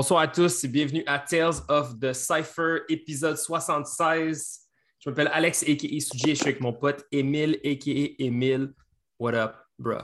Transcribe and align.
Bonsoir 0.00 0.22
à 0.22 0.28
tous 0.28 0.64
et 0.64 0.68
bienvenue 0.68 1.02
à 1.06 1.18
Tales 1.18 1.56
of 1.68 2.00
the 2.00 2.14
Cypher, 2.14 2.84
épisode 2.88 3.36
76. 3.36 4.60
Je 4.98 5.10
m'appelle 5.10 5.28
Alex, 5.30 5.62
a.k.a. 5.62 6.00
Suji, 6.00 6.30
et 6.30 6.34
je 6.34 6.34
suis 6.36 6.48
avec 6.48 6.62
mon 6.62 6.72
pote 6.72 7.04
Emile, 7.12 7.60
a.k.a. 7.62 8.14
Emile. 8.18 8.72
What 9.18 9.34
up, 9.34 9.56
bro? 9.78 9.98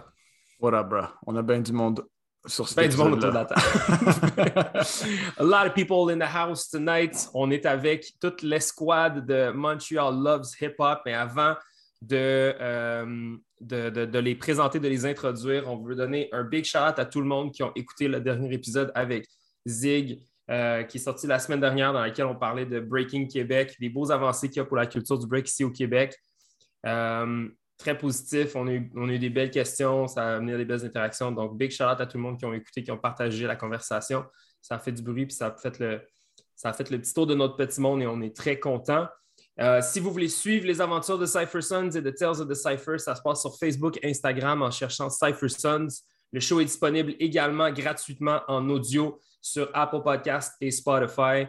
What 0.60 0.74
up, 0.74 0.90
bro? 0.90 1.04
On 1.26 1.34
a 1.36 1.42
bien 1.42 1.62
du 1.62 1.72
monde 1.72 2.04
sur 2.44 2.68
cet 2.68 2.76
ben 2.76 2.90
du 2.90 2.96
monde 2.98 3.14
autour 3.14 3.30
de 3.30 3.34
la 3.36 3.46
table. 3.46 3.62
A 5.38 5.42
lot 5.42 5.66
of 5.66 5.72
people 5.72 6.12
in 6.12 6.18
the 6.18 6.30
house 6.30 6.68
tonight. 6.68 7.30
On 7.32 7.50
est 7.50 7.64
avec 7.64 8.04
toute 8.20 8.42
l'escouade 8.42 9.24
de 9.24 9.50
Montreal 9.50 10.14
Loves 10.14 10.50
Hip 10.60 10.74
Hop. 10.78 11.00
Mais 11.06 11.14
avant 11.14 11.54
de, 12.02 12.54
euh, 12.60 13.34
de, 13.62 13.88
de, 13.88 14.18
les 14.18 14.34
présenter, 14.34 14.78
de 14.78 14.88
les 14.88 15.06
introduire, 15.06 15.66
on 15.72 15.78
veut 15.78 15.94
donner 15.94 16.28
un 16.32 16.44
big 16.44 16.66
shout-out 16.66 16.98
à 16.98 17.06
tout 17.06 17.22
le 17.22 17.26
monde 17.26 17.50
qui 17.50 17.62
ont 17.62 17.72
écouté 17.74 18.08
le 18.08 18.20
dernier 18.20 18.52
épisode 18.52 18.92
avec 18.94 19.26
Zig, 19.66 20.22
euh, 20.50 20.84
qui 20.84 20.98
est 20.98 21.00
sorti 21.00 21.26
la 21.26 21.38
semaine 21.38 21.60
dernière, 21.60 21.92
dans 21.92 22.04
lequel 22.04 22.26
on 22.26 22.36
parlait 22.36 22.66
de 22.66 22.80
Breaking 22.80 23.26
Québec, 23.26 23.76
des 23.80 23.88
beaux 23.88 24.10
avancées 24.10 24.48
qu'il 24.48 24.58
y 24.58 24.60
a 24.60 24.64
pour 24.64 24.76
la 24.76 24.86
culture 24.86 25.18
du 25.18 25.26
break 25.26 25.48
ici 25.48 25.64
au 25.64 25.70
Québec. 25.70 26.16
Euh, 26.86 27.48
très 27.78 27.98
positif. 27.98 28.54
On 28.54 28.66
a, 28.66 28.72
eu, 28.72 29.18
des 29.18 29.30
belles 29.30 29.50
questions, 29.50 30.06
ça 30.06 30.22
a 30.22 30.36
amené 30.36 30.54
à 30.54 30.56
des 30.56 30.64
belles 30.64 30.84
interactions. 30.84 31.32
Donc, 31.32 31.58
big 31.58 31.70
shout 31.70 31.84
out 31.84 32.00
à 32.00 32.06
tout 32.06 32.16
le 32.16 32.22
monde 32.22 32.38
qui 32.38 32.46
ont 32.46 32.54
écouté, 32.54 32.82
qui 32.82 32.90
ont 32.90 32.98
partagé 32.98 33.46
la 33.46 33.56
conversation. 33.56 34.24
Ça 34.62 34.76
a 34.76 34.78
fait 34.78 34.92
du 34.92 35.02
bruit, 35.02 35.26
puis 35.26 35.34
ça 35.34 35.48
a 35.48 35.56
fait 35.56 35.78
le, 35.78 36.00
ça 36.54 36.72
fait 36.72 36.90
le 36.90 36.98
petit 36.98 37.12
tour 37.12 37.26
de 37.26 37.34
notre 37.34 37.56
petit 37.56 37.80
monde 37.80 38.02
et 38.02 38.06
on 38.06 38.20
est 38.22 38.34
très 38.34 38.58
contents. 38.58 39.06
Euh, 39.60 39.80
si 39.82 40.00
vous 40.00 40.10
voulez 40.10 40.28
suivre 40.28 40.66
les 40.66 40.80
aventures 40.80 41.18
de 41.18 41.26
Cypher 41.26 41.62
Sons 41.62 41.90
et 41.90 42.02
de 42.02 42.10
Tales 42.10 42.40
of 42.40 42.48
the 42.48 42.54
Cypher, 42.54 42.98
ça 42.98 43.14
se 43.14 43.22
passe 43.22 43.40
sur 43.40 43.56
Facebook, 43.58 43.98
Instagram 44.04 44.62
en 44.62 44.70
cherchant 44.70 45.08
Cypher 45.08 45.48
Sons. 45.48 45.88
Le 46.32 46.40
show 46.40 46.60
est 46.60 46.64
disponible 46.64 47.14
également 47.20 47.70
gratuitement 47.70 48.40
en 48.48 48.68
audio 48.68 49.18
sur 49.46 49.70
Apple 49.74 50.02
Podcast 50.02 50.54
et 50.60 50.70
Spotify. 50.70 51.46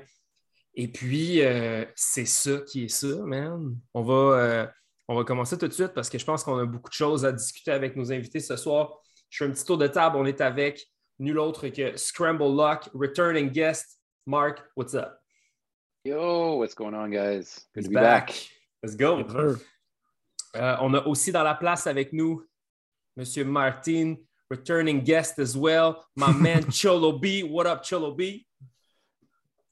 Et 0.76 0.88
puis, 0.88 1.42
euh, 1.42 1.86
c'est 1.96 2.26
ça 2.26 2.60
qui 2.68 2.86
est 2.86 2.88
ça, 2.90 3.08
man. 3.24 3.76
On 3.94 4.04
va, 4.04 4.14
euh, 4.14 4.68
on 5.08 5.16
va 5.16 5.24
commencer 5.24 5.58
tout 5.58 5.68
de 5.68 5.74
suite 5.74 5.94
parce 5.94 6.10
que 6.10 6.18
je 6.18 6.26
pense 6.26 6.44
qu'on 6.44 6.58
a 6.60 6.66
beaucoup 6.66 6.90
de 6.90 6.94
choses 6.94 7.26
à 7.26 7.32
discuter 7.32 7.72
avec 7.72 7.96
nos 7.96 8.12
invités 8.12 8.40
ce 8.40 8.56
soir. 8.56 9.00
Je 9.30 9.44
fais 9.44 9.50
un 9.50 9.54
petit 9.54 9.66
tour 9.66 9.78
de 9.78 9.88
table. 9.88 10.18
On 10.18 10.26
est 10.26 10.42
avec 10.42 10.86
nul 11.20 11.40
autre 11.40 11.68
que 11.70 11.98
Scramble 11.98 12.56
Lock, 12.56 12.90
returning 12.94 13.50
guest. 13.50 14.00
Mark, 14.28 14.62
what's 14.76 14.94
up? 14.94 15.18
Yo, 16.06 16.58
what's 16.58 16.76
going 16.76 16.94
on, 16.94 17.10
guys? 17.10 17.68
Good 17.74 17.86
to 17.86 17.90
be 17.90 17.94
back. 17.94 18.50
Let's 18.84 18.96
go. 18.96 19.24
Euh, 20.56 20.76
on 20.82 20.94
a 20.94 21.06
aussi 21.06 21.32
dans 21.32 21.44
la 21.44 21.56
place 21.56 21.88
avec 21.88 22.14
nous 22.14 22.44
Monsieur 23.18 23.46
Martin, 23.46 24.16
returning 24.50 25.04
guest 25.04 25.40
as 25.40 25.56
well. 25.58 26.06
My 26.16 26.32
man 26.32 26.72
Cholo 26.72 27.14
B. 27.14 27.44
What 27.44 27.68
up, 27.68 27.84
Cholo 27.84 28.12
B? 28.12 28.46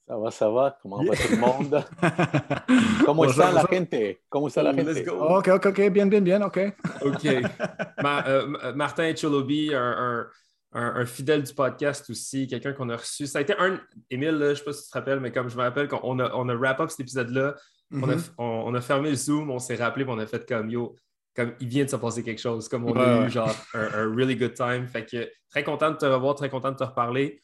Ça 0.08 0.16
va, 0.16 0.30
ça 0.30 0.48
va? 0.48 0.78
Comment 0.80 1.02
va 1.02 1.16
tout 1.16 1.30
le 1.32 1.36
monde? 1.38 1.84
¿Cómo 3.04 3.24
está 3.24 3.50
la 3.50 3.66
gente? 3.66 4.20
¿Cómo 4.30 4.46
está 4.46 4.62
la 4.62 4.72
gente? 4.72 4.92
Let's 4.92 5.04
go. 5.04 5.18
OK, 5.36 5.48
OK, 5.48 5.66
OK. 5.66 5.90
Bien, 5.90 6.08
bien, 6.08 6.22
bien. 6.22 6.42
OK. 6.42 6.58
OK. 7.02 7.24
Ma, 8.02 8.24
euh, 8.28 8.72
Martin 8.74 9.12
Cholobi, 9.14 9.74
un, 9.74 10.28
un, 10.72 11.00
un, 11.00 11.06
fidèle 11.06 11.42
du 11.42 11.52
podcast 11.52 12.08
aussi, 12.08 12.46
quelqu'un 12.46 12.72
qu'on 12.72 12.88
a 12.90 12.96
reçu. 12.96 13.26
Ça 13.26 13.38
a 13.38 13.42
été 13.42 13.54
un. 13.58 13.80
Émile, 14.08 14.38
je 14.38 14.44
ne 14.44 14.54
sais 14.54 14.64
pas 14.64 14.72
si 14.72 14.84
tu 14.84 14.90
te 14.90 14.96
rappelles, 14.96 15.18
mais 15.18 15.32
comme 15.32 15.48
je 15.48 15.56
me 15.56 15.62
rappelle, 15.62 15.88
qu'on 15.88 16.20
a, 16.20 16.32
on 16.34 16.48
a 16.48 16.54
wrap 16.54 16.78
up 16.78 16.90
cet 16.90 17.00
épisode-là, 17.00 17.56
on, 17.92 18.08
a, 18.08 18.14
mm-hmm. 18.14 18.30
on, 18.38 18.74
a 18.74 18.80
fermé 18.80 19.10
le 19.10 19.16
Zoom, 19.16 19.50
on 19.50 19.58
s'est 19.58 19.76
rappelé, 19.76 20.04
on 20.06 20.18
a 20.20 20.26
fait 20.26 20.46
comme 20.46 20.70
yo, 20.70 20.94
comme 21.36 21.52
il 21.60 21.68
vient 21.68 21.84
de 21.84 21.90
se 21.90 21.96
passer 21.96 22.22
quelque 22.22 22.40
chose, 22.40 22.68
comme 22.68 22.86
on 22.86 22.96
a 22.96 23.26
eu 23.26 23.30
genre 23.30 23.54
un, 23.74 23.84
un, 23.84 24.16
really 24.16 24.34
good 24.34 24.54
time. 24.54 24.86
Fait 24.86 25.04
que 25.04 25.30
très 25.50 25.62
content 25.62 25.90
de 25.90 25.96
te 25.96 26.06
revoir, 26.06 26.34
très 26.34 26.48
content 26.48 26.72
de 26.72 26.76
te 26.76 26.84
reparler. 26.84 27.40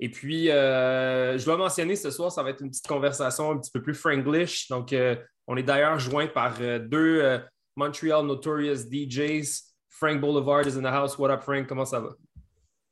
Et 0.00 0.10
puis, 0.10 0.50
euh, 0.50 1.38
je 1.38 1.44
dois 1.44 1.56
mentionner 1.56 1.96
ce 1.96 2.10
soir, 2.10 2.30
ça 2.30 2.42
va 2.42 2.50
être 2.50 2.60
une 2.60 2.70
petite 2.70 2.86
conversation 2.86 3.52
un 3.52 3.58
petit 3.58 3.70
peu 3.70 3.80
plus 3.80 3.94
franglish. 3.94 4.68
Donc, 4.68 4.92
euh, 4.92 5.16
on 5.46 5.56
est 5.56 5.62
d'ailleurs 5.62 5.98
joint 5.98 6.26
par 6.26 6.56
euh, 6.60 6.78
deux 6.78 7.40
Montreal 7.76 8.26
Notorious 8.26 8.84
DJs. 8.90 9.72
Frank 9.88 10.20
Boulevard 10.20 10.66
is 10.66 10.76
in 10.76 10.82
the 10.82 10.92
house. 10.92 11.18
What 11.18 11.30
up, 11.30 11.42
Frank? 11.42 11.68
Comment 11.68 11.84
ça 11.84 12.00
va? 12.00 12.10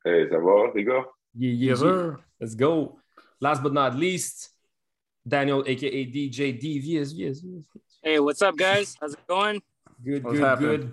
Hey, 0.05 0.29
ça 0.31 0.39
va, 0.39 0.73
les 0.75 0.85
gars? 0.85 1.05
Yeah, 1.35 1.75
yeah, 1.75 2.17
Let's 2.41 2.55
go. 2.55 2.99
Last 3.41 3.63
but 3.63 3.73
not 3.73 3.97
least, 3.97 4.51
Daniel, 5.27 5.65
aka 5.67 6.05
DJ 6.07 6.59
DVSV. 6.61 7.65
Hey, 8.03 8.19
what's 8.21 8.43
up, 8.43 8.57
guys? 8.57 8.97
How's 9.01 9.15
it 9.15 9.27
going? 9.29 9.61
Good, 10.05 10.25
What's 10.25 10.39
good, 10.39 10.59
good. 10.59 10.93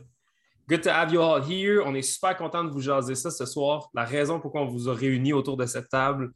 Good 0.67 0.83
to 0.83 0.91
have 0.91 1.11
you 1.11 1.19
all 1.19 1.41
here. 1.41 1.81
On 1.83 1.95
est 1.95 2.03
super 2.03 2.37
content 2.37 2.63
de 2.63 2.69
vous 2.69 2.81
jaser 2.81 3.15
ça 3.15 3.31
ce 3.31 3.45
soir. 3.47 3.89
La 3.95 4.03
raison 4.03 4.39
pour 4.39 4.53
on 4.53 4.67
vous 4.67 4.87
a 4.87 4.93
réunis 4.93 5.33
autour 5.33 5.57
de 5.57 5.65
cette 5.65 5.89
table, 5.89 6.31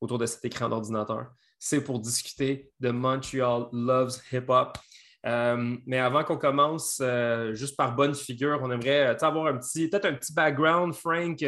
autour 0.00 0.18
de 0.18 0.26
cet 0.26 0.44
écran 0.44 0.68
d'ordinateur, 0.68 1.28
c'est 1.60 1.84
pour 1.84 2.00
discuter 2.00 2.70
de 2.80 2.90
Montreal 2.90 3.68
Loves 3.72 4.16
Hip 4.32 4.46
Hop. 4.48 4.76
Euh, 5.24 5.76
mais 5.86 5.98
avant 5.98 6.24
qu'on 6.24 6.36
commence, 6.36 6.98
euh, 7.00 7.54
juste 7.54 7.76
par 7.76 7.94
bonne 7.94 8.14
figure, 8.14 8.58
on 8.60 8.72
aimerait 8.72 9.06
euh, 9.06 9.26
avoir 9.26 9.46
un 9.46 9.56
petit, 9.56 9.88
peut-être 9.88 10.06
un 10.06 10.14
petit 10.14 10.32
background, 10.32 10.92
Frank, 10.92 11.44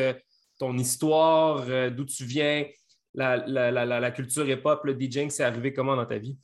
ton 0.61 0.79
histoire, 0.79 1.65
d'où 1.91 2.05
tu 2.05 2.25
viens, 2.25 2.67
la, 3.15 3.37
la 3.47 4.11
culture 4.13 4.49
hip-hop, 4.49 4.85
le 4.85 4.95
DJing, 4.95 5.31
c'est 5.31 5.45
arrivé 5.45 5.73
comment 5.73 5.97
dans 5.97 6.07
ta 6.07 6.19
vie? 6.19 6.39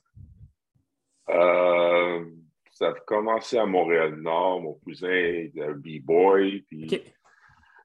Ça 2.84 2.90
a 2.90 3.00
commencé 3.06 3.56
à 3.56 3.64
Montréal-Nord. 3.64 4.60
Mon 4.60 4.74
cousin 4.74 5.08
était 5.10 5.62
un 5.62 5.72
B-boy, 5.72 6.66
puis 6.68 6.86
il 6.90 6.94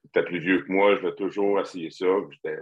était 0.05 0.23
plus 0.23 0.39
vieux 0.39 0.63
que 0.63 0.71
moi. 0.71 0.97
Je 0.97 1.07
vais 1.07 1.15
toujours 1.15 1.57
essayer 1.61 1.89
ça. 1.89 2.05
J'étais 2.31 2.57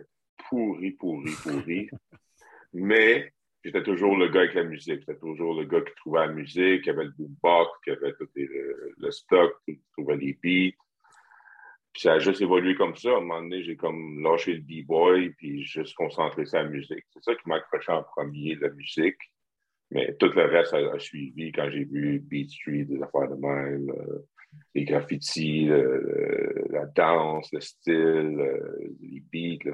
pourri, 0.48 0.92
pourri, 0.92 1.32
pourri. 1.42 1.90
Mais 2.74 3.34
j'étais 3.64 3.82
toujours 3.82 4.16
le 4.16 4.28
gars 4.28 4.42
avec 4.42 4.54
la 4.54 4.66
musique. 4.66 5.00
J'étais 5.00 5.18
toujours 5.18 5.60
le 5.60 5.66
gars 5.66 5.82
qui 5.82 5.96
trouvait 5.96 6.28
la 6.28 6.32
musique, 6.32 6.84
qui 6.84 6.92
avait 6.92 7.06
le 7.06 7.14
boombox, 7.18 7.72
qui 7.84 7.90
avait 7.90 8.14
tout 8.14 8.30
le, 8.36 9.12
stock, 9.12 9.56
qui 9.66 9.82
trouvait 9.94 10.18
les 10.18 10.34
beats. 10.34 10.78
Puis 11.92 12.02
ça 12.04 12.14
a 12.14 12.20
juste 12.20 12.42
évolué 12.42 12.76
comme 12.76 12.96
ça. 12.96 13.10
À 13.10 13.18
un 13.18 13.22
moment 13.22 13.42
donné, 13.42 13.64
j'ai 13.64 13.78
comme 13.78 14.22
lâché 14.22 14.54
le 14.54 14.62
B-boy, 14.62 15.32
puis 15.40 15.64
juste 15.64 15.96
concentré 15.96 16.46
sur 16.46 16.60
la 16.60 16.66
musique. 16.66 17.06
C'est 17.10 17.24
ça 17.24 17.34
qui 17.34 17.50
m'a 17.50 17.56
accroché 17.56 17.92
en 17.92 18.04
premier, 18.04 18.54
la 18.62 18.70
musique. 18.70 19.18
Mais 19.92 20.16
tout 20.20 20.30
le 20.36 20.46
reste 20.46 20.74
a, 20.74 21.00
suivi 21.00 21.52
quand 21.52 21.70
j'ai 21.70 21.86
vu 21.86 22.20
Beat 22.20 22.50
Street, 22.52 22.86
des 22.86 23.02
affaires 23.02 23.30
de 23.30 23.36
même, 23.36 23.90
euh, 23.90 24.26
les 24.76 24.84
graffitis, 24.84 25.68
la 25.68 26.86
danse, 26.88 27.52
le 27.54 27.62
style, 27.62 27.96
euh, 27.96 28.96
les 29.00 29.22
beats, 29.22 29.72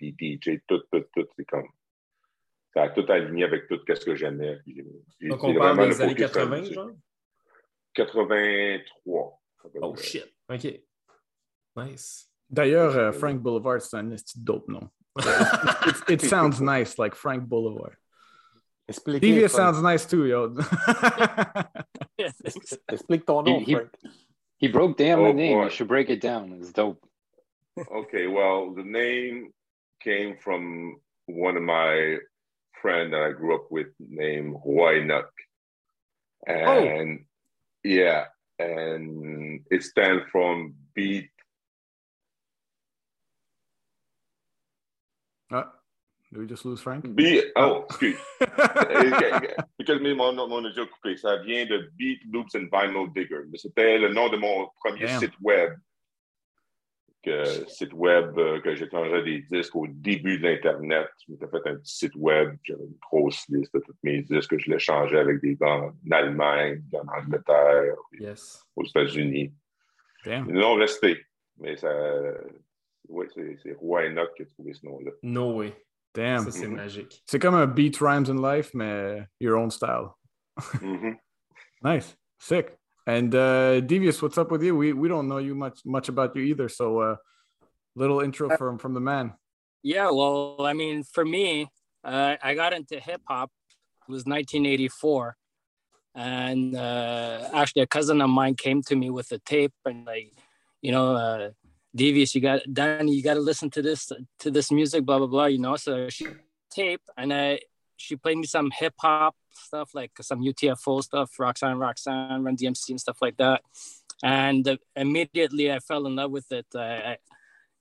les 0.00 0.10
DJ, 0.18 0.60
tout, 0.66 0.82
tout, 0.90 1.04
tout. 1.14 1.26
C'est 1.36 1.44
comme. 1.44 1.68
Ça 2.74 2.84
a 2.84 2.88
tout 2.88 3.04
aligné 3.08 3.44
avec 3.44 3.68
tout 3.68 3.78
ce 3.86 4.04
que 4.04 4.16
j'aimais. 4.16 4.58
Donc, 5.20 5.44
on 5.44 5.54
parle 5.54 5.88
des 5.88 6.00
années 6.00 6.14
80, 6.14 6.64
genre? 6.64 6.90
83. 7.94 9.42
Oh 9.82 9.96
shit. 9.96 10.24
OK. 10.48 10.80
Nice. 11.76 12.30
D'ailleurs, 12.48 12.96
uh, 12.96 13.12
Frank 13.12 13.40
Boulevard, 13.40 13.80
c'est 13.80 13.96
un 13.96 14.14
dope 14.36 14.68
nom. 14.68 14.90
it, 15.18 15.96
it 16.08 16.20
sounds 16.22 16.60
nice, 16.60 16.98
like 16.98 17.14
Frank 17.14 17.46
Boulevard. 17.46 17.96
Explique. 18.92 19.50
sounds 19.50 19.80
nice 19.80 20.04
too, 20.04 20.26
yo. 20.26 20.54
Explique 22.88 23.24
ton 23.26 23.44
nom, 23.44 23.62
he, 23.64 23.72
Frank. 23.74 23.88
He, 24.58 24.68
broke 24.68 24.98
down 24.98 25.20
oh, 25.20 25.28
the 25.28 25.32
name. 25.32 25.58
Boy. 25.58 25.64
I 25.64 25.68
should 25.70 25.88
break 25.88 26.10
it 26.10 26.20
down. 26.20 26.52
It's 26.60 26.72
dope. 26.72 27.02
okay, 27.78 28.26
well, 28.26 28.74
the 28.74 28.84
name 28.84 29.52
came 30.02 30.36
from 30.36 31.00
one 31.26 31.56
of 31.56 31.62
my 31.62 32.18
friend 32.82 33.12
that 33.14 33.22
I 33.22 33.32
grew 33.32 33.54
up 33.54 33.68
with 33.70 33.88
named 33.98 34.56
Hawaii 34.62 35.00
Nuck. 35.00 35.30
And 36.46 37.20
oh. 37.20 37.24
yeah, 37.84 38.24
and 38.58 39.60
it 39.70 39.84
stands 39.84 40.24
from 40.30 40.74
beat. 40.94 41.30
Uh, 45.50 45.64
did 46.32 46.40
we 46.40 46.46
just 46.46 46.64
lose 46.64 46.80
Frank? 46.80 47.04
Oh, 47.56 47.84
excuse. 47.84 48.16
Because 49.78 50.00
mon, 50.00 50.34
mon 50.34 50.64
audio 50.64 50.86
coupé. 50.86 51.16
Ça 51.16 51.36
vient 51.42 51.66
de 51.66 51.90
Beat 51.96 52.20
Loops 52.32 52.54
and 52.54 52.68
Vinyl 52.72 53.12
Digger. 53.14 53.42
C'était 53.56 53.98
le 53.98 54.12
nom 54.12 54.30
de 54.30 54.36
mon 54.36 54.68
premier 54.82 55.06
Damn. 55.06 55.20
site 55.20 55.38
web. 55.40 55.72
Que, 57.22 57.44
site 57.68 57.92
web 57.92 58.36
euh, 58.36 58.60
que 58.60 58.74
changé 58.74 59.22
des 59.22 59.42
disques 59.42 59.76
au 59.76 59.86
début 59.86 60.38
de 60.38 60.48
l'Internet. 60.48 61.08
Je 61.24 61.32
m'étais 61.32 61.46
fait 61.46 61.68
un 61.68 61.76
petit 61.76 61.96
site 61.96 62.16
web. 62.16 62.56
J'avais 62.64 62.82
une 62.82 62.96
grosse 63.00 63.46
liste 63.48 63.74
de 63.74 63.80
tous 63.80 63.94
mes 64.02 64.22
disques 64.22 64.50
que 64.50 64.58
je 64.58 64.70
les 64.70 64.78
changeais 64.80 65.18
avec 65.18 65.40
des 65.40 65.54
gars 65.54 65.68
en 65.68 65.92
Allemagne, 66.10 66.82
en 66.94 67.06
Angleterre, 67.16 67.94
yes. 68.18 68.64
aux 68.74 68.84
États-Unis. 68.84 69.52
Ils 70.26 70.44
l'ont 70.48 70.74
resté. 70.74 71.24
Mais 71.58 71.76
ça. 71.76 71.92
Oui, 73.08 73.26
c'est 73.34 73.72
Roy 73.74 74.06
Enoch 74.06 74.30
qui 74.34 74.42
a 74.42 74.46
trouvé 74.46 74.72
ce 74.72 74.86
nom-là. 74.86 75.10
No 75.22 75.58
way. 75.58 75.72
Damn. 76.14 76.44
Ça, 76.44 76.50
c'est 76.50 76.66
mm 76.66 76.72
-hmm. 76.72 76.76
magique. 76.76 77.22
C'est 77.26 77.38
comme 77.38 77.54
un 77.54 77.66
beat 77.66 77.96
rhymes 77.98 78.28
in 78.28 78.40
life, 78.40 78.70
mais 78.74 79.26
your 79.40 79.56
own 79.56 79.70
style. 79.70 80.08
mm 80.80 80.96
-hmm. 80.96 81.18
Nice. 81.82 82.16
Sick. 82.38 82.78
And 83.06 83.34
uh, 83.34 83.80
Devious, 83.80 84.22
what's 84.22 84.38
up 84.38 84.50
with 84.50 84.62
you? 84.62 84.76
We 84.76 84.92
we 84.92 85.08
don't 85.08 85.26
know 85.26 85.38
you 85.38 85.54
much 85.54 85.84
much 85.84 86.08
about 86.08 86.36
you 86.36 86.44
either. 86.44 86.68
So 86.68 87.00
uh 87.00 87.16
little 87.94 88.20
intro 88.20 88.56
from 88.56 88.78
from 88.78 88.94
the 88.94 89.00
man. 89.00 89.34
Yeah, 89.82 90.10
well, 90.10 90.56
I 90.60 90.74
mean, 90.74 91.02
for 91.02 91.24
me, 91.24 91.68
uh, 92.04 92.36
I 92.42 92.54
got 92.54 92.72
into 92.72 93.00
hip 93.00 93.22
hop. 93.26 93.50
It 94.08 94.12
was 94.12 94.24
1984, 94.24 95.36
and 96.14 96.76
uh, 96.76 97.48
actually, 97.52 97.82
a 97.82 97.86
cousin 97.86 98.20
of 98.20 98.30
mine 98.30 98.54
came 98.54 98.82
to 98.82 98.96
me 98.96 99.10
with 99.10 99.30
a 99.32 99.38
tape 99.38 99.72
and 99.84 100.06
like, 100.06 100.32
you 100.82 100.92
know, 100.92 101.16
uh, 101.16 101.50
Devious, 101.94 102.34
you 102.34 102.40
got 102.40 102.60
Danny, 102.72 103.14
you 103.14 103.22
got 103.22 103.34
to 103.34 103.40
listen 103.40 103.70
to 103.70 103.82
this 103.82 104.10
to 104.40 104.50
this 104.50 104.70
music, 104.70 105.04
blah 105.04 105.18
blah 105.18 105.26
blah. 105.26 105.46
You 105.46 105.58
know, 105.58 105.76
so 105.76 106.08
she 106.08 106.26
taped 106.70 107.08
and 107.16 107.32
I 107.32 107.60
she 107.96 108.16
played 108.16 108.38
me 108.38 108.46
some 108.46 108.70
hip 108.70 108.94
hop 108.98 109.36
stuff 109.54 109.94
like 109.94 110.12
some 110.20 110.40
UTFO 110.42 111.02
stuff, 111.02 111.38
Roxanne, 111.38 111.78
Roxanne, 111.78 112.42
Run 112.42 112.56
DMC 112.56 112.90
and 112.90 113.00
stuff 113.00 113.18
like 113.20 113.36
that. 113.36 113.62
And 114.22 114.66
uh, 114.66 114.76
immediately 114.96 115.72
I 115.72 115.78
fell 115.78 116.06
in 116.06 116.16
love 116.16 116.30
with 116.30 116.50
it. 116.52 116.66
I, 116.74 117.18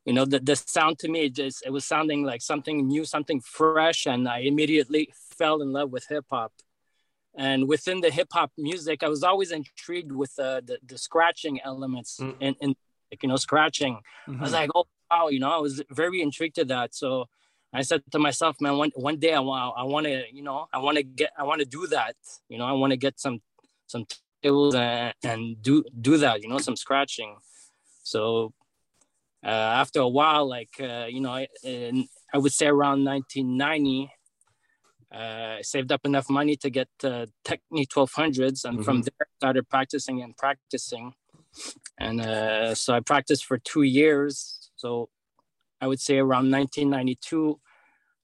you 0.06 0.14
know, 0.14 0.26
the, 0.26 0.40
the 0.40 0.56
sound 0.56 1.00
to 1.00 1.08
me, 1.08 1.26
it 1.26 1.36
just, 1.36 1.64
it 1.66 1.72
was 1.72 1.86
sounding 1.86 2.24
like 2.24 2.42
something 2.42 2.88
new, 2.88 3.06
something 3.06 3.42
fresh. 3.42 4.08
And 4.08 4.28
I 4.28 4.40
immediately 4.40 5.10
fell 5.38 5.62
in 5.62 5.72
love 5.72 5.92
with 5.92 6.08
hip 6.08 6.26
hop. 6.30 6.54
And 7.36 7.68
within 7.68 8.02
the 8.02 8.10
hip 8.10 8.30
hop 8.34 8.52
music, 8.58 9.04
I 9.04 9.08
was 9.08 9.24
always 9.24 9.52
intrigued 9.52 10.12
with 10.12 10.38
uh, 10.38 10.62
the, 10.66 10.80
the 10.86 10.98
scratching 10.98 11.62
elements 11.64 12.18
mm. 12.20 12.36
in, 12.40 12.56
in, 12.60 12.76
like, 13.12 13.24
you 13.24 13.30
know, 13.30 13.36
scratching. 13.36 13.96
Mm-hmm. 14.28 14.40
I 14.40 14.42
was 14.42 14.52
mm-hmm. 14.52 14.62
like, 14.62 14.70
oh, 14.76 14.86
wow, 15.10 15.28
you 15.28 15.40
know, 15.40 15.52
I 15.52 15.58
was 15.58 15.82
very 15.92 16.22
intrigued 16.22 16.56
to 16.56 16.66
that. 16.66 16.96
So 16.96 17.26
I 17.74 17.82
said 17.82 18.02
to 18.12 18.20
myself, 18.20 18.58
man, 18.60 18.78
one, 18.78 18.92
one 18.96 19.18
day 19.18 19.34
I 19.34 19.40
want, 19.40 19.74
I 19.78 19.84
want 19.84 20.06
to, 20.06 20.24
you 20.32 20.44
know, 20.44 20.68
I 20.74 20.80
want 20.80 20.98
to 20.98 21.04
get, 21.04 21.32
I 21.38 21.44
want 21.44 21.60
to 21.60 21.66
do 21.66 21.88
that. 21.88 22.16
You 22.50 22.58
know, 22.58 22.66
I 22.66 22.74
want 22.74 22.92
to 22.92 22.98
get 22.98 23.20
some, 23.20 23.42
some 23.88 24.06
tables 24.42 24.76
and, 24.76 25.14
and 25.24 25.62
do, 25.62 25.84
do 26.00 26.18
that, 26.18 26.42
you 26.42 26.50
know, 26.50 26.58
some 26.58 26.76
scratching. 26.76 27.38
So 28.04 28.54
uh, 29.44 29.48
after 29.50 30.00
a 30.02 30.08
while, 30.08 30.48
like 30.48 30.70
uh, 30.80 31.08
you 31.10 31.20
know, 31.20 31.32
I, 31.32 31.48
I 31.66 32.38
would 32.38 32.54
say 32.54 32.68
around 32.68 33.04
1990, 33.04 34.12
uh, 35.14 35.18
I 35.18 35.62
saved 35.62 35.92
up 35.92 36.06
enough 36.06 36.30
money 36.30 36.56
to 36.58 36.70
get 36.70 36.90
uh, 37.04 37.26
Technics 37.44 37.94
1200s, 37.94 38.66
and 38.66 38.76
mm-hmm. 38.76 38.82
from 38.84 39.02
there 39.02 39.28
started 39.40 39.68
practicing 39.68 40.22
and 40.22 40.38
practicing. 40.38 41.14
And 42.00 42.22
uh, 42.22 42.76
so 42.76 42.94
I 42.94 43.00
practiced 43.00 43.46
for 43.46 43.58
two 43.58 43.84
years. 43.84 44.70
So 44.76 45.10
I 45.80 45.88
would 45.88 46.00
say 46.00 46.18
around 46.18 46.52
1992, 46.52 47.60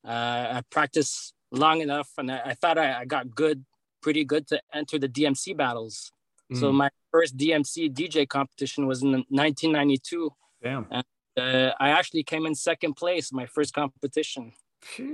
uh, 0.06 0.10
I 0.10 0.62
practiced 0.70 1.34
long 1.52 1.82
enough, 1.82 2.10
and 2.18 2.32
I, 2.32 2.42
I 2.46 2.54
thought 2.54 2.78
I, 2.78 3.02
I, 3.02 3.06
got 3.06 3.34
good, 3.34 3.66
pretty 4.02 4.24
good 4.24 4.48
to 4.48 4.62
enter 4.74 4.98
the 5.00 5.10
DMC 5.10 5.56
battles. 5.56 6.12
Mm. 6.52 6.60
So 6.60 6.72
my 6.72 6.90
first 7.12 7.38
DMC 7.38 7.94
DJ 7.94 8.28
competition 8.28 8.88
was 8.88 9.02
in 9.02 9.12
1992 9.12 10.32
Damn. 10.62 10.88
And, 10.92 11.06
uh, 11.38 11.74
I 11.80 11.90
actually 11.90 12.24
came 12.24 12.46
in 12.46 12.56
second 12.56 12.96
place 12.96 13.32
my 13.32 13.46
first 13.46 13.74
competition. 13.74 14.54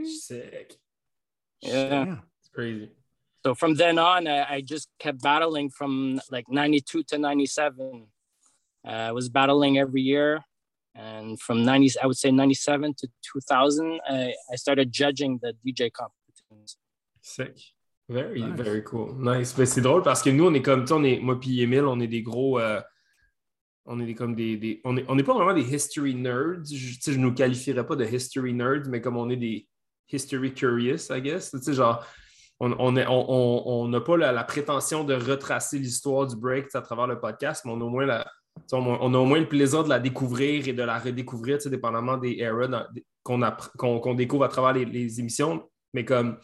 Sick. 0.05 0.77
Yeah. 1.61 2.17
It's 2.39 2.49
crazy. 2.53 2.91
So 3.45 3.53
from 3.53 3.75
then 3.75 3.99
on, 3.99 4.25
I, 4.27 4.55
I, 4.55 4.61
just 4.61 4.87
kept 4.99 5.21
battling 5.21 5.69
from 5.69 6.21
like 6.31 6.45
92 6.49 7.03
to 7.03 7.17
97. 7.17 8.07
Uh, 8.87 8.89
I 8.89 9.11
was 9.11 9.27
battling 9.27 9.77
every 9.77 10.01
year. 10.01 10.45
And 10.95 11.39
from 11.41 11.65
90, 11.65 11.99
I 12.01 12.07
would 12.07 12.15
say 12.15 12.31
97 12.31 12.93
to 12.99 13.07
2000, 13.33 13.99
I, 14.07 14.33
I 14.51 14.55
started 14.55 14.93
judging 14.93 15.39
the 15.41 15.53
DJ 15.65 15.91
competitions. 15.91 16.77
Sick. 17.21 17.59
Very, 18.07 18.41
nice. 18.41 18.57
very 18.57 18.81
cool. 18.83 19.13
Nice. 19.15 19.53
Ben, 19.53 19.65
c'est 19.65 19.81
drôle 19.81 20.03
parce 20.03 20.21
que 20.21 20.29
nous, 20.29 20.45
on 20.45 20.53
est 20.53 20.61
comme, 20.61 20.85
on 20.91 21.03
est, 21.03 21.19
moi 21.19 21.39
puis 21.39 21.61
Emile, 21.61 21.85
on 21.85 21.99
est 21.99 22.07
des 22.07 22.21
gros. 22.21 22.59
Euh, 22.59 22.81
on 23.85 23.99
est 23.99 24.13
comme 24.13 24.35
des. 24.35 24.81
on 24.85 24.93
n'est 24.93 25.05
on 25.07 25.17
est 25.17 25.23
pas 25.23 25.33
vraiment 25.33 25.53
des 25.53 25.73
history 25.73 26.15
nerds. 26.15 26.63
Je 26.65 27.11
ne 27.11 27.17
nous 27.17 27.33
qualifierais 27.33 27.85
pas 27.85 27.95
de 27.95 28.05
history 28.05 28.53
nerds, 28.53 28.83
mais 28.87 29.01
comme 29.01 29.17
on 29.17 29.29
est 29.29 29.37
des 29.37 29.67
history 30.11 30.53
curious, 30.53 31.09
I 31.09 31.21
guess. 31.21 31.51
Tu 31.51 31.59
sais, 31.59 31.73
genre, 31.73 32.05
on 32.79 32.91
n'a 32.91 33.11
on, 33.11 33.85
on, 33.93 34.01
pas 34.01 34.17
la, 34.17 34.43
prétention 34.43 35.03
de 35.03 35.13
retracer 35.13 35.77
l'histoire 35.77 36.27
du 36.27 36.35
break 36.35 36.73
à 36.73 36.81
travers 36.81 37.07
le 37.07 37.19
podcast, 37.19 37.63
mais 37.65 37.71
on 37.71 37.81
a 37.81 37.83
au 37.83 37.89
moins 37.89 38.05
la. 38.05 38.25
On 38.71 39.13
a 39.13 39.17
au 39.17 39.25
moins 39.25 39.39
le 39.39 39.47
plaisir 39.47 39.83
de 39.83 39.89
la 39.89 39.99
découvrir 39.99 40.67
et 40.67 40.73
de 40.73 40.83
la 40.83 40.99
redécouvrir, 40.99 41.57
dépendamment 41.65 42.17
des 42.17 42.37
eras 42.39 42.87
qu'on 43.23 44.13
découvre 44.13 44.43
à 44.43 44.47
travers 44.47 44.73
les, 44.73 45.19
émissions. 45.19 45.67
Mais 45.93 46.05
comme 46.05 46.37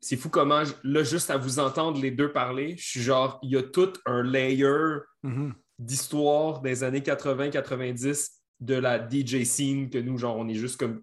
c'est 0.00 0.16
fou 0.16 0.30
comment, 0.30 0.62
là, 0.82 1.02
juste 1.02 1.30
à 1.30 1.36
vous 1.36 1.58
entendre 1.58 2.00
les 2.00 2.10
deux 2.10 2.32
parler, 2.32 2.76
je 2.78 2.88
suis 2.88 3.02
genre, 3.02 3.38
il 3.42 3.50
y 3.50 3.56
a 3.56 3.62
tout 3.62 3.92
un 4.06 4.22
layer 4.22 5.00
mm-hmm 5.22 5.52
d'histoire 5.78 6.60
des 6.60 6.84
années 6.84 7.00
80-90 7.00 8.30
de 8.60 8.74
la 8.74 8.98
DJ 8.98 9.44
scene 9.44 9.90
que 9.90 9.98
nous, 9.98 10.18
genre, 10.18 10.36
on 10.36 10.48
est 10.48 10.54
juste 10.54 10.78
comme 10.78 11.02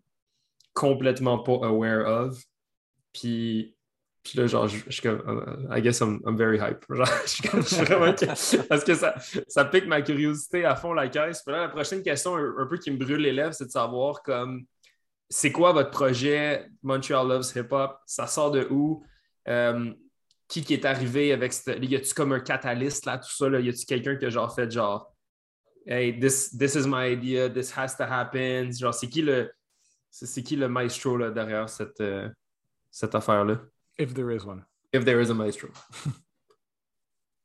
complètement 0.74 1.39
pas 1.39 1.60
aware 1.63 2.07
of. 2.07 2.42
Puis, 3.13 3.75
puis 4.24 4.38
là, 4.38 4.48
genre, 4.48 4.68
je, 4.68 4.78
suis 4.90 5.02
comme, 5.02 5.68
I 5.70 5.81
guess 5.81 6.00
I'm, 6.00 6.22
very 6.38 6.58
hype. 6.58 6.86
Genre, 6.90 7.06
je 7.25 7.30
suis 7.30 7.44
comme, 7.44 7.62
je. 7.62 8.62
Parce 8.68 8.84
que 8.84 8.96
ça, 8.96 9.16
ça 9.48 9.66
pique 9.66 9.86
ma 9.86 10.02
curiosité 10.02 10.64
à 10.64 10.75
fond 10.75 10.94
la 10.94 11.10
caisse. 11.10 11.44
La 11.46 11.68
prochaine 11.68 12.02
question, 12.02 12.36
un, 12.36 12.66
peu 12.68 12.78
qui 12.78 12.92
me 12.92 12.98
brûle 12.98 13.22
les 13.22 13.34
lèvres, 13.34 13.54
c'est 13.54 13.66
de 13.66 13.72
savoir 13.72 14.24
comme, 14.24 14.66
c'est 15.30 15.52
quoi 15.52 15.74
votre 15.74 15.92
projet 15.92 16.70
Montreal 16.84 17.28
Loves 17.28 17.52
Hip 17.56 17.68
Hop? 17.72 17.98
Ça 18.06 18.28
sort 18.28 18.52
de 18.52 18.66
où? 18.70 19.04
Euh, 19.50 19.92
qui, 20.48 20.64
qui 20.64 20.74
est 20.74 20.86
arrivé 20.86 21.34
avec 21.34 21.52
cette... 21.52 21.84
Y 21.84 21.96
a-tu 21.96 22.14
comme 22.14 22.31
un 22.31 22.40
catalyste 22.40 23.06
là, 23.06 23.18
tout 23.18 23.31
ça? 23.31 23.50
Là? 23.50 23.60
Y 23.60 23.70
a-tu 23.70 23.86
quelqu'un 23.86 24.16
qui 24.16 24.25
a 24.25 24.30
genre 24.30 24.54
fait 24.54 24.72
genre 24.72 25.12
Hey, 25.86 26.18
this, 26.18 26.56
this 26.58 26.75
is 26.75 26.88
my 26.88 27.12
idea, 27.12 27.50
this 27.50 27.78
has 27.78 27.98
to 27.98 28.04
happen? 28.04 28.72
Genre, 28.72 28.94
c'est 28.94 29.10
qui 29.10 29.22
le 29.22 29.52
c'est 30.10 30.44
qui 30.44 30.56
le 30.56 30.70
maestro 30.70 31.18
derrière 31.31 31.68
cette, 31.68 32.00
euh, 32.00 32.30
cette 32.92 33.15
affaire-là? 33.15 33.60
If 33.98 34.14
there 34.14 34.32
is 34.32 34.46
one. 34.46 34.66
If 34.92 35.06
there 35.06 35.20
is 35.20 35.30
a 35.30 35.36
maestro. 35.36 35.70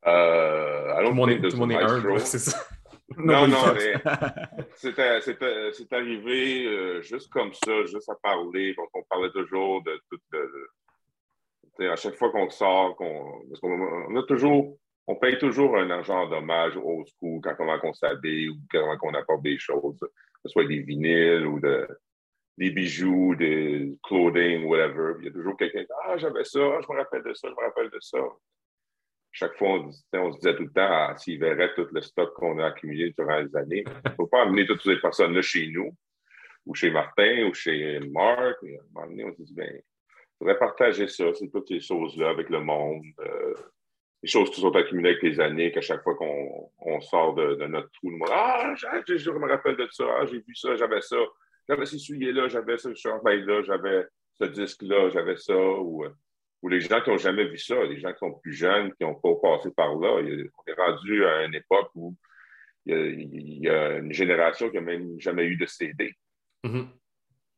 uh, 0.06 0.10
I 0.10 1.02
don't 1.02 1.16
tout 1.16 1.28
think 1.28 1.42
there's 1.42 1.54
a 1.54 1.66
maestro. 1.66 2.18
c'est 2.18 2.38
ça. 2.38 2.58
Non, 3.16 3.48
non, 3.48 3.72
mais 3.74 3.94
c'est 4.76 5.92
arrivé 5.92 6.66
euh, 6.66 7.00
juste 7.00 7.32
comme 7.32 7.54
ça, 7.54 7.84
juste 7.86 8.08
à 8.10 8.14
parler. 8.16 8.74
Donc, 8.74 8.90
on 8.92 9.02
parlait 9.04 9.30
toujours 9.30 9.82
de 9.82 9.98
tout 10.10 10.20
de, 10.30 11.88
à 11.88 11.96
chaque 11.96 12.16
fois 12.16 12.30
qu'on 12.30 12.50
sort, 12.50 12.96
qu'on, 12.96 13.42
parce 13.48 13.60
qu'on 13.60 14.14
a 14.14 14.22
toujours, 14.24 14.76
on 15.06 15.16
paye 15.16 15.38
toujours 15.38 15.78
un 15.78 15.90
argent 15.90 16.28
dommage 16.28 16.76
au 16.76 17.04
school 17.06 17.40
quand 17.42 17.56
on 17.82 17.92
s'habille 17.94 18.50
ou 18.50 18.56
quand 18.70 18.98
on 19.02 19.14
apporte 19.14 19.42
des 19.42 19.58
choses, 19.58 19.98
que 20.00 20.08
ce 20.44 20.50
soit 20.50 20.66
des 20.66 20.80
vinyles 20.80 21.46
ou 21.46 21.60
des 22.58 22.70
bijoux, 22.70 23.36
des 23.36 23.96
clothing, 24.02 24.64
whatever. 24.64 25.14
Il 25.20 25.26
y 25.26 25.28
a 25.28 25.32
toujours 25.32 25.56
quelqu'un 25.56 25.80
qui 25.80 25.84
dit 25.84 25.92
Ah, 26.04 26.18
j'avais 26.18 26.44
ça, 26.44 26.58
je 26.58 26.92
me 26.92 26.98
rappelle 26.98 27.22
de 27.22 27.32
ça, 27.32 27.48
je 27.48 27.54
me 27.54 27.66
rappelle 27.66 27.88
de 27.88 28.00
ça. 28.00 28.18
Chaque 29.30 29.56
fois, 29.56 29.68
on, 29.68 29.90
on 30.14 30.32
se 30.32 30.38
disait 30.38 30.56
tout 30.56 30.64
le 30.64 30.72
temps 30.72 30.88
ah, 30.90 31.14
s'ils 31.16 31.38
verraient 31.38 31.72
tout 31.74 31.86
le 31.92 32.00
stock 32.00 32.34
qu'on 32.34 32.58
a 32.58 32.66
accumulé 32.66 33.14
durant 33.16 33.38
les 33.38 33.54
années. 33.56 33.84
Il 33.86 34.10
ne 34.10 34.14
faut 34.16 34.26
pas 34.26 34.42
amener 34.42 34.66
toutes 34.66 34.82
ces 34.82 34.96
personnes-là 34.96 35.40
chez 35.40 35.68
nous, 35.68 35.94
ou 36.66 36.74
chez 36.74 36.90
Martin, 36.90 37.46
ou 37.48 37.54
chez 37.54 38.00
Marc. 38.10 38.56
À 38.62 38.66
un 38.66 38.92
moment 38.92 39.06
donné, 39.06 39.24
on 39.24 39.32
se 39.34 39.42
dit 39.42 39.54
ben, 39.54 39.80
faudrait 40.38 40.58
partager 40.58 41.06
ça, 41.06 41.32
c'est 41.34 41.50
toutes 41.50 41.68
ces 41.68 41.80
choses-là 41.80 42.30
avec 42.30 42.50
le 42.50 42.60
monde. 42.60 43.04
Euh, 43.20 43.54
les 44.24 44.28
choses 44.28 44.50
qui 44.50 44.60
sont 44.60 44.74
accumulées 44.74 45.10
avec 45.10 45.22
les 45.22 45.38
années, 45.38 45.70
qu'à 45.70 45.80
chaque 45.80 46.02
fois 46.02 46.16
qu'on 46.16 47.00
sort 47.02 47.34
de, 47.34 47.54
notre 47.66 47.88
trou, 47.92 48.10
le 48.10 48.16
monde 48.16 48.28
Ah, 48.32 48.74
je 48.76 49.30
me 49.30 49.48
rappelle 49.48 49.76
de 49.76 49.86
ça, 49.92 50.04
ah, 50.18 50.26
j'ai 50.26 50.38
vu 50.38 50.56
ça, 50.56 50.74
j'avais 50.74 51.00
ça, 51.00 51.18
j'avais 51.68 51.86
ce 51.86 51.98
souliers-là, 51.98 52.48
j'avais 52.48 52.78
ce 52.78 52.94
chandail-là, 52.94 53.62
j'avais 53.62 54.06
ce 54.34 54.44
disque-là, 54.44 55.10
j'avais 55.10 55.36
ça. 55.36 55.56
Ou, 55.56 56.04
euh, 56.04 56.10
ou 56.62 56.68
les 56.68 56.80
gens 56.80 57.00
qui 57.00 57.10
n'ont 57.10 57.18
jamais 57.18 57.46
vu 57.46 57.58
ça, 57.58 57.84
les 57.84 57.98
gens 57.98 58.12
qui 58.12 58.18
sont 58.18 58.34
plus 58.34 58.52
jeunes, 58.52 58.92
qui 58.94 59.04
n'ont 59.04 59.14
pas 59.14 59.34
passé 59.40 59.70
par 59.70 59.94
là. 59.94 60.20
on 60.20 60.22
est 60.22 60.74
rendu 60.74 61.24
à 61.24 61.44
une 61.44 61.54
époque 61.54 61.90
où 61.94 62.16
il 62.86 63.64
y 63.64 63.68
a, 63.68 63.98
une 63.98 64.12
génération 64.12 64.70
qui 64.70 64.76
n'a 64.76 64.82
même 64.82 65.20
jamais 65.20 65.44
eu 65.44 65.56
de 65.56 65.66
CD. 65.66 66.14
Mm-hmm 66.64 66.88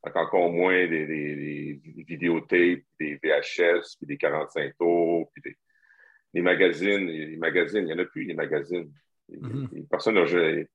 encore 0.03 0.51
moins 0.51 0.87
des, 0.87 1.07
des, 1.07 1.81
des, 1.85 2.05
vidéotapes, 2.05 2.85
des 2.99 3.21
VHS, 3.23 3.97
puis 3.99 4.07
des 4.07 4.17
45 4.17 4.77
tours, 4.79 5.31
puis 5.33 5.55
des, 6.33 6.41
magazines. 6.41 7.07
Les 7.07 7.37
magazines, 7.37 7.83
il 7.83 7.87
n'y 7.87 7.93
en 7.93 7.99
a 7.99 8.05
plus, 8.05 8.25
les 8.25 8.35
magazines. 8.35 8.91
Mm-hmm. 9.31 9.89
Personne 9.89 10.15
n'a 10.15 10.25
jamais. 10.25 10.69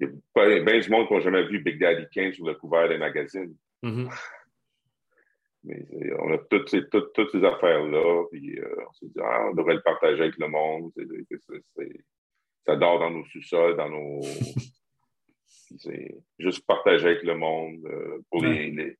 Il 0.00 0.08
y 0.08 0.40
a 0.40 0.62
bien 0.62 0.78
du 0.78 0.90
monde 0.90 1.06
qui 1.08 1.14
n'a 1.14 1.20
jamais 1.20 1.46
vu 1.46 1.60
Big 1.60 1.78
Daddy 1.78 2.06
Kane 2.10 2.32
sur 2.32 2.46
le 2.46 2.54
couvert 2.54 2.88
des 2.88 2.98
magazines. 2.98 3.54
Mm-hmm. 3.82 4.08
Mais 5.64 5.84
on 6.18 6.32
a 6.32 6.38
toutes 6.38 6.70
ces, 6.70 6.88
toutes, 6.88 7.12
toutes 7.12 7.30
ces 7.32 7.44
affaires-là, 7.44 8.24
puis 8.30 8.58
euh, 8.58 8.76
on 8.88 8.92
s'est 8.94 9.06
dit, 9.06 9.20
ah, 9.20 9.48
on 9.50 9.54
devrait 9.54 9.74
le 9.74 9.82
partager 9.82 10.22
avec 10.22 10.38
le 10.38 10.48
monde. 10.48 10.90
ça 12.64 12.76
dort 12.76 12.98
dans 12.98 13.10
nos 13.10 13.24
sous-sols, 13.26 13.76
dans 13.76 13.90
nos, 13.90 14.22
c'est 15.78 16.16
juste 16.38 16.64
partager 16.66 17.08
avec 17.08 17.22
le 17.24 17.36
monde 17.36 17.84
euh, 17.84 18.20
pour, 18.30 18.42
les, 18.42 18.96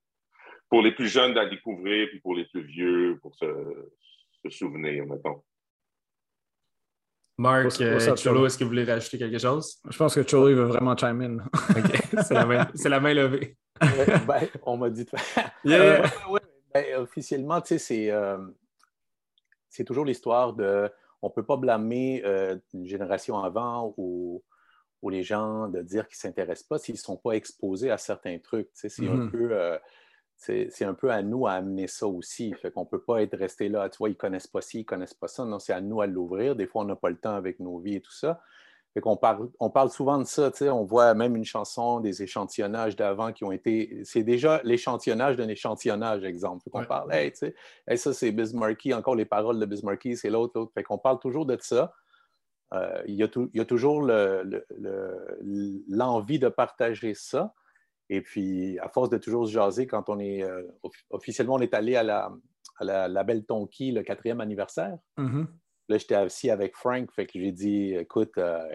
pour 0.69 0.83
les 0.83 0.92
plus 0.92 1.09
jeunes 1.09 1.37
à 1.38 1.47
découvrir, 1.47 2.09
puis 2.11 2.21
pour 2.21 2.35
les 2.35 2.45
plus 2.45 2.62
vieux, 2.62 3.19
pour 3.23 3.35
se, 3.37 3.47
se 4.45 4.50
souvenir, 4.50 5.07
mettons. 5.07 5.42
Marc, 7.40 7.80
euh, 7.80 8.14
Cholo, 8.16 8.44
est-ce 8.44 8.59
que 8.59 8.64
vous 8.64 8.70
voulez 8.70 8.85
rajouter 8.85 9.16
quelque 9.16 9.38
chose? 9.38 9.78
Je 9.88 9.97
pense 9.97 10.14
que 10.14 10.23
Cholo 10.23 10.54
veut 10.54 10.64
vraiment 10.64 10.94
chime 10.94 11.23
in. 11.23 11.37
OK, 11.70 12.23
c'est 12.23 12.35
la, 12.35 12.44
main, 12.44 12.68
la 12.85 13.00
main 13.00 13.14
levée. 13.14 13.56
ben, 13.80 14.47
on 14.64 14.76
m'a 14.76 14.90
dit. 14.90 15.06
yeah. 15.64 16.02
ben, 16.75 16.97
officiellement, 16.99 17.62
tu 17.62 17.68
sais, 17.68 17.78
c'est, 17.78 18.11
euh, 18.11 18.37
c'est 19.70 19.85
toujours 19.85 20.04
l'histoire 20.04 20.52
de. 20.52 20.90
On 21.23 21.28
ne 21.28 21.32
peut 21.32 21.44
pas 21.44 21.56
blâmer 21.56 22.23
euh, 22.26 22.59
une 22.75 22.85
génération 22.85 23.42
avant 23.42 23.94
ou, 23.97 24.42
ou, 25.00 25.09
les 25.09 25.23
gens 25.23 25.68
de 25.68 25.80
dire 25.80 26.09
qu'ils 26.09 26.18
ne 26.18 26.28
s'intéressent 26.28 26.68
pas 26.68 26.78
s'ils 26.78 26.97
ne 26.97 27.00
sont 27.00 27.16
pas 27.16 27.32
exposés 27.32 27.90
à 27.90 27.97
certains 27.97 28.38
trucs. 28.38 28.70
Tu 28.75 28.80
sais, 28.80 28.88
c'est 28.90 29.09
un 29.09 29.16
mm-hmm. 29.16 29.30
peu. 29.30 29.78
C'est 30.40 30.85
un 30.85 30.94
peu 30.94 31.11
à 31.11 31.23
nous 31.23 31.47
à 31.47 31.52
amener 31.52 31.87
ça 31.87 32.06
aussi. 32.06 32.54
Fait 32.54 32.70
qu'on 32.70 32.85
ne 32.85 32.88
peut 32.88 33.02
pas 33.02 33.20
être 33.23 33.37
resté 33.37 33.68
là, 33.68 33.90
tu 33.90 33.99
vois, 33.99 34.09
ils 34.09 34.12
ne 34.12 34.16
connaissent 34.16 34.47
pas 34.47 34.62
ci, 34.62 34.78
ils 34.78 34.80
ne 34.80 34.87
connaissent 34.87 35.14
pas 35.14 35.28
ça. 35.28 35.44
Non, 35.44 35.59
c'est 35.59 35.75
à 35.75 35.82
nous 35.82 36.00
à 36.00 36.06
l'ouvrir. 36.06 36.56
Des 36.56 36.66
fois, 36.66 36.82
on 36.82 36.87
n'a 36.87 36.97
pas 36.97 37.11
le 37.11 37.18
temps 37.18 37.35
avec 37.35 37.61
nos 37.61 37.78
vies 37.78 37.97
et 37.97 38.00
tout 38.00 38.12
ça. 38.12 38.40
Fait 38.94 39.00
qu'on 39.00 39.16
parle, 39.16 39.50
on 39.61 39.70
parle 39.70 39.90
souvent 39.90 40.18
de 40.18 40.25
ça, 40.25 40.50
tu 40.50 40.59
sais, 40.59 40.70
on 40.70 40.85
voit 40.85 41.14
même 41.14 41.37
une 41.37 41.44
chanson, 41.44 42.00
des 42.00 42.25
échantillonnages 42.25 42.97
d'avant 42.97 43.32
qui 43.32 43.44
ont 43.44 43.52
été. 43.52 44.00
C'est 44.04 44.25
déjà 44.25 44.61
l'échantillonnage 44.64 45.37
d'un 45.37 45.47
échantillonnage, 45.47 46.25
exemple. 46.25 46.64
Fait 46.64 46.70
qu'on 46.70 46.85
parle, 46.85 47.14
hey, 47.14 47.30
tu 47.30 47.38
sais, 47.38 47.54
ça 47.97 48.12
c'est 48.12 48.32
Bismarcky, 48.32 48.92
encore 48.92 49.14
les 49.14 49.26
paroles 49.26 49.61
de 49.61 49.66
Bismarcky, 49.66 50.16
c'est 50.16 50.30
l'autre, 50.30 50.54
l'autre. 50.56 50.73
Fait 50.75 50.82
qu'on 50.82 50.99
parle 50.99 51.20
toujours 51.20 51.47
de 51.47 51.56
ça. 51.61 51.94
Euh, 52.73 53.02
il, 53.06 53.14
y 53.14 53.23
a 53.23 53.28
il, 53.37 53.59
y 53.59 53.61
a 53.61 53.64
toujours 53.64 54.02
l'envie 55.88 56.38
de 56.40 56.49
partager 56.49 57.14
ça. 57.14 57.54
Et 58.12 58.21
puis, 58.23 58.76
à 58.81 58.88
force 58.88 59.09
de 59.09 59.19
toujours 59.19 59.47
se 59.47 59.52
jaser, 59.52 59.87
quand 59.87 60.09
on 60.09 60.19
est 60.19 60.43
euh, 60.43 60.64
officiellement, 61.11 61.55
on 61.55 61.61
est 61.61 61.73
allé 61.73 61.95
à 61.95 62.02
la, 62.02 62.33
à 62.81 63.09
la, 63.09 63.25
Belle 63.25 63.45
Tonki, 63.47 63.93
le 63.93 64.02
quatrième 64.02 64.40
anniversaire. 64.40 64.99
Mm-hmm. 65.17 65.47
Là, 65.88 65.99
j'étais 65.99 66.17
assis 66.17 66.50
avec 66.50 66.76
Frank, 66.76 67.09
fait 67.12 67.26
que 67.26 67.38
j'ai 67.38 67.52
dit, 67.52 67.95
écoute, 67.95 68.37
euh, 68.37 68.67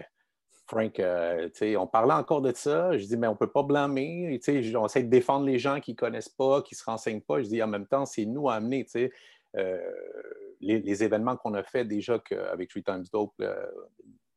Frank, 0.68 0.98
euh, 1.01 1.50
on 1.77 1.86
parlait 1.86 2.13
encore 2.13 2.42
de 2.42 2.54
ça. 2.56 2.98
Je 2.98 3.06
dis, 3.06 3.18
mais 3.18 3.27
on 3.27 3.34
ne 3.34 3.38
peut 3.38 3.51
pas 3.51 3.63
blâmer. 3.63 4.39
On 4.74 4.86
essaie 4.86 5.04
de 5.04 5.10
défendre 5.10 5.46
les 5.46 5.60
gens 5.60 5.82
qui 5.82 5.92
ne 5.92 5.98
connaissent 5.98 6.30
pas, 6.30 6.62
qui 6.62 6.74
ne 6.74 6.77
se 6.77 6.86
renseignent 6.86 7.22
pas. 7.22 7.42
Je 7.42 7.48
dis, 7.48 7.62
en 7.62 7.68
même 7.68 7.88
temps, 7.88 8.06
c'est 8.06 8.25
nous 8.25 8.50
à 8.50 8.56
amener 8.56 8.88
euh, 9.58 9.77
les, 10.62 11.04
événements 11.04 11.36
qu'on 11.36 11.56
a 11.56 11.63
fait 11.63 11.84
déjà 11.84 12.22
avec 12.51 12.70
Three 12.70 12.84
Times 12.84 13.04
Dope 13.12 13.44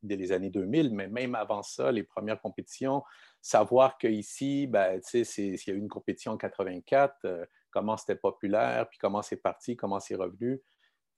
dès 0.03 0.17
les 0.17 0.33
années 0.33 0.51
2000, 0.51 0.93
mais 0.93 1.07
même 1.07 1.37
avant 1.37 1.63
ça, 1.63 1.93
les 1.93 2.03
premières 2.03 2.41
compétitions, 2.41 3.03
savoir 3.41 3.99
qu'ici, 3.99 4.67
ben, 4.67 5.01
s'il 5.03 5.55
y 5.55 5.71
a 5.71 5.75
eu 5.75 5.79
une 5.79 5.89
compétition 5.89 6.33
en 6.33 6.37
84, 6.37 7.27
comment 7.71 7.97
c'était 7.97 8.17
populaire, 8.17 8.89
puis 8.89 8.99
comment 8.99 9.23
c'est 9.23 9.37
parti, 9.37 9.77
comment 9.77 10.01
c'est 10.01 10.17
revenu. 10.17 10.61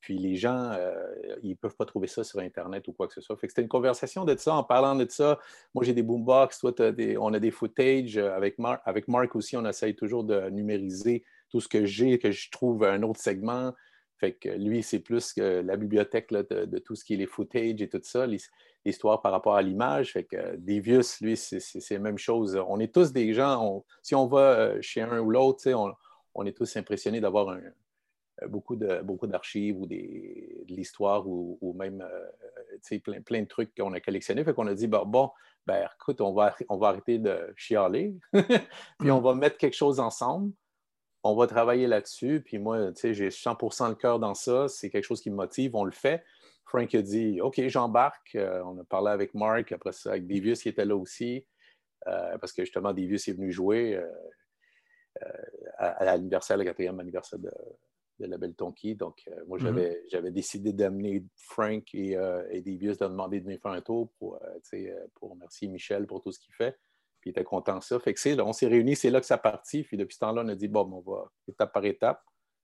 Puis 0.00 0.16
les 0.16 0.36
gens, 0.36 0.72
euh, 0.72 0.92
ils 1.42 1.50
ne 1.50 1.54
peuvent 1.54 1.76
pas 1.76 1.84
trouver 1.84 2.06
ça 2.06 2.24
sur 2.24 2.40
Internet 2.40 2.88
ou 2.88 2.92
quoi 2.92 3.06
que 3.06 3.12
ce 3.12 3.20
soit. 3.20 3.36
Fait 3.36 3.46
que 3.46 3.52
c'était 3.52 3.62
une 3.62 3.68
conversation 3.68 4.24
de 4.24 4.34
ça. 4.36 4.54
En 4.54 4.64
parlant 4.64 4.94
de 4.94 5.06
ça, 5.08 5.38
moi 5.74 5.84
j'ai 5.84 5.92
des 5.92 6.02
boombox, 6.02 6.58
toi 6.58 6.72
on 7.18 7.34
a 7.34 7.38
des 7.38 7.50
footage. 7.50 8.16
Euh, 8.16 8.34
avec, 8.34 8.56
avec 8.84 9.08
Marc 9.08 9.36
aussi, 9.36 9.56
on 9.56 9.66
essaye 9.66 9.94
toujours 9.94 10.24
de 10.24 10.48
numériser 10.48 11.24
tout 11.50 11.60
ce 11.60 11.68
que 11.68 11.84
j'ai, 11.84 12.18
que 12.18 12.30
je 12.30 12.50
trouve 12.50 12.84
un 12.84 13.02
autre 13.02 13.20
segment. 13.20 13.74
Fait 14.16 14.32
que 14.32 14.48
lui, 14.48 14.82
c'est 14.82 15.00
plus 15.00 15.32
que 15.32 15.60
la 15.60 15.76
bibliothèque 15.76 16.30
de, 16.30 16.78
tout 16.78 16.94
ce 16.94 17.04
qui 17.04 17.14
est 17.14 17.16
les 17.16 17.26
footage 17.26 17.80
et 17.80 17.88
tout 17.88 18.00
ça, 18.02 18.26
l'histoire 18.84 19.20
par 19.20 19.32
rapport 19.32 19.56
à 19.56 19.62
l'image. 19.62 20.12
Fait 20.12 20.24
que 20.24 20.56
Devious, 20.56 21.18
lui, 21.20 21.36
c'est 21.36 21.90
la 21.90 21.98
même 21.98 22.18
chose. 22.18 22.60
On 22.68 22.78
est 22.80 22.92
tous 22.92 23.12
des 23.12 23.32
gens, 23.34 23.84
si 24.02 24.14
on 24.14 24.26
va 24.26 24.40
euh, 24.40 24.78
chez 24.80 25.02
un 25.02 25.20
ou 25.20 25.30
l'autre, 25.30 25.70
on, 25.72 25.92
on, 26.34 26.46
est 26.46 26.56
tous 26.56 26.76
impressionnés 26.76 27.20
d'avoir 27.20 27.48
euh, 27.48 27.60
beaucoup 28.48 28.76
de 28.76 29.00
beaucoup 29.02 29.26
d'archives 29.26 29.78
ou 29.80 29.86
des, 29.86 30.64
de 30.66 30.74
l'histoire 30.74 31.26
ou, 31.26 31.74
même 31.78 32.02
euh, 32.02 32.98
plein, 32.98 33.20
plein 33.20 33.42
de 33.42 33.48
trucs 33.48 33.74
qu'on 33.76 33.92
a 33.92 34.00
collectionnés. 34.00 34.44
Fait 34.44 34.54
qu'on 34.54 34.66
a 34.66 34.74
dit, 34.74 34.86
bon, 34.86 35.04
bon 35.06 35.30
ben, 35.66 35.86
écoute, 35.94 36.20
on 36.20 36.32
va, 36.32 36.54
on 36.68 36.78
va 36.78 36.88
arrêter 36.88 37.18
de 37.18 37.52
chialer, 37.56 38.14
puis 38.98 39.10
on 39.10 39.20
va 39.20 39.34
mettre 39.34 39.58
quelque 39.58 39.76
chose 39.76 40.00
ensemble. 40.00 40.52
On 41.22 41.36
va 41.36 41.46
travailler 41.46 41.86
là-dessus. 41.86 42.42
Puis 42.42 42.58
moi, 42.58 42.92
j'ai 42.94 43.28
100% 43.28 43.90
le 43.90 43.94
cœur 43.94 44.18
dans 44.18 44.32
ça. 44.32 44.68
C'est 44.68 44.88
quelque 44.88 45.04
chose 45.04 45.20
qui 45.20 45.28
me 45.28 45.36
motive. 45.36 45.76
On 45.76 45.84
le 45.84 45.90
fait. 45.90 46.24
Frank 46.70 46.94
a 46.94 47.02
dit, 47.02 47.40
OK, 47.40 47.60
j'embarque. 47.66 48.34
Euh, 48.36 48.62
on 48.64 48.78
a 48.78 48.84
parlé 48.84 49.10
avec 49.10 49.34
Mark, 49.34 49.72
après 49.72 49.92
ça, 49.92 50.10
avec 50.10 50.26
Devius 50.26 50.62
qui 50.62 50.68
était 50.68 50.84
là 50.84 50.96
aussi. 50.96 51.44
parce 52.04 52.52
que 52.52 52.64
justement, 52.64 52.92
Devius 52.92 53.28
est 53.28 53.32
venu 53.32 53.52
jouer 53.52 54.00
à, 55.78 56.04
l'anniversaire, 56.04 56.56
le 56.56 56.64
quatrième 56.64 56.98
anniversaire 57.00 57.38
de, 57.38 57.50
de 58.20 58.26
la 58.26 58.38
Belle 58.38 58.54
Tonki. 58.54 58.94
Donc, 58.94 59.22
euh, 59.28 59.44
moi, 59.46 59.58
mm-hmm. 59.58 59.96
j'avais 60.08 60.30
décidé 60.30 60.72
d'amener 60.72 61.24
Frank 61.36 61.82
et, 61.94 62.16
euh, 62.16 62.46
et 62.50 62.60
Davius 62.60 62.98
de 62.98 63.06
demander 63.06 63.40
de 63.40 63.44
venir 63.44 63.60
faire 63.60 63.72
un 63.72 63.80
tour 63.80 64.12
pour, 64.18 64.36
euh, 64.36 65.06
pour 65.14 65.30
remercier 65.30 65.68
Michel 65.68 66.06
pour 66.06 66.20
tout 66.20 66.30
ce 66.30 66.38
qu'il 66.38 66.54
fait. 66.54 66.78
Puis 67.20 67.30
il 67.30 67.32
était 67.32 67.44
content 67.44 67.78
de 67.78 67.82
ça. 67.82 67.98
Fait 67.98 68.14
que 68.14 68.28
là, 68.30 68.44
on 68.46 68.52
s'est 68.52 68.66
réunis, 68.66 68.96
c'est 68.96 69.10
là 69.10 69.20
que 69.20 69.26
ça 69.26 69.38
partit. 69.38 69.82
Puis 69.82 69.96
depuis 69.96 70.14
ce 70.14 70.20
temps-là, 70.20 70.42
on 70.44 70.48
a 70.48 70.54
dit, 70.54 70.68
bon, 70.68 70.90
on 70.92 71.10
va 71.10 71.30
étape 71.48 71.72
par 71.72 71.84
étape. 71.84 72.22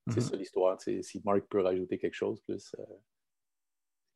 C'est 0.09 0.19
mm-hmm. 0.19 0.29
ça 0.29 0.35
l'histoire. 0.35 0.81
Si 0.81 1.21
Mark 1.25 1.41
peut 1.49 1.61
rajouter 1.61 1.97
quelque 1.97 2.13
chose 2.13 2.39
plus, 2.41 2.75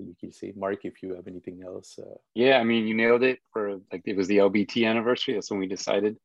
c'est 0.08 0.20
can 0.20 0.32
say. 0.32 0.54
Mark, 0.56 0.86
if 0.86 1.02
you 1.02 1.16
have 1.16 1.28
anything 1.28 1.62
else. 1.66 2.00
Uh... 2.00 2.16
Yeah, 2.36 2.58
I 2.58 2.64
mean, 2.64 2.88
you 2.88 2.96
nailed 2.96 3.24
it. 3.24 3.40
For 3.52 3.80
like, 3.92 4.04
it 4.06 4.16
was 4.16 4.28
the 4.28 4.38
LBT 4.38 4.88
anniversary. 4.88 5.34
That's 5.34 5.52
when 5.52 5.60
we 5.60 5.68
decided 5.68 6.18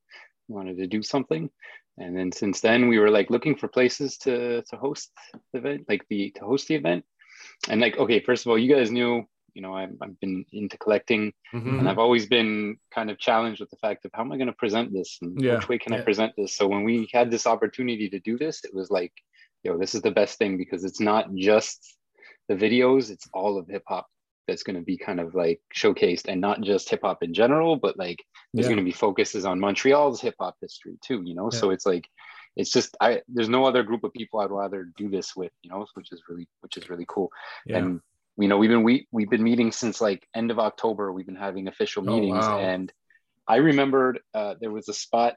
we 0.49 0.55
wanted 0.55 0.79
to 0.79 0.87
do 0.87 1.03
something. 1.03 1.51
and 1.99 2.17
then 2.17 2.33
since 2.33 2.61
then 2.61 2.89
we 2.89 2.99
were 2.99 3.11
like 3.11 3.31
looking 3.31 3.57
for 3.57 3.69
places 3.69 4.19
to 4.19 4.63
to 4.63 4.77
host 4.77 5.13
the 5.53 5.59
event 5.59 5.85
like 5.89 6.05
the 6.09 6.31
to 6.33 6.45
host 6.45 6.69
the 6.69 6.75
event 6.75 7.05
and 7.69 7.81
like 7.81 7.97
okay 7.97 8.21
first 8.21 8.45
of 8.45 8.51
all 8.51 8.59
you 8.59 8.73
guys 8.73 8.91
knew 8.91 9.25
you 9.55 9.63
know 9.63 9.75
I've, 9.75 9.95
I've 10.03 10.19
been 10.21 10.45
into 10.53 10.77
collecting 10.79 11.33
mm-hmm. 11.55 11.79
and 11.79 11.89
i've 11.89 11.99
always 11.99 12.27
been 12.27 12.77
kind 12.95 13.11
of 13.11 13.19
challenged 13.19 13.61
with 13.61 13.71
the 13.71 13.77
fact 13.77 14.05
of 14.05 14.11
how 14.15 14.23
am 14.23 14.33
i 14.33 14.37
going 14.37 14.49
to 14.49 14.53
present 14.65 14.93
this 14.93 15.19
and 15.23 15.41
yeah. 15.41 15.55
which 15.55 15.69
way 15.69 15.79
can 15.79 15.93
yeah. 15.93 16.01
i 16.01 16.03
present 16.03 16.33
this 16.37 16.55
so 16.55 16.67
when 16.69 16.85
we 16.85 17.09
had 17.13 17.31
this 17.31 17.47
opportunity 17.47 18.09
to 18.11 18.21
do 18.21 18.37
this 18.37 18.65
it 18.65 18.75
was 18.75 18.91
like 18.91 19.13
yo 19.63 19.79
this 19.79 19.95
is 19.95 20.03
the 20.03 20.11
best 20.11 20.39
thing 20.39 20.59
because 20.59 20.85
it's 20.85 21.01
not 21.01 21.35
just 21.35 21.97
the 22.49 22.55
videos 22.55 23.11
it's 23.11 23.29
all 23.33 23.59
of 23.59 23.67
hip 23.69 23.83
hop 23.87 24.07
that's 24.47 24.63
going 24.63 24.77
to 24.77 24.83
be 24.83 24.97
kind 24.97 25.21
of 25.21 25.35
like 25.35 25.61
showcased 25.75 26.29
and 26.29 26.41
not 26.41 26.61
just 26.61 26.89
hip 26.89 27.01
hop 27.03 27.23
in 27.23 27.35
general, 27.35 27.77
but 27.77 27.99
like 27.99 28.25
there's 28.55 28.67
yeah. 28.67 28.75
going 28.75 28.85
to 28.85 28.89
be 28.89 28.93
focuses 28.93 29.45
on 29.45 29.61
Montreal's 29.61 30.21
hip 30.21 30.37
hop 30.39 30.57
history 30.61 30.97
too, 31.03 31.23
you 31.25 31.35
know? 31.35 31.51
Yeah. 31.53 31.59
So 31.59 31.71
it's 31.71 31.87
like, 31.87 32.07
it's 32.55 32.71
just, 32.71 32.97
I, 33.01 33.23
there's 33.29 33.49
no 33.49 33.65
other 33.65 33.83
group 33.83 34.05
of 34.05 34.13
people 34.13 34.41
I'd 34.41 34.51
rather 34.51 34.89
do 34.97 35.11
this 35.11 35.35
with, 35.37 35.53
you 35.63 35.71
know, 35.71 35.85
which 35.95 36.13
is 36.13 36.23
really, 36.29 36.49
which 36.61 36.77
is 36.77 36.89
really 36.89 37.05
cool. 37.09 37.31
Yeah. 37.67 37.79
And, 37.79 38.01
you 38.39 38.49
know, 38.49 38.57
we've 38.57 38.71
been, 38.71 38.83
we, 38.83 39.09
we've 39.11 39.31
been 39.31 39.43
meeting 39.43 39.73
since 39.73 40.01
like 40.01 40.27
end 40.35 40.51
of 40.51 40.59
October, 40.59 41.13
we've 41.13 41.27
been 41.27 41.37
having 41.37 41.69
official 41.69 42.09
oh, 42.09 42.15
meetings 42.15 42.45
oh, 42.45 42.57
wow. 42.57 42.59
and 42.61 42.93
I 43.49 43.57
remembered 43.57 44.21
uh, 44.35 44.55
there 44.61 44.71
was 44.71 44.89
a 44.89 44.95
spot 44.95 45.37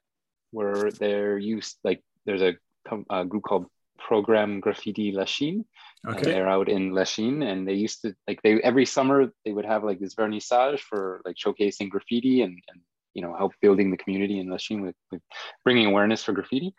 where 0.51 0.91
there 0.91 1.37
used 1.37 1.77
like, 1.83 2.03
there's 2.25 2.41
a, 2.41 2.53
a 3.09 3.25
group 3.25 3.43
called 3.43 3.67
Program 4.07 4.59
Graffiti 4.59 5.11
Lachine 5.11 5.65
uh, 6.07 6.11
Okay. 6.11 6.31
they're 6.31 6.47
out 6.47 6.69
in 6.69 6.93
Lachine, 6.93 7.43
and 7.43 7.67
they 7.67 7.73
used 7.73 8.01
to 8.03 8.15
like 8.27 8.41
they 8.41 8.61
every 8.61 8.85
summer 8.85 9.33
they 9.43 9.51
would 9.51 9.65
have 9.65 9.83
like 9.83 9.99
this 9.99 10.15
vernissage 10.15 10.79
for 10.79 11.21
like 11.25 11.35
showcasing 11.35 11.89
graffiti 11.89 12.41
and, 12.41 12.57
and 12.69 12.81
you 13.13 13.21
know 13.21 13.35
help 13.35 13.53
building 13.61 13.91
the 13.91 13.97
community 13.97 14.39
in 14.39 14.49
Lachine 14.49 14.81
with, 14.81 14.95
with 15.11 15.21
bringing 15.63 15.87
awareness 15.87 16.23
for 16.23 16.31
graffiti. 16.31 16.73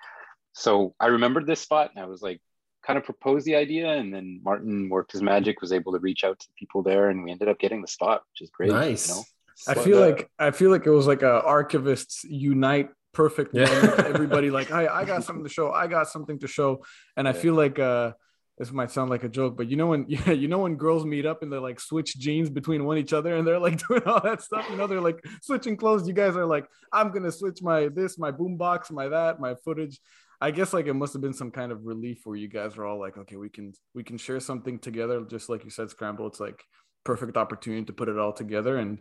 So 0.53 0.95
I 0.99 1.07
remembered 1.07 1.47
this 1.47 1.61
spot, 1.61 1.91
and 1.95 2.03
I 2.03 2.07
was 2.07 2.23
like, 2.23 2.41
kind 2.85 2.99
of 2.99 3.05
proposed 3.05 3.45
the 3.45 3.57
idea, 3.57 3.89
and 3.89 4.13
then 4.13 4.41
Martin 4.43 4.89
worked 4.89 5.13
his 5.13 5.23
magic, 5.23 5.61
was 5.61 5.73
able 5.73 5.93
to 5.93 5.99
reach 5.99 6.25
out 6.25 6.41
to 6.41 6.49
people 6.59 6.83
there, 6.83 7.11
and 7.11 7.23
we 7.23 7.31
ended 7.31 7.49
up 7.49 7.59
getting 7.59 7.83
the 7.83 7.89
spot, 7.89 8.23
which 8.33 8.43
is 8.43 8.51
great. 8.51 8.71
Nice. 8.71 9.09
You 9.09 9.15
know? 9.15 9.25
I 9.69 9.75
feel 9.75 10.01
like 10.01 10.31
I 10.39 10.51
feel 10.51 10.71
like 10.71 10.87
it 10.87 10.91
was 10.91 11.07
like 11.07 11.21
a 11.23 11.43
archivists 11.47 12.25
unite 12.25 12.89
perfect 13.13 13.55
yeah. 13.55 13.65
everybody 14.07 14.51
like 14.51 14.71
I, 14.71 14.87
I 14.87 15.05
got 15.05 15.25
something 15.25 15.45
to 15.45 15.51
show 15.51 15.73
i 15.73 15.87
got 15.87 16.09
something 16.09 16.39
to 16.41 16.47
show 16.47 16.85
and 17.17 17.29
i 17.29 17.33
feel 17.33 17.55
like 17.55 17.79
uh 17.79 18.13
this 18.61 18.71
might 18.73 18.91
sound 18.91 19.09
like 19.09 19.25
a 19.25 19.29
joke, 19.29 19.57
but 19.57 19.71
you 19.71 19.77
know 19.77 19.87
when 19.87 20.05
yeah, 20.09 20.33
you 20.33 20.47
know 20.47 20.59
when 20.59 20.77
girls 20.77 21.07
meet 21.07 21.25
up 21.25 21.43
and 21.43 21.51
they 21.51 21.57
like 21.57 21.81
switch 21.81 22.19
jeans 22.19 22.51
between 22.51 22.85
one 22.85 22.99
each 22.99 23.15
other 23.15 23.35
and 23.35 23.47
they're 23.47 23.59
like 23.59 23.79
doing 23.89 24.03
all 24.05 24.21
that 24.21 24.43
stuff. 24.43 24.67
You 24.71 24.77
know, 24.77 24.87
they're 24.87 25.01
like 25.01 25.25
switching 25.41 25.79
clothes. 25.79 26.07
You 26.07 26.13
guys 26.13 26.37
are 26.37 26.45
like, 26.45 26.67
I'm 26.93 27.11
gonna 27.11 27.33
switch 27.33 27.63
my 27.63 27.89
this, 27.89 28.19
my 28.19 28.31
boombox, 28.31 28.93
my 28.93 29.09
that, 29.09 29.41
my 29.41 29.55
footage. 29.65 29.99
I 30.43 30.51
guess 30.51 30.75
like 30.75 30.87
it 30.87 30.93
must 30.93 31.15
have 31.15 31.23
been 31.23 31.33
some 31.33 31.51
kind 31.51 31.73
of 31.73 31.87
relief 31.87 32.21
where 32.25 32.37
you 32.37 32.49
guys 32.49 32.77
are 32.77 32.85
all 32.85 33.01
like, 33.01 33.17
okay, 33.17 33.37
we 33.37 33.49
can 33.49 33.73
we 33.95 34.05
can 34.05 34.19
share 34.19 34.41
something 34.41 34.79
together. 34.79 35.25
Just 35.25 35.49
like 35.49 35.65
you 35.65 35.71
said, 35.71 35.89
Scramble. 35.89 36.27
It's 36.27 36.41
like 36.41 36.63
perfect 37.03 37.39
opportunity 37.39 37.87
to 37.87 37.95
put 37.95 38.11
it 38.11 38.19
all 38.19 38.35
together. 38.35 38.77
And 38.77 38.99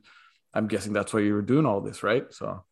I'm 0.54 0.68
guessing 0.68 0.94
that's 0.94 1.14
why 1.14 1.20
you 1.20 1.34
were 1.34 1.42
doing 1.42 1.66
all 1.66 1.82
this, 1.82 2.02
right? 2.02 2.24
So 2.32 2.64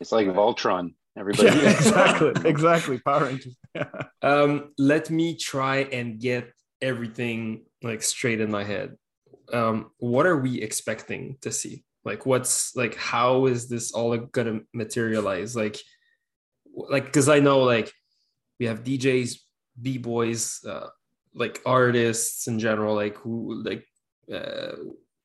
it's 0.00 0.12
like 0.12 0.26
Voltron. 0.28 0.94
Everybody. 1.16 1.56
Yeah, 1.56 1.70
exactly. 1.70 2.32
exactly. 2.50 2.98
Power 2.98 3.24
Rangers. 3.24 3.56
Yeah. 3.74 3.88
Um, 4.22 4.72
let 4.78 5.10
me 5.10 5.36
try 5.36 5.80
and 5.92 6.18
get 6.18 6.50
everything 6.80 7.66
like 7.82 8.02
straight 8.02 8.40
in 8.40 8.50
my 8.50 8.64
head. 8.64 8.96
Um, 9.52 9.90
what 9.98 10.24
are 10.24 10.38
we 10.38 10.62
expecting 10.62 11.36
to 11.42 11.52
see? 11.52 11.84
Like, 12.06 12.24
what's 12.24 12.74
like, 12.74 12.96
how 12.96 13.46
is 13.46 13.68
this 13.68 13.92
all 13.92 14.16
gonna 14.16 14.60
materialize? 14.72 15.54
Like, 15.54 15.76
like, 16.74 17.04
because 17.04 17.28
I 17.28 17.40
know 17.40 17.60
like 17.60 17.92
we 18.58 18.64
have 18.66 18.82
DJs, 18.82 19.38
b 19.80 19.98
boys, 19.98 20.64
uh, 20.64 20.88
like 21.34 21.60
artists 21.66 22.46
in 22.46 22.58
general. 22.58 22.94
Like, 22.94 23.16
who 23.18 23.62
like, 23.62 23.86
uh, 24.32 24.72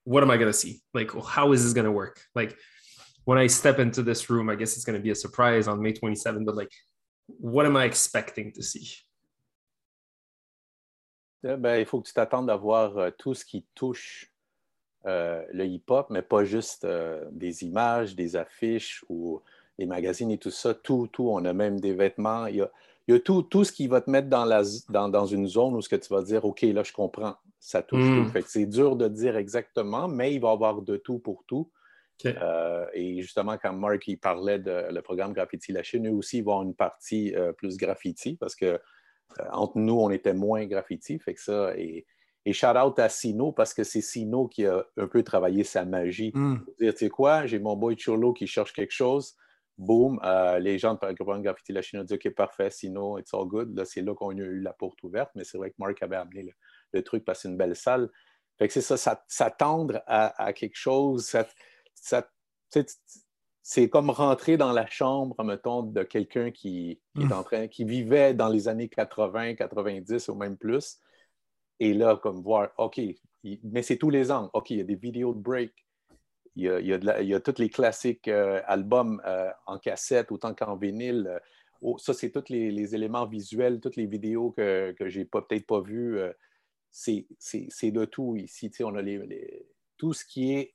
what 0.03 0.23
am 0.23 0.31
I 0.31 0.35
gonna 0.35 0.51
see? 0.51 0.81
Like, 0.93 1.11
how 1.23 1.53
is 1.53 1.63
this 1.63 1.73
gonna 1.73 1.91
work? 1.91 2.19
Like, 2.35 2.57
when 3.29 3.37
I 3.37 3.47
step 3.47 3.77
into 3.77 4.01
this 4.01 4.27
room, 4.31 4.49
I 4.49 4.55
guess 4.55 4.75
it's 4.75 4.83
going 4.83 4.97
to 4.97 5.03
be 5.03 5.11
a 5.11 5.15
surprise 5.15 5.67
on 5.67 5.79
May 5.79 5.93
27, 5.93 6.45
but 6.45 6.55
like, 6.55 6.71
what 7.27 7.67
am 7.67 7.77
I 7.77 7.85
expecting 7.85 8.51
to 8.53 8.63
see? 8.63 9.05
Eh 11.43 11.55
ben, 11.55 11.79
il 11.79 11.85
faut 11.85 12.01
que 12.01 12.07
tu 12.07 12.13
t'attendes 12.13 12.49
à 12.49 12.57
voir 12.57 12.97
euh, 12.97 13.11
tout 13.17 13.35
ce 13.35 13.45
qui 13.45 13.63
touche 13.75 14.31
euh, 15.05 15.45
le 15.53 15.65
hip-hop, 15.65 16.07
mais 16.09 16.23
pas 16.23 16.43
juste 16.43 16.85
euh, 16.85 17.23
des 17.31 17.63
images, 17.63 18.15
des 18.15 18.35
affiches 18.35 19.05
ou 19.09 19.41
des 19.77 19.85
magazines 19.85 20.31
et 20.31 20.39
tout 20.39 20.49
ça. 20.49 20.73
Tout, 20.73 21.07
tout. 21.11 21.29
On 21.29 21.45
a 21.45 21.53
même 21.53 21.79
des 21.79 21.93
vêtements. 21.93 22.47
Il 22.47 22.55
y 22.55 22.61
a, 22.61 22.71
il 23.07 23.13
y 23.13 23.17
a 23.17 23.19
tout, 23.19 23.43
tout 23.43 23.63
ce 23.63 23.71
qui 23.71 23.87
va 23.87 24.01
te 24.01 24.09
mettre 24.09 24.27
dans, 24.27 24.43
la, 24.43 24.63
dans, 24.89 25.07
dans, 25.07 25.27
une 25.27 25.47
zone 25.47 25.75
où 25.75 25.81
ce 25.81 25.87
que 25.87 25.95
tu 25.95 26.11
vas 26.11 26.23
dire, 26.23 26.45
OK, 26.45 26.63
là, 26.63 26.81
je 26.81 26.91
comprends, 26.91 27.35
ça 27.59 27.83
touche 27.83 28.01
tout. 28.01 28.23
Hmm. 28.23 28.31
Fait 28.31 28.41
que 28.41 28.49
c'est 28.49 28.65
dur 28.65 28.95
de 28.95 29.07
dire 29.07 29.37
exactement, 29.37 30.07
mais 30.07 30.33
il 30.33 30.41
va 30.41 30.49
y 30.49 30.51
avoir 30.51 30.81
de 30.81 30.97
tout 30.97 31.19
pour 31.19 31.43
tout. 31.45 31.69
Euh, 32.25 32.85
et 32.93 33.21
justement, 33.21 33.57
quand 33.57 33.73
Mark 33.73 34.07
il 34.07 34.17
parlait 34.17 34.59
de 34.59 34.87
le 34.91 35.01
programme 35.01 35.33
Graffiti 35.33 35.71
La 35.71 35.83
Chine, 35.83 36.07
eux 36.07 36.13
aussi, 36.13 36.39
ils 36.39 36.43
vont 36.43 36.53
avoir 36.53 36.67
une 36.67 36.75
partie 36.75 37.35
euh, 37.35 37.53
plus 37.53 37.77
graffiti 37.77 38.35
parce 38.35 38.55
que 38.55 38.65
euh, 38.65 38.79
entre 39.51 39.77
nous, 39.77 39.99
on 39.99 40.09
était 40.09 40.33
moins 40.33 40.65
graffiti. 40.65 41.19
Fait 41.19 41.33
que 41.33 41.41
ça, 41.41 41.73
et, 41.77 42.05
et 42.45 42.53
shout 42.53 42.77
out 42.77 42.99
à 42.99 43.09
Sino 43.09 43.51
parce 43.51 43.73
que 43.73 43.83
c'est 43.83 44.01
Sino 44.01 44.47
qui 44.47 44.65
a 44.65 44.83
un 44.97 45.07
peu 45.07 45.23
travaillé 45.23 45.63
sa 45.63 45.85
magie. 45.85 46.31
Mm. 46.33 46.57
Dire, 46.79 46.93
tu 46.93 46.99
sais 46.99 47.09
quoi, 47.09 47.45
j'ai 47.45 47.59
mon 47.59 47.75
boy 47.75 47.95
Cholo 47.97 48.33
qui 48.33 48.47
cherche 48.47 48.73
quelque 48.73 48.93
chose. 48.93 49.35
Boom, 49.77 50.19
les 50.59 50.77
gens 50.77 50.95
de 50.95 51.13
programme 51.13 51.41
Graffiti 51.41 51.71
La 51.71 51.81
Chine 51.81 52.01
ont 52.01 52.03
dit 52.03 52.13
OK, 52.13 52.29
parfait, 52.31 52.69
Sino, 52.69 53.17
it's 53.17 53.33
all 53.33 53.45
good. 53.45 53.73
Là, 53.77 53.85
c'est 53.85 54.01
là 54.01 54.13
qu'on 54.13 54.31
a 54.31 54.41
eu 54.41 54.59
la 54.59 54.73
porte 54.73 55.01
ouverte, 55.03 55.31
mais 55.35 55.45
c'est 55.45 55.57
vrai 55.57 55.69
que 55.69 55.75
Mark 55.77 56.03
avait 56.03 56.17
amené 56.17 56.53
le, 56.91 57.01
truc 57.01 57.23
parce 57.23 57.39
que 57.39 57.41
c'est 57.43 57.47
une 57.47 57.55
belle 57.55 57.77
salle. 57.77 58.09
Fait 58.57 58.67
que 58.67 58.73
c'est 58.73 58.81
ça, 58.81 59.23
s'attendre 59.29 60.03
à, 60.05 60.43
à, 60.43 60.51
quelque 60.51 60.75
chose. 60.75 61.27
Ça, 61.27 61.47
c'est 63.61 63.89
comme 63.89 64.09
rentrer 64.09 64.57
dans 64.57 64.71
la 64.71 64.87
chambre, 64.87 65.43
mettons, 65.43 65.83
de 65.83 66.03
quelqu'un 66.03 66.51
qui, 66.51 66.99
est 67.19 67.23
hmm. 67.23 67.31
en 67.31 67.43
train, 67.43 67.67
qui 67.67 67.83
vivait 67.83 68.33
dans 68.33 68.49
les 68.49 68.67
années 68.67 68.89
80, 68.89 69.55
90 69.55 70.27
ou 70.29 70.35
même 70.35 70.57
plus. 70.57 70.97
Et 71.79 71.93
là, 71.93 72.17
comme 72.17 72.41
voir, 72.41 72.71
OK, 72.77 72.99
mais 73.63 73.83
c'est 73.83 73.97
tous 73.97 74.09
les 74.09 74.31
ans. 74.31 74.49
OK, 74.53 74.71
il 74.71 74.77
y 74.77 74.81
a 74.81 74.85
des 74.85 74.95
vidéos 74.95 75.33
de 75.33 75.39
break. 75.39 75.71
Il 76.55 76.63
y 76.63 76.69
a, 76.69 77.21
il 77.21 77.41
tous 77.41 77.59
les 77.59 77.69
classiques 77.69 78.27
euh, 78.27 78.61
albums 78.65 79.21
euh, 79.25 79.49
en 79.65 79.77
cassette 79.77 80.31
autant 80.31 80.53
qu'en 80.53 80.75
vinyle. 80.75 81.27
Euh, 81.29 81.39
oh, 81.81 81.97
ça, 81.97 82.13
c'est 82.13 82.31
tous 82.31 82.49
les, 82.49 82.95
éléments 82.95 83.27
visuels, 83.27 83.79
toutes 83.79 83.95
les 83.95 84.07
vidéos 84.07 84.51
que, 84.51 84.93
que 84.97 85.07
j'ai 85.07 85.25
peut-être 85.25 85.65
pas 85.65 85.79
vues. 85.79 86.19
c'est 86.89 87.27
de 87.91 88.05
tout 88.05 88.35
ici. 88.35 88.71
On 88.83 88.95
a 88.95 89.01
les, 89.01 89.67
tout 89.97 90.13
ce 90.13 90.25
qui 90.25 90.53
est 90.53 90.73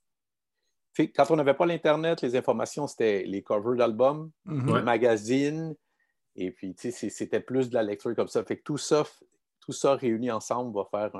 quand 0.96 1.30
on 1.30 1.36
n'avait 1.36 1.54
pas 1.54 1.66
l'Internet, 1.66 2.22
les 2.22 2.36
informations, 2.36 2.86
c'était 2.86 3.24
les 3.24 3.42
covers 3.42 3.76
d'albums, 3.76 4.30
mhm. 4.44 4.76
les 4.76 4.82
magazines, 4.82 5.74
et 6.36 6.50
puis 6.50 6.74
c'était 6.76 7.40
plus 7.40 7.68
de 7.68 7.74
la 7.74 7.82
lecture 7.82 8.14
comme 8.14 8.28
ça. 8.28 8.44
Fait 8.44 8.58
que 8.58 8.62
tout 8.62 8.78
ça, 8.78 9.04
tout 9.60 9.72
ça 9.72 9.94
réuni 9.94 10.30
ensemble 10.30 10.74
va 10.74 10.84
faire 10.84 11.10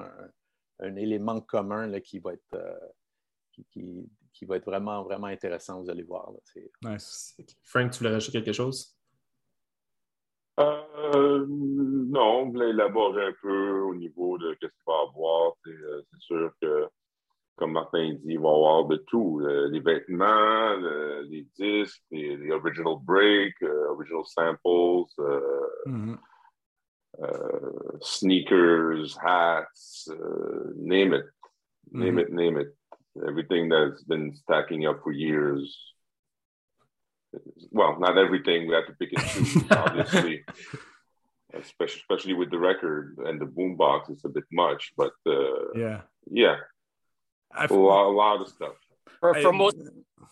un, 0.81 0.97
élément 0.97 1.41
commun 1.41 1.87
là, 1.87 2.01
qui, 2.01 2.19
va 2.19 2.35
être, 2.35 2.55
euh, 2.55 2.79
qui, 3.53 3.65
qui, 4.33 4.45
va 4.45 4.57
être 4.57 4.67
vraiment, 4.67 5.03
vraiment 5.03 5.29
intéressant, 5.29 5.83
vous 5.83 5.91
allez 5.91 6.03
voir. 6.03 6.31
Nice. 6.83 7.37
Frank, 7.63 7.93
tu 7.93 7.99
voulais 7.99 8.11
rajouter 8.11 8.43
quelque 8.43 8.53
chose? 8.53 8.97
Euh, 10.61 11.47
non, 11.49 12.43
on 12.43 12.51
voulait 12.51 12.71
élaborer 12.71 13.27
un 13.27 13.35
peu 13.41 13.81
au 13.81 13.95
niveau 13.95 14.39
de 14.39 14.55
ce 14.55 14.67
qu'il 14.67 14.69
va 14.87 14.93
y 14.93 15.09
avoir. 15.09 15.53
Euh, 15.67 16.03
c'est 16.13 16.21
sûr 16.21 16.53
que 16.61 16.89
comme 17.57 17.73
Martin 17.73 18.15
dit, 18.15 18.35
il 18.35 18.39
va 18.39 18.49
y 18.49 18.53
avoir 18.53 18.85
de 18.87 18.97
tout. 18.97 19.41
Euh, 19.43 19.69
les 19.71 19.81
vêtements, 19.81 20.77
les 21.29 21.47
disques, 21.57 22.03
les, 22.11 22.51
original 22.51 22.97
breaks, 23.01 23.63
euh, 23.63 23.91
original 23.91 24.25
samples, 24.25 25.13
euh, 25.21 25.67
mm-hmm. 25.87 26.17
sneakers, 28.01 29.17
hats, 29.23 30.09
name 30.77 31.15
it. 31.15 31.27
Name 31.93 32.17
mm-hmm. 32.17 32.19
it, 32.19 32.33
name 32.33 32.59
it. 32.59 32.75
Everything 33.29 33.69
that's 33.69 34.03
been 34.03 34.35
stacking 34.35 34.87
up 34.87 35.01
for 35.05 35.13
years. 35.13 35.79
Well, 37.71 37.99
not 38.01 38.19
everything. 38.19 38.67
We 38.67 38.75
have 38.75 38.87
to 38.87 38.95
pick 38.95 39.13
and 39.17 39.27
choose, 39.29 39.63
obviously. 39.71 40.45
especially, 41.53 42.01
especially 42.01 42.35
with 42.35 42.51
the 42.51 42.59
record 42.59 43.17
and 43.25 43.41
the 43.41 43.47
boombox, 43.47 44.11
it's 44.11 44.25
a 44.25 44.29
bit 44.29 44.45
much. 44.51 44.93
But 44.97 45.13
yeah, 45.77 46.01
yeah, 46.29 46.57
a 47.57 47.75
lot, 47.75 48.07
a 48.07 48.11
lot 48.11 48.41
of 48.41 48.49
stuff. 48.49 48.75
For, 49.21 49.35
for 49.41 49.53
most 49.53 49.77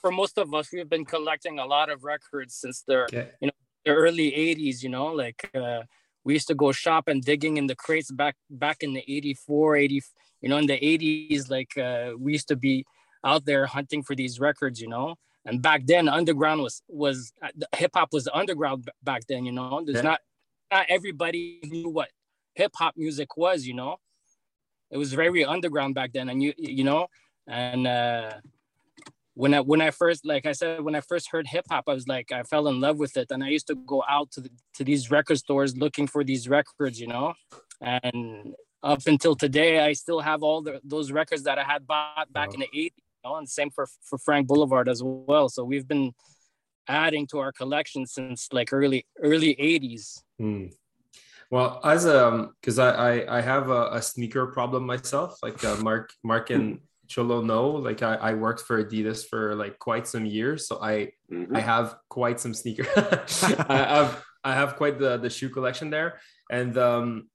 for 0.01 0.11
most 0.11 0.37
of 0.39 0.53
us, 0.53 0.69
we've 0.73 0.89
been 0.89 1.05
collecting 1.05 1.59
a 1.59 1.65
lot 1.65 1.89
of 1.91 2.05
records 2.05 2.55
since 2.55 2.83
the 2.83 3.05
okay. 3.05 3.31
you 3.41 3.47
know 3.47 3.53
the 3.85 3.93
early 3.93 4.31
'80s. 4.33 4.83
You 4.83 4.91
know, 4.91 5.07
like 5.07 5.51
uh, 5.55 5.83
we 6.25 6.35
used 6.35 6.49
to 6.49 6.55
go 6.55 6.73
shop 6.73 7.09
and 7.09 7.23
digging 7.23 7.57
in 7.57 7.67
the 7.67 7.77
crates 7.77 8.11
back 8.11 8.37
back 8.51 8.79
in 8.83 8.93
the 8.93 9.05
'84, 9.09 9.77
'80. 9.77 10.03
You 10.43 10.49
know, 10.49 10.59
in 10.59 10.67
the 10.67 10.79
'80s, 10.79 11.51
like 11.51 11.79
uh, 11.79 12.13
we 12.19 12.33
used 12.33 12.49
to 12.49 12.57
be 12.57 12.85
out 13.25 13.45
there 13.45 13.67
hunting 13.67 14.03
for 14.03 14.15
these 14.15 14.41
records. 14.41 14.81
You 14.81 14.89
know, 14.89 15.15
and 15.45 15.63
back 15.63 15.87
then, 15.87 16.09
underground 16.09 16.61
was 16.63 16.83
was 16.89 17.33
uh, 17.43 17.49
hip 17.77 17.93
hop 17.95 18.09
was 18.13 18.25
the 18.25 18.37
underground 18.37 18.91
back 19.03 19.23
then. 19.29 19.45
You 19.45 19.53
know, 19.53 19.83
there's 19.85 19.97
yeah. 19.97 20.03
not 20.03 20.21
not 20.71 20.87
everybody 20.89 21.61
knew 21.65 21.89
what 21.89 22.11
hip 22.55 22.73
hop 22.75 22.95
music 22.97 23.37
was. 23.37 23.67
You 23.67 23.75
know, 23.75 23.97
it 24.93 24.99
was 24.99 25.13
very 25.13 25.45
underground 25.45 25.95
back 25.95 26.13
then, 26.13 26.29
and 26.29 26.43
you 26.43 26.53
you 26.57 26.85
know, 26.85 27.09
and 27.49 27.87
uh, 27.87 28.35
when 29.35 29.55
I 29.55 29.61
when 29.61 29.81
I 29.81 29.91
first 29.91 30.25
like 30.25 30.47
I 30.47 30.53
said 30.53 30.83
when 30.83 30.95
I 30.95 31.01
first 31.01 31.31
heard 31.31 31.47
hip 31.47 31.65
hop, 31.71 31.85
I 31.89 31.95
was 31.95 32.07
like 32.07 32.31
I 32.31 32.43
fell 32.43 32.69
in 32.69 32.81
love 32.81 32.99
with 32.99 33.17
it, 33.17 33.31
and 33.31 33.43
I 33.43 33.49
used 33.49 33.67
to 33.69 33.75
go 33.75 34.05
out 34.09 34.31
to 34.33 34.43
the, 34.43 34.51
to 34.75 34.85
these 34.85 35.11
record 35.11 35.39
stores 35.39 35.77
looking 35.77 36.07
for 36.07 36.23
these 36.23 36.49
records, 36.49 37.01
you 37.01 37.09
know, 37.09 37.35
and 37.81 38.55
up 38.83 39.07
until 39.07 39.35
today, 39.35 39.81
I 39.81 39.93
still 39.93 40.21
have 40.21 40.43
all 40.43 40.61
the, 40.61 40.81
those 40.85 41.13
records 41.13 41.45
that 41.45 41.59
I 41.59 41.63
had 41.63 41.87
bought 41.87 42.33
back 42.33 42.49
oh. 42.51 42.55
in 42.55 42.61
the 42.61 42.67
80s, 42.67 42.75
you 42.75 42.91
know, 43.25 43.37
and 43.37 43.49
same 43.49 43.71
for 43.71 43.87
for 44.03 44.19
Frank 44.19 44.47
Boulevard 44.47 44.89
as 44.89 45.03
well. 45.03 45.49
So 45.49 45.65
we've 45.65 45.89
been 45.89 46.13
adding 46.89 47.27
to 47.29 47.39
our 47.39 47.53
collection 47.53 48.07
since 48.07 48.49
like 48.53 48.73
early 48.73 49.07
early 49.23 49.55
80s. 49.55 50.23
Hmm. 50.39 50.67
Well, 51.53 51.81
as 51.85 52.07
um, 52.07 52.55
because 52.59 52.79
I, 52.79 52.93
I 52.93 53.39
I 53.39 53.41
have 53.43 53.69
a, 53.69 53.91
a 53.93 54.01
sneaker 54.01 54.47
problem 54.47 54.87
myself. 54.87 55.37
Like 55.43 55.63
uh, 55.63 55.77
Mark 55.77 56.11
Mark 56.25 56.49
and 56.49 56.81
Cholo 57.09 57.43
know, 57.43 57.69
like 57.73 58.03
I, 58.03 58.15
I 58.15 58.33
worked 58.33 58.63
for 58.63 58.83
Adidas 58.83 59.29
for 59.29 59.55
like 59.55 59.79
quite 59.79 60.09
some 60.09 60.25
years, 60.25 60.67
so 60.67 60.79
I 60.81 61.13
mm-hmm. 61.31 61.55
I 61.55 61.61
have 61.61 61.97
quite 62.09 62.41
some 62.41 62.55
sneaker. 62.55 62.89
I 63.69 63.77
have 63.77 64.25
I 64.43 64.55
have 64.55 64.77
quite 64.77 64.99
the 64.99 65.19
the 65.19 65.29
shoe 65.29 65.51
collection 65.51 65.91
there, 65.91 66.21
and 66.51 66.73
um, 66.79 67.29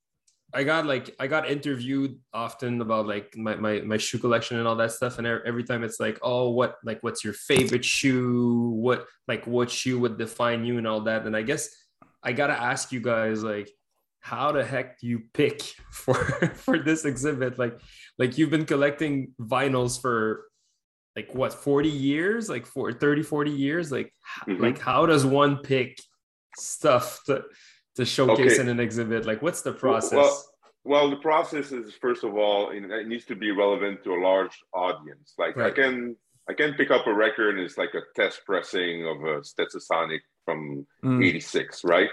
I 0.51 0.63
got 0.63 0.87
like 0.87 1.13
I 1.19 1.27
got 1.27 1.47
interviewed 1.47 2.17
often 2.33 2.81
about 2.81 3.05
like 3.05 3.37
my, 3.37 3.53
my 3.53 3.81
my 3.81 3.97
shoe 3.97 4.17
collection 4.17 4.57
and 4.57 4.67
all 4.67 4.77
that 4.77 4.93
stuff, 4.93 5.19
and 5.19 5.27
every 5.27 5.63
time 5.63 5.83
it's 5.83 5.99
like, 5.99 6.17
oh, 6.23 6.49
what 6.49 6.77
like 6.83 7.03
what's 7.03 7.23
your 7.23 7.33
favorite 7.33 7.85
shoe? 7.85 8.71
What 8.81 9.05
like 9.27 9.45
what 9.45 9.69
shoe 9.69 9.99
would 9.99 10.17
define 10.17 10.65
you 10.65 10.79
and 10.79 10.87
all 10.87 11.01
that? 11.01 11.27
And 11.27 11.37
I 11.37 11.43
guess 11.43 11.69
I 12.23 12.33
gotta 12.33 12.59
ask 12.59 12.91
you 12.91 12.99
guys 12.99 13.43
like 13.43 13.69
how 14.21 14.51
the 14.51 14.63
heck 14.63 14.99
do 14.99 15.07
you 15.07 15.21
pick 15.33 15.61
for 15.91 16.15
for 16.55 16.79
this 16.79 17.05
exhibit 17.05 17.57
like 17.57 17.79
like 18.17 18.37
you've 18.37 18.49
been 18.49 18.65
collecting 18.65 19.33
vinyls 19.39 19.99
for 20.01 20.45
like 21.15 21.33
what 21.33 21.53
40 21.53 21.89
years 21.89 22.49
like 22.49 22.65
for 22.65 22.91
30 22.91 23.23
40 23.23 23.51
years 23.51 23.91
like 23.91 24.13
mm-hmm. 24.47 24.61
like 24.61 24.79
how 24.79 25.05
does 25.05 25.25
one 25.25 25.57
pick 25.57 25.99
stuff 26.55 27.21
to 27.25 27.43
to 27.95 28.05
showcase 28.05 28.53
okay. 28.53 28.61
in 28.61 28.69
an 28.69 28.79
exhibit 28.79 29.25
like 29.25 29.41
what's 29.41 29.61
the 29.61 29.73
process 29.73 30.13
well, 30.13 30.45
well 30.83 31.09
the 31.09 31.17
process 31.17 31.71
is 31.71 31.93
first 31.95 32.23
of 32.23 32.35
all 32.35 32.69
it 32.69 33.07
needs 33.07 33.25
to 33.25 33.35
be 33.35 33.51
relevant 33.51 34.03
to 34.03 34.13
a 34.13 34.19
large 34.21 34.57
audience 34.73 35.33
like 35.37 35.55
right. 35.55 35.71
i 35.71 35.75
can 35.75 36.15
i 36.47 36.53
can 36.53 36.73
pick 36.75 36.91
up 36.91 37.07
a 37.07 37.13
record 37.13 37.57
and 37.57 37.65
it's 37.65 37.77
like 37.77 37.93
a 37.95 38.01
test 38.15 38.41
pressing 38.45 39.07
of 39.07 39.17
a 39.23 39.41
stetsasonic 39.41 40.19
from 40.45 40.85
mm. 41.03 41.25
86 41.25 41.83
right 41.83 42.09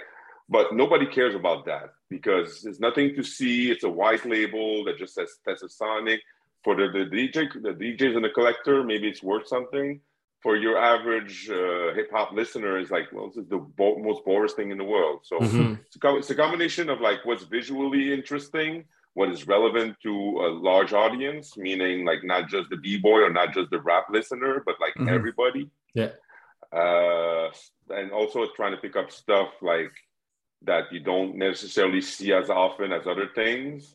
but 0.48 0.74
nobody 0.74 1.06
cares 1.06 1.34
about 1.34 1.64
that 1.66 1.90
because 2.10 2.62
there's 2.62 2.80
nothing 2.80 3.14
to 3.14 3.22
see. 3.22 3.70
It's 3.70 3.84
a 3.84 3.88
white 3.88 4.24
label 4.26 4.84
that 4.84 4.98
just 4.98 5.14
says 5.14 5.30
Stetsasonic. 5.46 6.18
For 6.62 6.74
the, 6.74 6.88
the 6.88 7.04
DJ, 7.04 7.52
the 7.52 7.70
DJs 7.70 8.16
and 8.16 8.24
the 8.24 8.30
collector, 8.30 8.82
maybe 8.82 9.08
it's 9.08 9.22
worth 9.22 9.46
something. 9.46 10.00
For 10.42 10.56
your 10.56 10.76
average 10.78 11.48
uh, 11.50 11.94
hip 11.94 12.10
hop 12.12 12.32
listener, 12.32 12.78
is 12.78 12.90
like, 12.90 13.04
well, 13.12 13.28
this 13.28 13.38
is 13.38 13.48
the 13.48 13.58
bo- 13.58 13.98
most 13.98 14.24
boring 14.24 14.50
thing 14.50 14.70
in 14.70 14.78
the 14.78 14.84
world. 14.84 15.20
So 15.24 15.38
mm-hmm. 15.38 15.74
it's, 15.86 15.96
a 16.02 16.16
it's 16.16 16.30
a 16.30 16.34
combination 16.34 16.90
of 16.90 17.00
like 17.00 17.24
what's 17.24 17.44
visually 17.44 18.12
interesting, 18.12 18.84
what 19.14 19.30
is 19.30 19.46
relevant 19.46 19.96
to 20.02 20.10
a 20.12 20.48
large 20.52 20.92
audience, 20.92 21.56
meaning 21.56 22.04
like 22.04 22.24
not 22.24 22.48
just 22.48 22.68
the 22.68 22.76
b 22.76 22.98
boy 22.98 23.20
or 23.20 23.30
not 23.30 23.54
just 23.54 23.70
the 23.70 23.80
rap 23.80 24.06
listener, 24.10 24.62
but 24.66 24.76
like 24.80 24.94
mm-hmm. 24.94 25.08
everybody. 25.08 25.70
Yeah. 25.94 26.10
Uh, 26.72 27.50
and 27.90 28.10
also 28.10 28.46
trying 28.56 28.72
to 28.72 28.78
pick 28.78 28.96
up 28.96 29.10
stuff 29.10 29.48
like 29.62 29.92
that 30.64 30.92
you 30.92 31.00
don't 31.00 31.36
necessarily 31.36 32.00
see 32.00 32.32
as 32.32 32.50
often 32.50 32.92
as 32.92 33.06
other 33.06 33.28
things, 33.34 33.94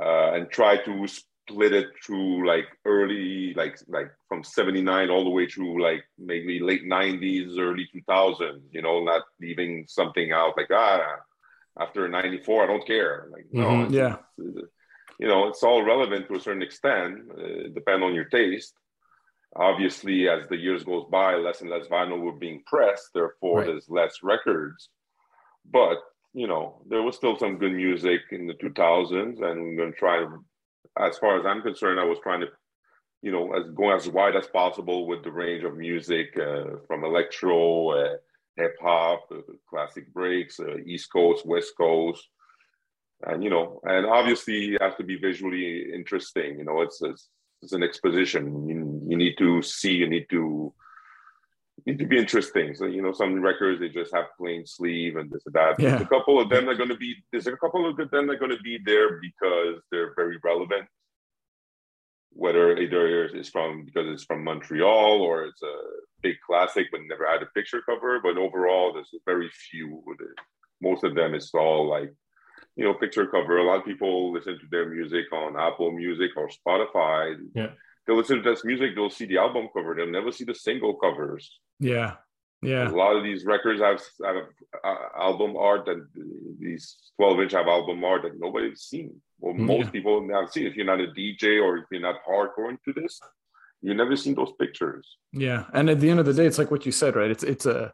uh, 0.00 0.32
and 0.32 0.50
try 0.50 0.76
to 0.76 1.06
split 1.06 1.72
it 1.72 1.88
through 2.04 2.46
like 2.46 2.66
early, 2.84 3.54
like 3.54 3.78
like 3.88 4.10
from 4.28 4.42
'79 4.44 5.10
all 5.10 5.24
the 5.24 5.30
way 5.30 5.46
through 5.46 5.82
like 5.82 6.04
maybe 6.18 6.60
late 6.60 6.84
'90s, 6.84 7.58
early 7.58 7.88
2000s. 7.94 8.62
You 8.70 8.82
know, 8.82 9.02
not 9.02 9.22
leaving 9.40 9.84
something 9.88 10.32
out 10.32 10.56
like 10.56 10.70
ah 10.72 11.16
after 11.78 12.08
'94 12.08 12.64
I 12.64 12.66
don't 12.66 12.86
care. 12.86 13.28
Like 13.30 13.46
no, 13.52 13.68
mm-hmm. 13.68 13.94
yeah. 13.94 14.16
you 14.38 15.28
know, 15.28 15.48
it's 15.48 15.62
all 15.62 15.84
relevant 15.84 16.28
to 16.28 16.36
a 16.36 16.40
certain 16.40 16.62
extent, 16.62 17.30
uh, 17.32 17.68
depend 17.74 18.02
on 18.02 18.14
your 18.14 18.26
taste. 18.26 18.74
Obviously, 19.54 20.28
as 20.28 20.48
the 20.48 20.56
years 20.56 20.82
goes 20.82 21.04
by, 21.10 21.34
less 21.34 21.60
and 21.60 21.68
less 21.68 21.86
vinyl 21.86 22.20
were 22.20 22.32
being 22.32 22.62
pressed. 22.66 23.10
Therefore, 23.12 23.58
right. 23.58 23.66
there's 23.66 23.88
less 23.90 24.20
records. 24.22 24.88
But 25.70 25.98
you 26.34 26.46
know, 26.46 26.82
there 26.88 27.02
was 27.02 27.16
still 27.16 27.38
some 27.38 27.58
good 27.58 27.72
music 27.72 28.22
in 28.30 28.46
the 28.46 28.54
2000s, 28.54 29.12
and 29.12 29.42
I'm 29.42 29.76
going 29.76 29.92
to 29.92 29.98
try 29.98 30.24
as 30.98 31.18
far 31.18 31.38
as 31.38 31.46
I'm 31.46 31.62
concerned, 31.62 32.00
I 32.00 32.04
was 32.04 32.18
trying 32.22 32.40
to, 32.40 32.48
you 33.22 33.32
know, 33.32 33.52
as 33.54 33.70
going 33.74 33.96
as 33.96 34.08
wide 34.08 34.36
as 34.36 34.46
possible 34.46 35.06
with 35.06 35.22
the 35.22 35.32
range 35.32 35.64
of 35.64 35.76
music 35.76 36.36
uh, 36.36 36.76
from 36.86 37.04
electro, 37.04 37.90
uh, 37.90 38.16
hip 38.56 38.76
hop, 38.80 39.26
uh, 39.30 39.40
classic 39.68 40.12
breaks, 40.12 40.60
uh, 40.60 40.78
East 40.84 41.10
Coast, 41.12 41.46
West 41.46 41.72
Coast, 41.76 42.26
and 43.26 43.42
you 43.42 43.50
know, 43.50 43.80
and 43.84 44.06
obviously 44.06 44.74
it 44.74 44.82
has 44.82 44.94
to 44.96 45.04
be 45.04 45.16
visually 45.16 45.92
interesting. 45.94 46.58
You 46.58 46.64
know, 46.64 46.82
it's 46.82 47.00
it's, 47.02 47.28
it's 47.62 47.72
an 47.72 47.82
exposition. 47.82 48.68
You, 48.68 49.00
you 49.06 49.16
need 49.16 49.36
to 49.38 49.62
see. 49.62 49.92
You 49.92 50.08
need 50.08 50.26
to 50.30 50.74
need 51.86 51.98
to 51.98 52.06
be 52.06 52.18
interesting. 52.18 52.74
So 52.74 52.86
you 52.86 53.02
know, 53.02 53.12
some 53.12 53.40
records 53.40 53.80
they 53.80 53.88
just 53.88 54.14
have 54.14 54.26
plain 54.38 54.66
sleeve 54.66 55.16
and 55.16 55.30
this 55.30 55.42
and 55.46 55.54
that. 55.54 55.78
Yeah. 55.78 55.90
There's 55.90 56.02
a 56.02 56.06
couple 56.06 56.40
of 56.40 56.48
them 56.48 56.68
are 56.68 56.74
going 56.74 56.88
to 56.88 56.96
be. 56.96 57.14
There's 57.30 57.46
a 57.46 57.56
couple 57.56 57.88
of 57.88 57.96
them 57.96 58.08
that 58.10 58.30
are 58.32 58.38
going 58.38 58.56
to 58.56 58.62
be 58.62 58.78
there 58.84 59.20
because 59.20 59.82
they're 59.90 60.14
very 60.14 60.38
relevant. 60.42 60.86
Whether 62.34 62.78
either 62.78 63.26
it's 63.26 63.50
from 63.50 63.84
because 63.84 64.08
it's 64.08 64.24
from 64.24 64.44
Montreal 64.44 65.20
or 65.20 65.44
it's 65.44 65.62
a 65.62 65.76
big 66.22 66.36
classic 66.46 66.86
but 66.90 67.00
never 67.06 67.26
had 67.26 67.42
a 67.42 67.46
picture 67.46 67.82
cover. 67.82 68.20
But 68.22 68.38
overall, 68.38 68.92
there's 68.92 69.10
very 69.26 69.50
few. 69.50 70.02
Most 70.80 71.04
of 71.04 71.14
them 71.14 71.34
is 71.34 71.50
all 71.52 71.88
like 71.88 72.12
you 72.76 72.84
know 72.84 72.94
picture 72.94 73.26
cover. 73.26 73.58
A 73.58 73.64
lot 73.64 73.80
of 73.80 73.84
people 73.84 74.32
listen 74.32 74.58
to 74.58 74.66
their 74.70 74.88
music 74.88 75.30
on 75.32 75.60
Apple 75.60 75.92
Music 75.92 76.30
or 76.36 76.48
Spotify. 76.48 77.36
Yeah 77.54 77.70
they'll 78.06 78.16
listen 78.16 78.42
to 78.42 78.50
this 78.50 78.64
music, 78.64 78.94
they'll 78.94 79.10
see 79.10 79.26
the 79.26 79.38
album 79.38 79.68
cover, 79.74 79.94
they'll 79.94 80.10
never 80.10 80.32
see 80.32 80.44
the 80.44 80.54
single 80.54 80.94
covers. 80.94 81.58
Yeah. 81.78 82.14
Yeah. 82.62 82.88
A 82.88 82.90
lot 82.90 83.16
of 83.16 83.24
these 83.24 83.44
records 83.44 83.80
have, 83.80 84.00
have 84.24 84.44
uh, 84.84 84.94
album 85.18 85.56
art 85.56 85.88
and 85.88 86.06
these 86.60 86.96
12 87.18 87.40
inch 87.40 87.52
have 87.52 87.66
album 87.66 88.04
art 88.04 88.22
that 88.22 88.38
nobody's 88.38 88.82
seen. 88.82 89.20
Well, 89.40 89.54
mm, 89.54 89.58
most 89.58 89.86
yeah. 89.86 89.90
people 89.90 90.28
have 90.32 90.50
seen. 90.50 90.66
If 90.66 90.76
you're 90.76 90.86
not 90.86 91.00
a 91.00 91.08
DJ 91.08 91.60
or 91.60 91.78
if 91.78 91.84
you're 91.90 92.00
not 92.00 92.24
hardcore 92.24 92.70
into 92.70 93.00
this, 93.00 93.20
you 93.80 93.94
never 93.94 94.14
seen 94.14 94.36
those 94.36 94.52
pictures. 94.60 95.16
Yeah. 95.32 95.64
And 95.74 95.90
at 95.90 95.98
the 95.98 96.08
end 96.08 96.20
of 96.20 96.26
the 96.26 96.34
day, 96.34 96.46
it's 96.46 96.58
like 96.58 96.70
what 96.70 96.86
you 96.86 96.92
said, 96.92 97.16
right? 97.16 97.32
It's, 97.32 97.42
it's 97.42 97.66
a, 97.66 97.92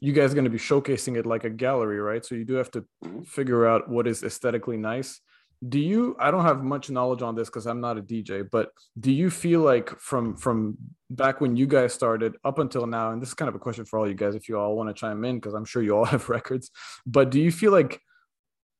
you 0.00 0.14
guys 0.14 0.32
are 0.32 0.34
going 0.34 0.44
to 0.44 0.50
be 0.50 0.58
showcasing 0.58 1.18
it 1.18 1.26
like 1.26 1.44
a 1.44 1.50
gallery, 1.50 2.00
right? 2.00 2.24
So 2.24 2.34
you 2.34 2.46
do 2.46 2.54
have 2.54 2.70
to 2.70 2.86
mm-hmm. 3.04 3.22
figure 3.24 3.66
out 3.66 3.90
what 3.90 4.06
is 4.06 4.22
aesthetically 4.22 4.78
nice 4.78 5.20
do 5.66 5.80
you 5.80 6.16
i 6.20 6.30
don't 6.30 6.44
have 6.44 6.62
much 6.62 6.88
knowledge 6.88 7.22
on 7.22 7.34
this 7.34 7.48
because 7.48 7.66
i'm 7.66 7.80
not 7.80 7.98
a 7.98 8.02
dj 8.02 8.48
but 8.50 8.70
do 9.00 9.10
you 9.10 9.28
feel 9.28 9.60
like 9.60 9.98
from 9.98 10.36
from 10.36 10.76
back 11.10 11.40
when 11.40 11.56
you 11.56 11.66
guys 11.66 11.92
started 11.92 12.36
up 12.44 12.58
until 12.58 12.86
now 12.86 13.10
and 13.10 13.20
this 13.20 13.30
is 13.30 13.34
kind 13.34 13.48
of 13.48 13.54
a 13.54 13.58
question 13.58 13.84
for 13.84 13.98
all 13.98 14.08
you 14.08 14.14
guys 14.14 14.34
if 14.34 14.48
you 14.48 14.58
all 14.58 14.76
want 14.76 14.88
to 14.88 14.94
chime 14.94 15.24
in 15.24 15.36
because 15.36 15.54
i'm 15.54 15.64
sure 15.64 15.82
you 15.82 15.96
all 15.96 16.04
have 16.14 16.28
records 16.28 16.70
but 17.06 17.30
do 17.30 17.40
you 17.40 17.50
feel 17.50 17.72
like 17.72 18.00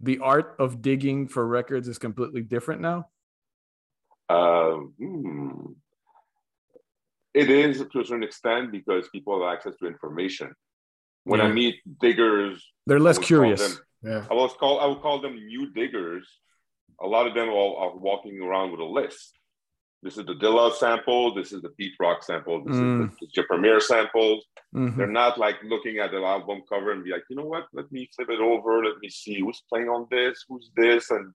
the 0.01 0.19
art 0.21 0.55
of 0.61 0.81
digging 0.81 1.27
for 1.27 1.47
records 1.47 1.89
is 1.89 1.99
completely 1.99 2.43
different 2.43 2.81
now 2.81 3.07
uh, 4.29 4.77
hmm. 4.99 5.73
it 7.35 7.51
is 7.51 7.79
to 7.79 8.01
a 8.01 8.05
certain 8.05 8.23
extent 8.23 8.71
because 8.71 9.09
people 9.09 9.41
have 9.41 9.53
access 9.53 9.75
to 9.79 9.87
information 9.87 10.53
when 11.25 11.41
yeah. 11.41 11.47
i 11.47 11.51
meet 11.51 11.77
diggers 12.01 12.65
they're 12.87 13.01
less 13.01 13.19
curious 13.19 13.75
them, 13.75 13.85
yeah. 14.03 14.25
I 14.31 14.35
was 14.35 14.53
call 14.53 14.79
I 14.79 14.87
would 14.87 15.01
call 15.01 15.21
them 15.21 15.35
new 15.35 15.73
diggers 15.73 16.29
a 17.01 17.07
lot 17.07 17.27
of 17.27 17.35
them 17.35 17.49
are, 17.49 17.77
are, 17.77 17.97
walking 17.97 18.41
around 18.41 18.73
with 18.73 18.81
a 18.81 18.85
list. 18.85 19.39
This 20.03 20.17
is 20.17 20.27
the 20.27 20.35
Dilla 20.35 20.73
sample. 20.73 21.35
This 21.35 21.53
is 21.53 21.63
the 21.63 21.71
Pete 21.71 21.95
Rock 21.99 22.23
sample. 22.23 22.65
This 22.65 22.77
mm. 22.77 23.09
is 23.09 23.17
the, 23.21 23.27
the 23.35 23.43
Premier 23.45 23.81
sample. 23.81 24.41
Mm-hmm. 24.75 24.97
They're 24.97 25.07
not 25.09 25.39
like 25.39 25.57
looking 25.65 25.99
at 25.99 26.13
the 26.13 26.19
album 26.19 26.63
cover 26.69 26.93
and 26.93 27.03
be 27.03 27.11
like, 27.11 27.25
you 27.29 27.37
know 27.37 27.47
what? 27.47 27.67
Let 27.73 27.91
me 27.91 28.09
flip 28.15 28.29
it 28.31 28.41
over. 28.41 28.85
Let 28.85 28.99
me 29.01 29.09
see 29.09 29.41
who's 29.41 29.63
playing 29.69 29.89
on 29.89 30.07
this, 30.11 30.45
who's 30.49 30.71
this, 30.77 31.11
and 31.11 31.33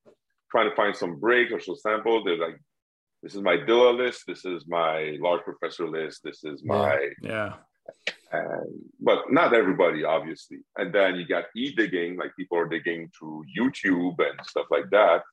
trying 0.49 0.69
to 0.69 0.75
find 0.75 0.95
some 0.95 1.19
break 1.19 1.51
or 1.51 1.59
some 1.59 1.75
sample. 1.75 2.23
They're 2.23 2.37
like, 2.37 2.57
this 3.21 3.35
is 3.35 3.41
my 3.41 3.57
Dilla 3.57 3.97
list. 3.97 4.23
This 4.27 4.45
is 4.45 4.65
my 4.67 5.17
Large 5.19 5.41
Professor 5.43 5.89
list. 5.89 6.21
This 6.23 6.43
is 6.43 6.63
my 6.63 7.09
yeah. 7.21 7.53
And, 8.31 8.81
but 8.99 9.31
not 9.31 9.53
everybody, 9.53 10.05
obviously. 10.05 10.59
And 10.77 10.93
then 10.93 11.15
you 11.15 11.27
got 11.27 11.45
e 11.55 11.73
digging, 11.75 12.17
like 12.17 12.35
people 12.37 12.57
are 12.57 12.67
digging 12.67 13.11
through 13.17 13.43
YouTube 13.57 14.15
and 14.19 14.39
stuff 14.45 14.67
like 14.71 14.89
that 14.91 15.23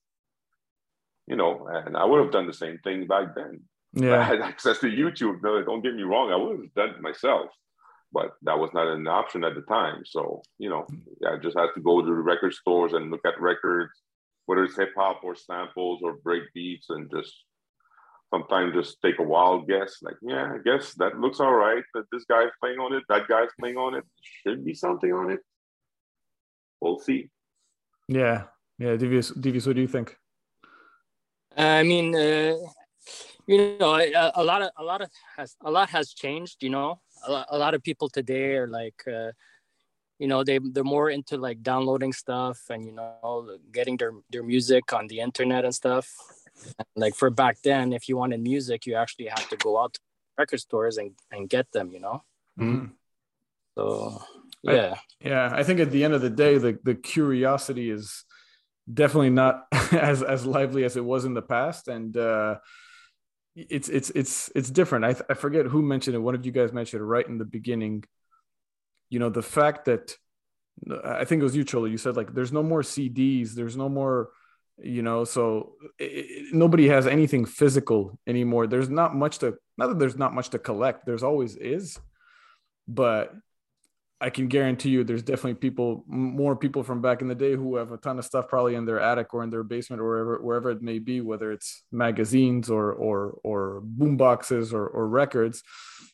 you 1.30 1.36
know, 1.36 1.68
and 1.70 1.96
I 1.96 2.04
would 2.04 2.20
have 2.20 2.32
done 2.32 2.48
the 2.48 2.52
same 2.52 2.78
thing 2.78 3.06
back 3.06 3.36
then. 3.36 3.60
Yeah. 3.92 4.18
I 4.20 4.24
had 4.24 4.40
access 4.40 4.80
to 4.80 4.86
YouTube. 4.86 5.42
No, 5.42 5.62
don't 5.62 5.82
get 5.82 5.94
me 5.94 6.02
wrong, 6.02 6.32
I 6.32 6.36
would 6.36 6.58
have 6.58 6.74
done 6.74 6.96
it 6.96 7.00
myself, 7.00 7.50
but 8.12 8.32
that 8.42 8.58
was 8.58 8.70
not 8.74 8.88
an 8.88 9.06
option 9.06 9.44
at 9.44 9.54
the 9.54 9.62
time. 9.62 10.02
So, 10.04 10.42
you 10.58 10.68
know, 10.68 10.86
I 11.26 11.36
just 11.36 11.56
had 11.56 11.68
to 11.76 11.80
go 11.80 12.00
to 12.00 12.06
the 12.06 12.12
record 12.12 12.52
stores 12.52 12.94
and 12.94 13.12
look 13.12 13.24
at 13.24 13.40
records, 13.40 13.92
whether 14.46 14.64
it's 14.64 14.76
hip 14.76 14.90
hop 14.96 15.20
or 15.22 15.36
samples 15.36 16.00
or 16.02 16.14
break 16.14 16.42
beats, 16.52 16.90
and 16.90 17.08
just 17.08 17.32
sometimes 18.34 18.74
just 18.74 19.00
take 19.00 19.20
a 19.20 19.22
wild 19.22 19.68
guess. 19.68 19.98
Like, 20.02 20.16
yeah, 20.22 20.52
I 20.52 20.58
guess 20.64 20.94
that 20.94 21.20
looks 21.20 21.38
all 21.38 21.54
right. 21.54 21.84
That 21.94 22.06
this 22.10 22.24
guy's 22.24 22.50
playing 22.60 22.80
on 22.80 22.92
it, 22.92 23.04
that 23.08 23.28
guy's 23.28 23.50
playing 23.60 23.76
on 23.76 23.94
it. 23.94 24.04
Should 24.42 24.64
be 24.64 24.74
something 24.74 25.12
on 25.12 25.30
it. 25.30 25.40
We'll 26.80 26.98
see. 26.98 27.30
Yeah, 28.08 28.44
yeah. 28.78 28.96
Devious, 28.96 29.30
Devious, 29.30 29.66
what 29.66 29.76
do 29.76 29.82
you 29.82 29.86
think? 29.86 30.16
I 31.60 31.82
mean, 31.82 32.14
uh, 32.14 32.56
you 33.46 33.76
know, 33.78 33.96
a, 33.96 34.32
a, 34.34 34.44
lot 34.44 34.62
of 34.62 34.70
a 34.76 34.84
lot 34.84 35.02
of 35.02 35.10
has 35.36 35.56
a 35.62 35.70
lot 35.70 35.90
has 35.90 36.12
changed. 36.12 36.62
You 36.62 36.70
know, 36.70 37.00
a 37.26 37.32
lot, 37.32 37.46
a 37.50 37.58
lot 37.58 37.74
of 37.74 37.82
people 37.82 38.08
today 38.08 38.56
are 38.56 38.66
like, 38.66 39.02
uh, 39.06 39.32
you 40.18 40.26
know, 40.26 40.44
they 40.44 40.58
they're 40.58 40.84
more 40.84 41.10
into 41.10 41.36
like 41.36 41.62
downloading 41.62 42.12
stuff 42.12 42.60
and 42.70 42.84
you 42.86 42.92
know 42.92 43.58
getting 43.72 43.96
their 43.96 44.12
their 44.30 44.42
music 44.42 44.92
on 44.92 45.06
the 45.08 45.20
internet 45.20 45.64
and 45.64 45.74
stuff. 45.74 46.08
like 46.96 47.14
for 47.14 47.30
back 47.30 47.58
then, 47.62 47.92
if 47.92 48.08
you 48.08 48.16
wanted 48.16 48.40
music, 48.40 48.86
you 48.86 48.94
actually 48.94 49.26
had 49.26 49.48
to 49.50 49.56
go 49.56 49.78
out 49.78 49.94
to 49.94 50.00
record 50.38 50.60
stores 50.60 50.96
and 50.98 51.12
and 51.30 51.48
get 51.48 51.70
them. 51.72 51.90
You 51.90 52.00
know. 52.00 52.22
Mm-hmm. 52.58 52.86
So 53.76 54.22
yeah, 54.62 54.94
I, 54.94 55.28
yeah. 55.28 55.50
I 55.52 55.62
think 55.62 55.80
at 55.80 55.90
the 55.90 56.04
end 56.04 56.14
of 56.14 56.22
the 56.22 56.30
day, 56.30 56.58
the 56.58 56.78
the 56.82 56.94
curiosity 56.94 57.90
is 57.90 58.24
definitely 58.92 59.30
not 59.30 59.66
as 59.92 60.22
as 60.22 60.46
lively 60.46 60.84
as 60.84 60.96
it 60.96 61.04
was 61.04 61.24
in 61.24 61.34
the 61.34 61.42
past. 61.42 61.88
And 61.88 62.16
uh 62.16 62.56
it's 63.56 63.88
it's 63.88 64.10
it's 64.10 64.50
it's 64.54 64.70
different. 64.70 65.04
I, 65.04 65.16
I 65.28 65.34
forget 65.34 65.66
who 65.66 65.82
mentioned 65.82 66.14
it. 66.14 66.20
One 66.20 66.34
of 66.34 66.46
you 66.46 66.52
guys 66.52 66.72
mentioned 66.72 67.00
it 67.00 67.04
right 67.04 67.26
in 67.26 67.38
the 67.38 67.44
beginning. 67.44 68.04
You 69.08 69.18
know 69.18 69.30
the 69.30 69.42
fact 69.42 69.86
that 69.86 70.16
i 71.04 71.26
think 71.26 71.40
it 71.40 71.44
was 71.44 71.54
you 71.54 71.62
cholo 71.62 71.84
you 71.84 71.98
said 71.98 72.16
like 72.16 72.32
there's 72.32 72.52
no 72.52 72.62
more 72.62 72.80
cds 72.80 73.52
there's 73.52 73.76
no 73.76 73.86
more 73.86 74.30
you 74.82 75.02
know 75.02 75.24
so 75.24 75.72
it, 75.98 76.54
nobody 76.54 76.88
has 76.88 77.06
anything 77.06 77.44
physical 77.44 78.18
anymore. 78.26 78.66
There's 78.66 78.88
not 78.88 79.14
much 79.14 79.38
to 79.38 79.56
not 79.76 79.88
that 79.88 79.98
there's 79.98 80.16
not 80.16 80.34
much 80.34 80.50
to 80.50 80.58
collect 80.58 81.06
there's 81.06 81.22
always 81.22 81.56
is 81.56 81.98
but 82.88 83.32
I 84.22 84.28
can 84.28 84.48
guarantee 84.48 84.90
you 84.90 85.02
there's 85.02 85.22
definitely 85.22 85.54
people, 85.54 86.04
more 86.06 86.54
people 86.54 86.82
from 86.82 87.00
back 87.00 87.22
in 87.22 87.28
the 87.28 87.34
day 87.34 87.54
who 87.54 87.76
have 87.76 87.90
a 87.90 87.96
ton 87.96 88.18
of 88.18 88.24
stuff 88.24 88.48
probably 88.48 88.74
in 88.74 88.84
their 88.84 89.00
attic 89.00 89.32
or 89.32 89.42
in 89.42 89.48
their 89.48 89.62
basement 89.62 90.02
or 90.02 90.06
wherever, 90.06 90.38
wherever 90.42 90.70
it 90.70 90.82
may 90.82 90.98
be, 90.98 91.22
whether 91.22 91.50
it's 91.52 91.84
magazines 91.90 92.68
or, 92.68 92.92
or, 92.92 93.38
or 93.42 93.80
boom 93.82 94.18
boxes 94.18 94.74
or, 94.74 94.86
or 94.86 95.08
records 95.08 95.62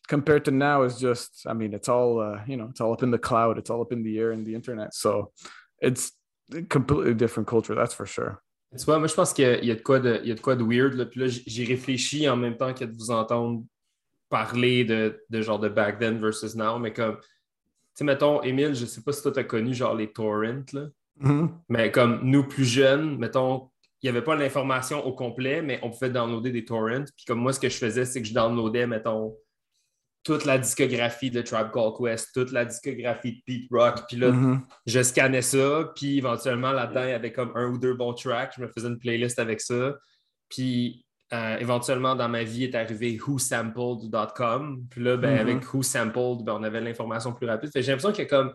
compared 0.06 0.44
to 0.44 0.50
now 0.50 0.82
is 0.82 0.98
just, 0.98 1.44
I 1.46 1.52
mean, 1.52 1.74
it's 1.74 1.88
all, 1.88 2.20
uh, 2.20 2.40
you 2.46 2.56
know, 2.56 2.68
it's 2.70 2.80
all 2.80 2.92
up 2.92 3.02
in 3.02 3.10
the 3.10 3.18
cloud. 3.18 3.58
It's 3.58 3.70
all 3.70 3.80
up 3.80 3.92
in 3.92 4.02
the 4.02 4.18
air 4.18 4.30
and 4.30 4.46
the 4.46 4.54
internet. 4.54 4.94
So 4.94 5.32
it's 5.80 6.12
completely 6.68 7.14
different 7.14 7.48
culture. 7.48 7.74
That's 7.74 7.94
for 7.94 8.06
sure. 8.06 8.40
Tu 8.76 8.84
vois, 8.84 8.98
moi, 8.98 9.08
je 9.08 9.14
pense 9.14 9.32
qu'il 9.32 9.64
y, 9.64 9.70
a 9.70 9.74
de 9.74 9.80
quoi 9.80 10.00
de, 10.00 10.20
il 10.22 10.28
y 10.28 10.32
a 10.32 10.34
de, 10.34 10.40
quoi 10.40 10.54
de 10.54 10.62
weird. 10.62 10.94
Là. 10.94 11.06
Puis 11.06 11.20
là, 11.20 11.26
j'y 11.28 11.64
réfléchis 11.64 12.28
en 12.28 12.36
même 12.36 12.56
temps 12.56 12.74
que 12.74 12.84
de 12.84 12.92
vous 12.92 13.10
entendre 13.10 13.64
parler 14.28 14.84
de, 14.84 15.20
de 15.30 15.40
genre 15.40 15.58
de 15.58 15.68
back 15.68 15.98
then 15.98 16.18
versus 16.18 16.54
now, 16.54 16.78
mais 16.78 16.92
comme 16.92 17.16
sais, 17.96 18.04
mettons, 18.04 18.42
Émile, 18.42 18.74
je 18.74 18.86
sais 18.86 19.02
pas 19.02 19.12
si 19.12 19.22
toi, 19.22 19.32
tu 19.32 19.40
as 19.40 19.44
connu 19.44 19.74
genre 19.74 19.94
les 19.94 20.12
torrents, 20.12 20.64
là. 20.72 20.86
Mm-hmm. 21.22 21.48
Mais 21.70 21.90
comme 21.90 22.20
nous, 22.22 22.44
plus 22.44 22.64
jeunes, 22.64 23.16
mettons, 23.16 23.70
il 24.02 24.06
n'y 24.06 24.10
avait 24.10 24.24
pas 24.24 24.36
l'information 24.36 25.04
au 25.06 25.14
complet, 25.14 25.62
mais 25.62 25.80
on 25.82 25.90
pouvait 25.90 26.10
downloader 26.10 26.52
des 26.52 26.64
torrents. 26.64 27.04
Puis 27.16 27.24
comme 27.26 27.38
moi, 27.38 27.52
ce 27.52 27.60
que 27.60 27.68
je 27.70 27.78
faisais, 27.78 28.04
c'est 28.04 28.20
que 28.20 28.28
je 28.28 28.34
downloadais, 28.34 28.86
mettons, 28.86 29.34
toute 30.22 30.44
la 30.44 30.58
discographie 30.58 31.30
de 31.30 31.40
Tribe 31.40 31.70
Called 31.72 31.94
Quest, 31.98 32.34
toute 32.34 32.52
la 32.52 32.64
discographie 32.64 33.36
de 33.36 33.42
Pete 33.46 33.68
Rock. 33.70 34.02
Puis 34.08 34.18
là, 34.18 34.30
mm-hmm. 34.30 34.60
je 34.84 35.02
scannais 35.02 35.42
ça. 35.42 35.90
Puis 35.94 36.18
éventuellement, 36.18 36.72
là-dedans, 36.72 37.04
il 37.04 37.10
y 37.10 37.12
avait 37.12 37.32
comme 37.32 37.52
un 37.54 37.68
ou 37.68 37.78
deux 37.78 37.94
bons 37.94 38.12
tracks. 38.12 38.52
Je 38.56 38.62
me 38.62 38.68
faisais 38.68 38.88
une 38.88 38.98
playlist 38.98 39.38
avec 39.38 39.60
ça. 39.60 39.96
Puis 40.50 41.05
euh, 41.32 41.58
éventuellement, 41.58 42.14
dans 42.14 42.28
ma 42.28 42.44
vie, 42.44 42.64
est 42.64 42.74
arrivé 42.74 43.18
whosampled.com. 43.18 44.86
Puis 44.90 45.02
là, 45.02 45.16
ben, 45.16 45.36
mm-hmm. 45.36 45.40
avec 45.40 45.74
whosampled, 45.74 46.44
ben, 46.44 46.54
on 46.54 46.62
avait 46.62 46.80
l'information 46.80 47.32
plus 47.32 47.46
rapide. 47.46 47.70
J'ai 47.74 47.82
l'impression 47.82 48.12
que 48.12 48.28
comme, 48.28 48.52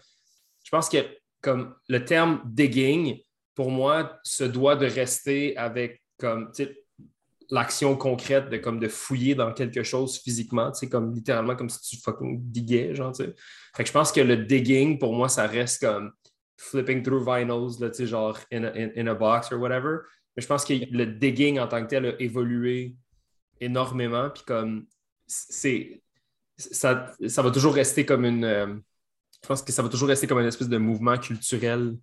je 0.64 0.70
pense 0.70 0.90
que 0.90 0.98
comme 1.42 1.76
le 1.90 2.06
terme 2.06 2.42
digging, 2.46 3.20
pour 3.56 3.72
moi, 3.72 4.20
se 4.24 4.44
doit 4.44 4.76
de 4.76 4.86
rester 4.86 5.58
avec 5.58 6.02
comme, 6.18 6.52
l'action 7.52 7.98
concrète 7.98 8.50
de 8.50 8.58
comme 8.58 8.80
de 8.80 8.88
fouiller 8.88 9.36
dans 9.36 9.54
quelque 9.54 9.84
chose 9.84 10.18
physiquement, 10.20 10.74
c'est 10.74 10.90
comme 10.90 11.14
littéralement 11.14 11.56
comme 11.56 11.70
si 11.70 11.82
tu 11.82 11.98
fucking 12.02 12.42
diguais, 12.42 12.96
genre. 12.96 13.14
Fait 13.16 13.84
que 13.84 13.86
je 13.86 13.92
pense 13.92 14.12
que 14.12 14.22
le 14.22 14.38
digging, 14.38 14.98
pour 14.98 15.14
moi, 15.14 15.28
ça 15.28 15.46
reste 15.46 15.82
comme 15.82 16.14
flipping 16.58 17.04
through 17.04 17.24
vinyls, 17.24 17.80
là, 17.80 17.92
genre 18.06 18.40
in 18.52 18.64
a, 18.64 18.72
in, 18.96 19.08
a, 19.08 19.14
box 19.14 19.52
or 19.52 19.60
whatever. 19.60 20.06
Mais 20.36 20.42
je 20.42 20.48
pense 20.48 20.66
que 20.66 20.74
le 20.74 21.06
digging 21.06 21.60
en 21.60 21.68
tant 21.68 21.82
que 21.84 21.90
tel 21.90 22.06
a 22.06 22.22
évolué 22.22 22.96
énormément, 23.60 24.30
puis 24.30 24.44
comme 24.46 24.86
c'est 25.28 26.02
ça, 26.58 27.14
ça 27.28 27.42
va 27.42 27.52
toujours 27.52 27.74
rester 27.74 28.06
comme 28.06 28.26
une 28.26 28.44
euh, 28.44 28.76
je 29.42 29.48
pense 29.48 29.62
que 29.64 29.72
ça 29.72 29.82
va 29.82 29.90
toujours 29.90 30.10
rester 30.10 30.28
comme 30.28 30.40
une 30.40 30.48
espèce 30.48 30.70
de 30.70 30.78
mouvement 30.78 31.18
culturel 31.18 31.98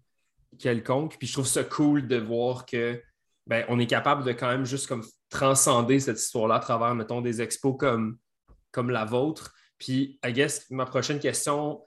quelconque. 0.59 1.17
Puis 1.19 1.29
je 1.29 1.33
trouve 1.35 1.47
ça 1.47 1.63
cool 1.65 2.09
de 2.09 2.17
voir 2.17 2.67
que 2.67 3.01
ben, 3.47 3.65
on 3.69 3.79
est 3.79 3.87
capable 3.87 4.25
de 4.25 4.33
quand 4.33 4.49
même 4.49 4.65
juste 4.65 4.87
comme 4.87 5.05
transcender 5.31 6.01
cette 6.01 6.19
histoire-là 6.19 6.57
à 6.57 6.61
travers, 6.61 6.95
mettons, 6.95 7.21
des 7.21 7.41
expos 7.41 7.77
comme, 7.79 8.19
comme 8.73 8.91
la 8.91 9.05
vôtre. 9.05 9.55
Puis, 9.79 10.19
I 10.25 10.33
guess, 10.33 10.69
ma 10.71 10.85
prochaine 10.85 11.21
question, 11.21 11.87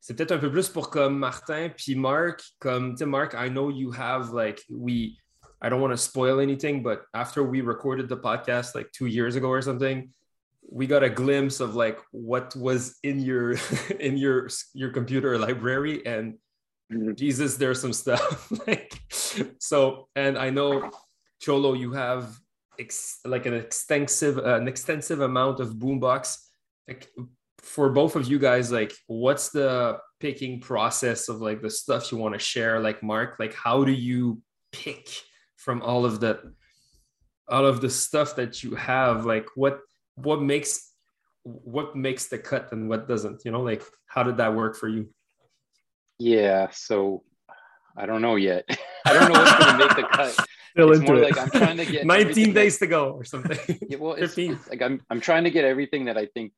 c'est 0.00 0.14
peut-être 0.14 0.32
un 0.32 0.38
peu 0.38 0.50
plus 0.50 0.68
pour 0.68 0.90
comme 0.90 1.18
Martin 1.18 1.70
puis 1.76 1.94
Mark. 1.96 2.42
Comme, 2.58 2.92
tu 2.92 2.98
sais, 2.98 3.06
Mark, 3.06 3.34
I 3.36 3.50
know 3.50 3.70
you 3.70 3.92
have, 3.92 4.32
like, 4.32 4.64
we, 4.70 5.16
I 5.60 5.68
don't 5.68 5.80
want 5.80 5.92
to 5.92 5.98
spoil 5.98 6.40
anything, 6.40 6.82
but 6.82 7.02
after 7.14 7.42
we 7.42 7.60
recorded 7.60 8.08
the 8.08 8.16
podcast 8.16 8.74
like 8.74 8.90
two 8.92 9.06
years 9.06 9.36
ago 9.36 9.48
or 9.48 9.60
something, 9.60 10.10
we 10.70 10.86
got 10.86 11.02
a 11.02 11.08
glimpse 11.08 11.60
of 11.60 11.74
like 11.74 11.98
what 12.10 12.54
was 12.54 12.98
in 13.02 13.20
your 13.20 13.52
in 14.00 14.16
your 14.16 14.48
your 14.74 14.90
computer 14.90 15.38
library 15.38 16.04
and 16.06 16.34
mm-hmm. 16.92 17.14
jesus 17.14 17.56
there's 17.56 17.80
some 17.80 17.92
stuff 17.92 18.50
like 18.66 19.00
so 19.58 20.08
and 20.14 20.36
i 20.36 20.50
know 20.50 20.90
cholo 21.40 21.72
you 21.72 21.92
have 21.92 22.38
ex- 22.78 23.20
like 23.24 23.46
an 23.46 23.54
extensive 23.54 24.38
uh, 24.38 24.56
an 24.56 24.68
extensive 24.68 25.20
amount 25.20 25.60
of 25.60 25.74
boombox 25.74 26.38
like 26.86 27.08
for 27.60 27.90
both 27.90 28.14
of 28.14 28.28
you 28.28 28.38
guys 28.38 28.70
like 28.70 28.92
what's 29.06 29.50
the 29.50 29.98
picking 30.20 30.60
process 30.60 31.28
of 31.28 31.40
like 31.40 31.62
the 31.62 31.70
stuff 31.70 32.12
you 32.12 32.18
want 32.18 32.34
to 32.34 32.38
share 32.38 32.80
like 32.80 33.02
mark 33.02 33.36
like 33.38 33.54
how 33.54 33.84
do 33.84 33.92
you 33.92 34.40
pick 34.72 35.08
from 35.68 35.82
all 35.82 36.06
of 36.06 36.18
the 36.18 36.40
all 37.50 37.66
of 37.66 37.82
the 37.82 37.90
stuff 37.90 38.34
that 38.34 38.62
you 38.62 38.74
have 38.74 39.26
like 39.26 39.46
what 39.54 39.80
what 40.14 40.40
makes 40.40 40.94
what 41.42 41.94
makes 41.94 42.28
the 42.28 42.38
cut 42.38 42.72
and 42.72 42.88
what 42.88 43.06
doesn't 43.06 43.42
you 43.44 43.50
know 43.50 43.60
like 43.60 43.82
how 44.06 44.22
did 44.22 44.38
that 44.38 44.54
work 44.54 44.74
for 44.74 44.88
you 44.88 45.06
yeah 46.18 46.68
so 46.72 47.22
i 47.98 48.06
don't 48.06 48.22
know 48.22 48.36
yet 48.36 48.64
i 49.04 49.12
don't 49.12 49.30
know 49.30 49.38
what's 49.38 49.58
going 49.58 49.72
to 49.72 49.86
make 49.86 49.94
the 49.94 50.04
cut 50.04 50.32
Still 50.70 50.92
it's 50.92 51.02
more 51.02 51.16
it. 51.16 51.24
like 51.24 51.38
i'm 51.38 51.50
trying 51.50 51.76
to 51.76 51.84
get 51.84 52.06
19 52.16 52.54
days 52.54 52.78
that, 52.78 52.86
to 52.86 52.90
go 52.90 53.10
or 53.10 53.24
something 53.24 53.78
yeah, 53.90 53.98
well 53.98 54.16
15 54.16 54.58
like 54.70 54.80
I'm, 54.80 55.02
I'm 55.10 55.20
trying 55.20 55.44
to 55.44 55.50
get 55.50 55.66
everything 55.66 56.06
that 56.06 56.16
i 56.16 56.24
think 56.32 56.54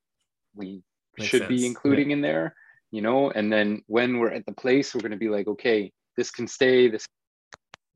we 0.54 0.82
makes 1.18 1.30
should 1.30 1.46
sense. 1.46 1.48
be 1.48 1.66
including 1.66 2.10
yeah. 2.10 2.16
in 2.16 2.20
there 2.20 2.54
you 2.92 3.02
know 3.02 3.32
and 3.32 3.52
then 3.52 3.82
when 3.88 4.20
we're 4.20 4.30
at 4.30 4.46
the 4.46 4.52
place 4.52 4.94
we're 4.94 5.00
going 5.00 5.18
to 5.18 5.24
be 5.26 5.30
like 5.30 5.48
okay 5.48 5.90
this 6.16 6.30
can 6.30 6.46
stay 6.46 6.86
this 6.86 7.08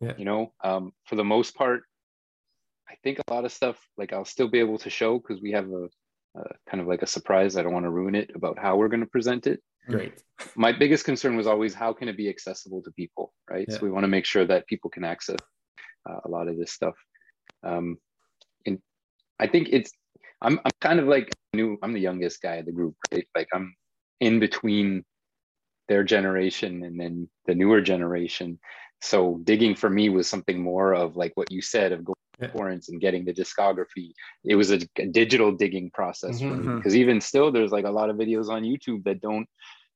yeah. 0.04 0.12
you 0.16 0.24
know 0.24 0.52
um, 0.62 0.92
for 1.04 1.16
the 1.16 1.24
most 1.24 1.54
part 1.54 1.82
I 2.94 2.96
think 3.02 3.18
a 3.18 3.32
lot 3.32 3.44
of 3.44 3.52
stuff 3.52 3.76
like 3.96 4.12
I'll 4.12 4.24
still 4.24 4.48
be 4.48 4.60
able 4.60 4.78
to 4.78 4.90
show 4.90 5.18
because 5.18 5.42
we 5.42 5.52
have 5.52 5.68
a, 5.70 5.88
a, 6.38 6.44
kind 6.68 6.80
of 6.80 6.86
like 6.86 7.02
a 7.02 7.06
surprise. 7.06 7.56
I 7.56 7.62
don't 7.62 7.72
want 7.72 7.86
to 7.86 7.90
ruin 7.90 8.14
it 8.14 8.30
about 8.34 8.58
how 8.58 8.76
we're 8.76 8.88
going 8.88 9.00
to 9.00 9.06
present 9.06 9.46
it. 9.46 9.60
Great. 9.88 10.22
My 10.54 10.72
biggest 10.72 11.04
concern 11.04 11.36
was 11.36 11.46
always 11.46 11.74
how 11.74 11.92
can 11.92 12.08
it 12.08 12.16
be 12.16 12.28
accessible 12.28 12.82
to 12.82 12.90
people, 12.92 13.32
right? 13.50 13.66
Yeah. 13.68 13.74
So 13.74 13.80
we 13.82 13.90
want 13.90 14.04
to 14.04 14.08
make 14.08 14.24
sure 14.24 14.46
that 14.46 14.66
people 14.66 14.90
can 14.90 15.04
access 15.04 15.38
uh, 16.08 16.20
a 16.24 16.28
lot 16.28 16.48
of 16.48 16.56
this 16.56 16.72
stuff. 16.72 16.94
Um, 17.62 17.98
and 18.64 18.78
I 19.40 19.46
think 19.46 19.68
it's 19.72 19.90
I'm 20.40 20.60
I'm 20.64 20.72
kind 20.80 21.00
of 21.00 21.06
like 21.06 21.34
new. 21.52 21.78
I'm 21.82 21.92
the 21.92 22.00
youngest 22.00 22.40
guy 22.42 22.56
in 22.56 22.64
the 22.64 22.72
group, 22.72 22.94
right? 23.12 23.26
Like 23.34 23.48
I'm 23.52 23.74
in 24.20 24.40
between 24.40 25.04
their 25.88 26.04
generation 26.04 26.84
and 26.84 26.98
then 26.98 27.28
the 27.46 27.54
newer 27.54 27.80
generation. 27.80 28.58
So 29.02 29.40
digging 29.44 29.74
for 29.74 29.90
me 29.90 30.08
was 30.08 30.28
something 30.28 30.62
more 30.62 30.94
of 30.94 31.16
like 31.16 31.32
what 31.34 31.50
you 31.50 31.60
said 31.60 31.92
of 31.92 32.04
going 32.04 32.14
to 32.40 32.48
torrents 32.48 32.88
and 32.88 33.00
getting 33.00 33.24
the 33.24 33.34
discography. 33.34 34.12
It 34.44 34.56
was 34.56 34.72
a, 34.72 34.80
a 34.98 35.06
digital 35.06 35.52
digging 35.52 35.90
process 35.90 36.40
because 36.40 36.58
mm-hmm. 36.58 36.78
mm-hmm. 36.78 36.96
even 36.96 37.20
still, 37.20 37.52
there's 37.52 37.72
like 37.72 37.84
a 37.84 37.90
lot 37.90 38.10
of 38.10 38.16
videos 38.16 38.48
on 38.48 38.62
YouTube 38.62 39.04
that 39.04 39.20
don't 39.20 39.48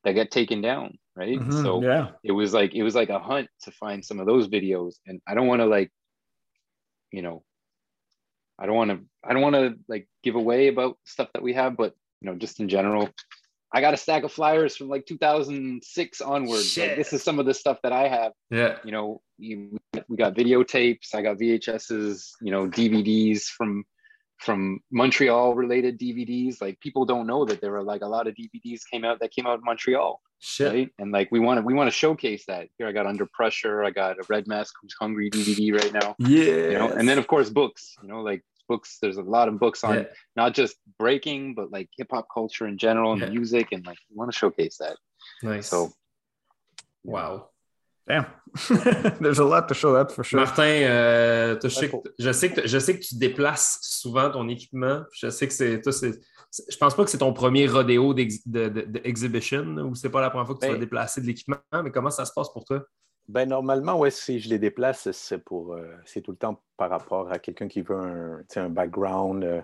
that 0.05 0.13
get 0.13 0.31
taken 0.31 0.61
down, 0.61 0.99
right? 1.17 1.39
Mm-hmm. 1.39 1.63
So 1.63 1.83
yeah, 1.83 2.09
it 2.23 2.33
was 2.33 2.55
like 2.55 2.75
it 2.75 2.83
was 2.83 2.95
like 2.95 3.11
a 3.11 3.19
hunt 3.19 3.49
to 3.63 3.71
find 3.73 4.05
some 4.05 4.21
of 4.21 4.27
those 4.27 4.49
videos, 4.49 4.97
and 5.07 5.21
I 5.27 5.35
don't 5.35 5.47
want 5.47 5.61
to 5.61 5.67
like, 5.67 5.91
you 7.11 7.23
know, 7.23 7.43
I 8.59 8.67
don't 8.67 8.77
want 8.77 8.91
to 8.91 9.01
I 9.25 9.33
don't 9.33 9.43
want 9.43 9.57
to 9.57 9.75
like 9.89 10.09
give 10.23 10.35
away 10.35 10.69
about 10.69 10.99
stuff 11.05 11.29
that 11.35 11.43
we 11.43 11.55
have, 11.55 11.77
but 11.77 11.95
you 12.21 12.31
know, 12.31 12.37
just 12.37 12.61
in 12.61 12.69
general, 12.69 13.09
I 13.73 13.81
got 13.81 13.95
a 13.95 13.99
stack 13.99 14.25
of 14.25 14.33
flyers 14.33 14.77
from 14.77 14.89
like 14.89 15.05
2006 15.07 16.21
onwards. 16.21 16.77
Like, 16.79 16.97
this 16.97 17.13
is 17.13 17.23
some 17.23 17.39
of 17.39 17.47
the 17.47 17.55
stuff 17.55 17.79
that 17.83 17.93
I 17.93 18.09
have. 18.09 18.33
Yeah. 18.51 18.77
You 18.85 18.93
know, 18.93 19.21
you, 19.39 19.79
we 20.09 20.17
got 20.17 20.35
videotapes. 20.35 21.15
I 21.15 21.23
got 21.23 21.39
VHSs. 21.39 22.31
You 22.41 22.51
know, 22.51 22.67
DVDs 22.67 23.45
from 23.45 23.85
from 24.39 24.81
Montreal 24.91 25.55
related 25.55 25.99
DVDs. 25.99 26.61
Like 26.61 26.81
people 26.81 27.05
don't 27.05 27.27
know 27.27 27.45
that 27.45 27.61
there 27.61 27.73
were 27.73 27.83
like 27.83 28.03
a 28.03 28.07
lot 28.07 28.27
of 28.27 28.35
DVDs 28.35 28.81
came 28.91 29.05
out 29.05 29.19
that 29.21 29.33
came 29.33 29.47
out 29.47 29.59
in 29.59 29.65
Montreal. 29.65 30.21
Shit. 30.41 30.73
Right? 30.73 30.89
And 30.99 31.13
like 31.13 31.29
we 31.31 31.41
want 31.41 31.59
to 31.59 31.63
we 31.63 31.75
want 31.75 31.89
to 31.89 31.97
showcase 31.97 32.45
that. 32.47 32.69
Here 32.79 32.87
I 32.87 32.93
got 32.93 33.07
Under 33.07 33.27
Pressure. 33.27 33.85
I 33.85 33.91
got 33.91 34.19
a 34.19 34.25
Red 34.29 34.47
Mask 34.47 34.73
Who's 34.81 34.95
Hungry 34.99 35.31
DVD 35.31 35.75
right 35.75 35.93
now. 35.93 36.15
Yeah. 36.19 36.55
You 36.55 36.79
know, 36.79 36.89
and 36.89 37.09
then 37.09 37.19
of 37.19 37.27
course 37.27 37.51
books. 37.51 37.97
You 38.03 38.09
know, 38.09 38.21
like 38.21 38.43
books. 38.69 38.99
There's 39.01 39.17
a 39.17 39.23
lot 39.23 39.49
of 39.49 39.59
books 39.59 39.83
on 39.85 39.95
yeah. 39.95 40.05
not 40.37 40.55
just 40.55 40.77
breaking, 40.99 41.55
but 41.55 41.73
like 41.73 41.89
hip 41.97 42.09
hop 42.11 42.27
culture 42.33 42.67
in 42.67 42.79
general 42.79 43.13
and 43.13 43.23
yeah. 43.23 43.31
music, 43.31 43.73
and 43.73 43.85
like 43.87 43.99
want 44.11 44.31
to 44.31 44.39
showcase 44.39 44.79
that. 44.79 44.97
Nice. 45.43 45.69
So, 45.69 45.93
wow. 47.05 47.49
Damn. 48.09 48.27
There's 49.21 49.39
a 49.39 49.45
lot 49.45 49.69
to 49.69 49.75
show 49.75 49.93
that 49.95 50.11
for 50.13 50.25
sure. 50.25 50.41
Martin, 50.41 50.63
euh, 50.63 51.59
je, 51.63 51.69
sais 51.69 51.91
que, 51.91 51.97
je, 52.19 52.33
sais 52.33 52.51
que, 52.51 52.67
je 52.67 52.79
sais 52.79 52.99
que 52.99 53.05
tu 53.05 53.17
déplaces 53.17 53.79
souvent 53.83 54.31
ton 54.31 54.49
équipement. 54.49 55.03
Je 55.13 55.29
sais 55.29 55.47
que 55.47 55.53
c'est. 55.53 55.83
Je 56.71 56.77
pense 56.79 56.95
pas 56.95 57.05
que 57.05 57.11
c'est 57.11 57.19
ton 57.19 57.35
premier 57.35 57.67
rodéo 57.67 58.15
d'exhibition 58.15 59.65
ou 59.85 59.95
c'est 59.95 60.09
pas 60.09 60.23
la 60.23 60.31
première 60.31 60.47
fois 60.47 60.55
que 60.55 60.61
tu 60.61 60.67
ben, 60.67 60.73
vas 60.73 60.79
déplacer 60.79 61.21
de 61.21 61.27
l'équipement, 61.27 61.59
mais 61.85 61.91
comment 61.91 62.11
ça 62.11 62.25
se 62.25 62.33
passe 62.35 62.49
pour 62.51 62.65
toi? 62.65 62.83
Ben, 63.29 63.47
normalement, 63.47 63.99
ouais, 63.99 64.11
si 64.11 64.41
je 64.41 64.49
les 64.49 64.59
déplace, 64.59 65.11
c'est 65.12 65.37
pour 65.37 65.75
euh, 65.75 65.87
c'est 66.07 66.23
tout 66.23 66.31
le 66.31 66.38
temps 66.38 66.62
par 66.79 66.88
rapport 66.88 67.31
à 67.31 67.38
quelqu'un 67.38 67.69
qui 67.69 67.83
veut 67.83 67.95
un, 67.95 68.43
un 68.57 68.69
background 68.71 69.45
euh, 69.45 69.61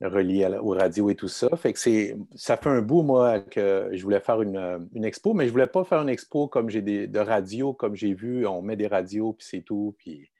relié 0.00 0.46
au 0.62 0.70
radio 0.70 1.10
et 1.10 1.16
tout 1.16 1.26
ça. 1.26 1.48
Fait 1.56 1.72
que 1.72 1.78
c'est 1.80 2.16
ça 2.36 2.56
fait 2.56 2.68
un 2.68 2.82
bout, 2.82 3.02
moi, 3.02 3.40
que 3.40 3.90
je 3.92 4.00
voulais 4.04 4.20
faire 4.20 4.42
une, 4.42 4.56
euh, 4.56 4.78
une 4.94 5.04
expo, 5.04 5.34
mais 5.34 5.48
je 5.48 5.50
voulais 5.50 5.66
pas 5.66 5.82
faire 5.82 6.02
une 6.02 6.08
expo 6.08 6.46
comme 6.46 6.70
j'ai 6.70 6.82
des 6.82 7.08
de 7.08 7.18
radio, 7.18 7.72
comme 7.72 7.96
j'ai 7.96 8.14
vu, 8.14 8.46
on 8.46 8.62
met 8.62 8.76
des 8.76 8.86
radios, 8.86 9.32
puis 9.32 9.46
c'est 9.50 9.62
tout. 9.62 9.96
Puis... 9.98 10.30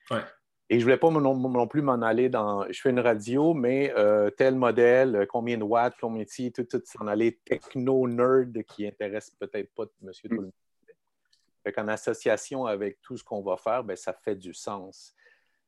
Et 0.71 0.79
je 0.79 0.85
voulais 0.85 0.97
pas 0.97 1.11
non, 1.11 1.67
plus 1.67 1.83
m'en 1.83 2.01
aller 2.03 2.29
dans. 2.29 2.71
Je 2.71 2.81
fais 2.81 2.91
une 2.91 3.01
radio, 3.01 3.53
mais 3.53 3.93
tel 4.37 4.55
modèle, 4.55 5.27
combien 5.29 5.59
de 5.59 5.65
watts, 5.65 5.95
combien 6.01 6.23
de 6.23 6.49
tout, 6.51 6.65
tout 6.65 6.83
s'en 6.85 7.09
aller 7.09 7.41
techno-nerd 7.45 8.63
qui 8.63 8.87
intéresse 8.87 9.31
peut-être 9.31 9.75
pas 9.75 9.85
monsieur 10.03 10.29
tout 10.29 10.37
le 10.37 10.43
monde. 10.43 10.53
En 11.77 11.89
association 11.89 12.67
avec 12.67 13.01
tout 13.01 13.17
ce 13.17 13.25
qu'on 13.25 13.43
va 13.43 13.57
faire, 13.57 13.85
bien, 13.85 13.97
ça 13.97 14.13
fait 14.13 14.37
du 14.37 14.55
sens. 14.55 15.15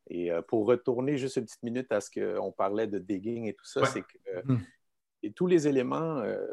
Et 0.08 0.30
euh, 0.30 0.42
pour 0.42 0.66
retourner 0.66 1.16
juste 1.16 1.36
une 1.36 1.44
petite 1.44 1.62
minute 1.62 1.90
à 1.90 2.00
ce 2.00 2.10
qu'on 2.10 2.52
parlait 2.52 2.86
de 2.86 2.98
digging 2.98 3.46
et 3.46 3.54
tout 3.54 3.64
ça, 3.64 3.84
c'est 3.86 4.02
que 4.02 4.18
euh, 4.36 4.56
et 5.22 5.32
tous 5.32 5.46
les 5.46 5.66
éléments 5.66 6.18
euh, 6.18 6.46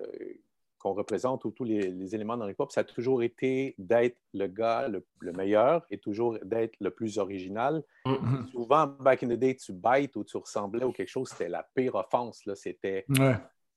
qu'on 0.80 0.94
représente 0.94 1.46
ou 1.46 1.52
tous 1.52 1.64
les, 1.64 2.16
éléments 2.16 2.36
dans 2.36 2.48
l'hip-hop, 2.48 2.72
ça 2.72 2.82
a 2.82 2.84
toujours 2.84 3.22
été 3.22 3.76
d'être 3.78 4.18
le 4.34 4.48
gars 4.48 4.88
le, 4.88 5.32
meilleur 5.34 5.86
et 5.92 5.98
toujours 5.98 6.38
d'être 6.44 6.76
le 6.80 6.90
plus 6.90 7.20
original. 7.20 7.84
Hmm. 8.06 8.48
Souvent, 8.52 8.88
back 8.88 9.24
in 9.24 9.30
the 9.30 9.40
day, 9.40 9.56
tu 9.56 9.72
bites 9.72 10.16
ou 10.16 10.24
tu 10.24 10.38
ressemblais 10.38 10.84
ou 10.84 10.92
quelque 10.92 11.10
chose, 11.10 11.30
c'était 11.30 11.50
la 11.50 11.68
pire 11.76 11.96
offense. 11.96 12.44
C'était 12.56 13.06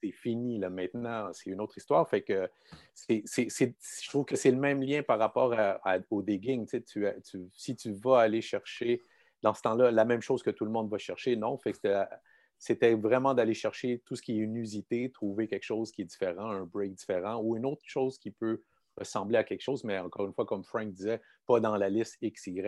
c'est 0.06 0.12
fini. 0.12 0.58
Là. 0.58 0.70
Maintenant, 0.70 1.30
c'est 1.32 1.50
une 1.50 1.60
autre 1.60 1.76
histoire. 1.76 2.08
Fait 2.08 2.22
que 2.22 2.48
je 3.08 4.08
trouve 4.08 4.24
que 4.24 4.36
c'est 4.36 4.50
le 4.50 4.58
même 4.58 4.82
lien 4.82 5.02
par 5.02 5.18
rapport 5.18 5.54
au 6.10 6.22
digging. 6.22 6.66
si 7.52 7.76
tu 7.76 7.92
vas 7.92 8.18
aller 8.18 8.40
chercher, 8.40 9.02
dans 9.42 9.54
ce 9.54 9.62
temps-là, 9.62 9.90
la 9.90 10.04
même 10.04 10.22
chose 10.22 10.42
que 10.42 10.50
tout 10.50 10.64
le 10.64 10.70
monde 10.70 10.90
va 10.90 10.98
chercher, 10.98 11.36
non? 11.36 11.58
Fait 11.58 11.72
que 11.72 12.04
c'était 12.58 12.94
vraiment 12.94 13.34
d'aller 13.34 13.54
chercher 13.54 14.02
tout 14.04 14.16
ce 14.16 14.22
qui 14.22 14.32
est 14.32 14.40
une 14.42 14.56
usité, 14.56 15.10
trouver 15.10 15.46
quelque 15.46 15.64
chose 15.64 15.92
qui 15.92 16.02
est 16.02 16.06
différent, 16.06 16.50
un 16.50 16.64
break 16.64 16.94
différent 16.94 17.40
ou 17.42 17.56
une 17.56 17.66
autre 17.66 17.84
chose 17.84 18.18
qui 18.18 18.30
peut 18.30 18.62
ressembler 18.96 19.36
à 19.36 19.44
quelque 19.44 19.60
chose, 19.60 19.84
mais 19.84 19.98
encore 19.98 20.26
une 20.26 20.32
fois, 20.32 20.46
comme 20.46 20.64
Frank 20.64 20.90
disait, 20.90 21.20
pas 21.46 21.60
dans 21.60 21.76
la 21.76 21.90
liste 21.90 22.16
XY. 22.22 22.62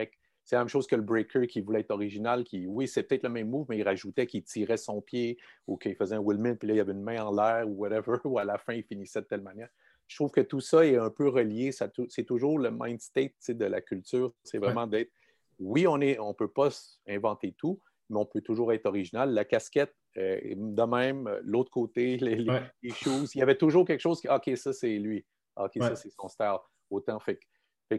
C'est 0.48 0.56
la 0.56 0.62
même 0.62 0.68
chose 0.68 0.86
que 0.86 0.96
le 0.96 1.02
breaker 1.02 1.46
qui 1.46 1.60
voulait 1.60 1.80
être 1.80 1.90
original, 1.90 2.42
qui, 2.42 2.66
oui, 2.66 2.88
c'est 2.88 3.02
peut-être 3.02 3.22
le 3.22 3.28
même 3.28 3.50
move, 3.50 3.66
mais 3.68 3.76
il 3.76 3.82
rajoutait 3.82 4.26
qu'il 4.26 4.42
tirait 4.44 4.78
son 4.78 5.02
pied 5.02 5.36
ou 5.66 5.76
qu'il 5.76 5.94
faisait 5.94 6.14
un 6.14 6.22
Willman, 6.22 6.56
puis 6.56 6.68
là, 6.68 6.72
il 6.72 6.76
y 6.78 6.80
avait 6.80 6.92
une 6.92 7.02
main 7.02 7.22
en 7.22 7.36
l'air 7.36 7.68
ou 7.68 7.72
whatever, 7.72 8.16
ou 8.24 8.38
à 8.38 8.44
la 8.44 8.56
fin, 8.56 8.72
il 8.72 8.82
finissait 8.82 9.20
de 9.20 9.26
telle 9.26 9.42
manière. 9.42 9.68
Je 10.06 10.16
trouve 10.16 10.30
que 10.30 10.40
tout 10.40 10.60
ça 10.60 10.86
est 10.86 10.96
un 10.96 11.10
peu 11.10 11.28
relié. 11.28 11.70
C'est 11.70 12.24
toujours 12.24 12.58
le 12.58 12.70
mind 12.70 12.98
state 12.98 13.34
de 13.50 13.66
la 13.66 13.82
culture. 13.82 14.32
C'est 14.42 14.56
vraiment 14.56 14.86
d'être, 14.86 15.12
oui, 15.58 15.86
on 15.86 15.98
ne 15.98 16.18
on 16.18 16.32
peut 16.32 16.50
pas 16.50 16.70
inventer 17.06 17.52
tout, 17.52 17.82
mais 18.08 18.16
on 18.16 18.24
peut 18.24 18.40
toujours 18.40 18.72
être 18.72 18.86
original. 18.86 19.34
La 19.34 19.44
casquette, 19.44 19.94
euh, 20.16 20.40
de 20.56 20.82
même, 20.84 21.30
l'autre 21.42 21.70
côté, 21.70 22.16
les, 22.22 22.36
les, 22.82 22.90
choses, 22.92 23.34
il 23.34 23.40
y 23.40 23.42
avait 23.42 23.58
toujours 23.58 23.84
quelque 23.84 24.00
chose 24.00 24.18
qui, 24.18 24.30
OK, 24.30 24.50
ça, 24.56 24.72
c'est 24.72 24.96
lui. 24.96 25.26
OK, 25.56 25.72
ça, 25.78 25.94
c'est 25.94 26.08
son 26.08 26.28
style. 26.28 26.56
Autant, 26.88 27.20
fait 27.20 27.36
que 27.36 27.44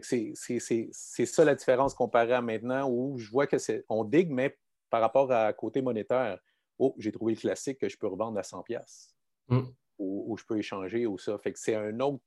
c'est 0.02 1.26
ça 1.26 1.44
la 1.44 1.54
différence 1.54 1.94
comparée 1.94 2.34
à 2.34 2.42
maintenant 2.42 2.88
où 2.88 3.18
je 3.18 3.30
vois 3.30 3.46
que 3.46 3.58
c'est 3.58 3.84
on 3.88 4.04
digue, 4.04 4.30
mais 4.30 4.56
par 4.88 5.00
rapport 5.00 5.30
à 5.32 5.52
côté 5.52 5.82
monétaire, 5.82 6.38
oh, 6.78 6.94
j'ai 6.98 7.12
trouvé 7.12 7.34
le 7.34 7.40
classique 7.40 7.78
que 7.78 7.88
je 7.88 7.96
peux 7.96 8.06
revendre 8.06 8.38
à 8.38 8.42
100$. 8.42 8.80
Mm. 9.48 9.60
Ou, 9.98 10.36
je 10.38 10.44
peux 10.46 10.58
échanger 10.58 11.06
ou 11.06 11.18
ça. 11.18 11.36
Fait 11.38 11.52
que 11.52 11.58
c'est 11.58 11.74
une 11.74 12.00
autre 12.00 12.22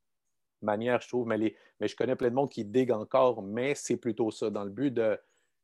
manière, 0.62 1.02
je 1.02 1.08
trouve. 1.08 1.28
Mais, 1.28 1.56
mais 1.80 1.88
je 1.88 1.96
connais 1.96 2.16
plein 2.16 2.30
de 2.30 2.36
monde 2.36 2.52
qui 2.52 2.64
digue 2.64 2.92
encore, 2.92 3.42
mais 3.42 3.74
c'est 3.74 3.98
plutôt 3.98 4.30
ça, 4.30 4.52
dans 4.52 4.64
le 4.64 4.70
but 4.70 4.92
de, 4.92 5.18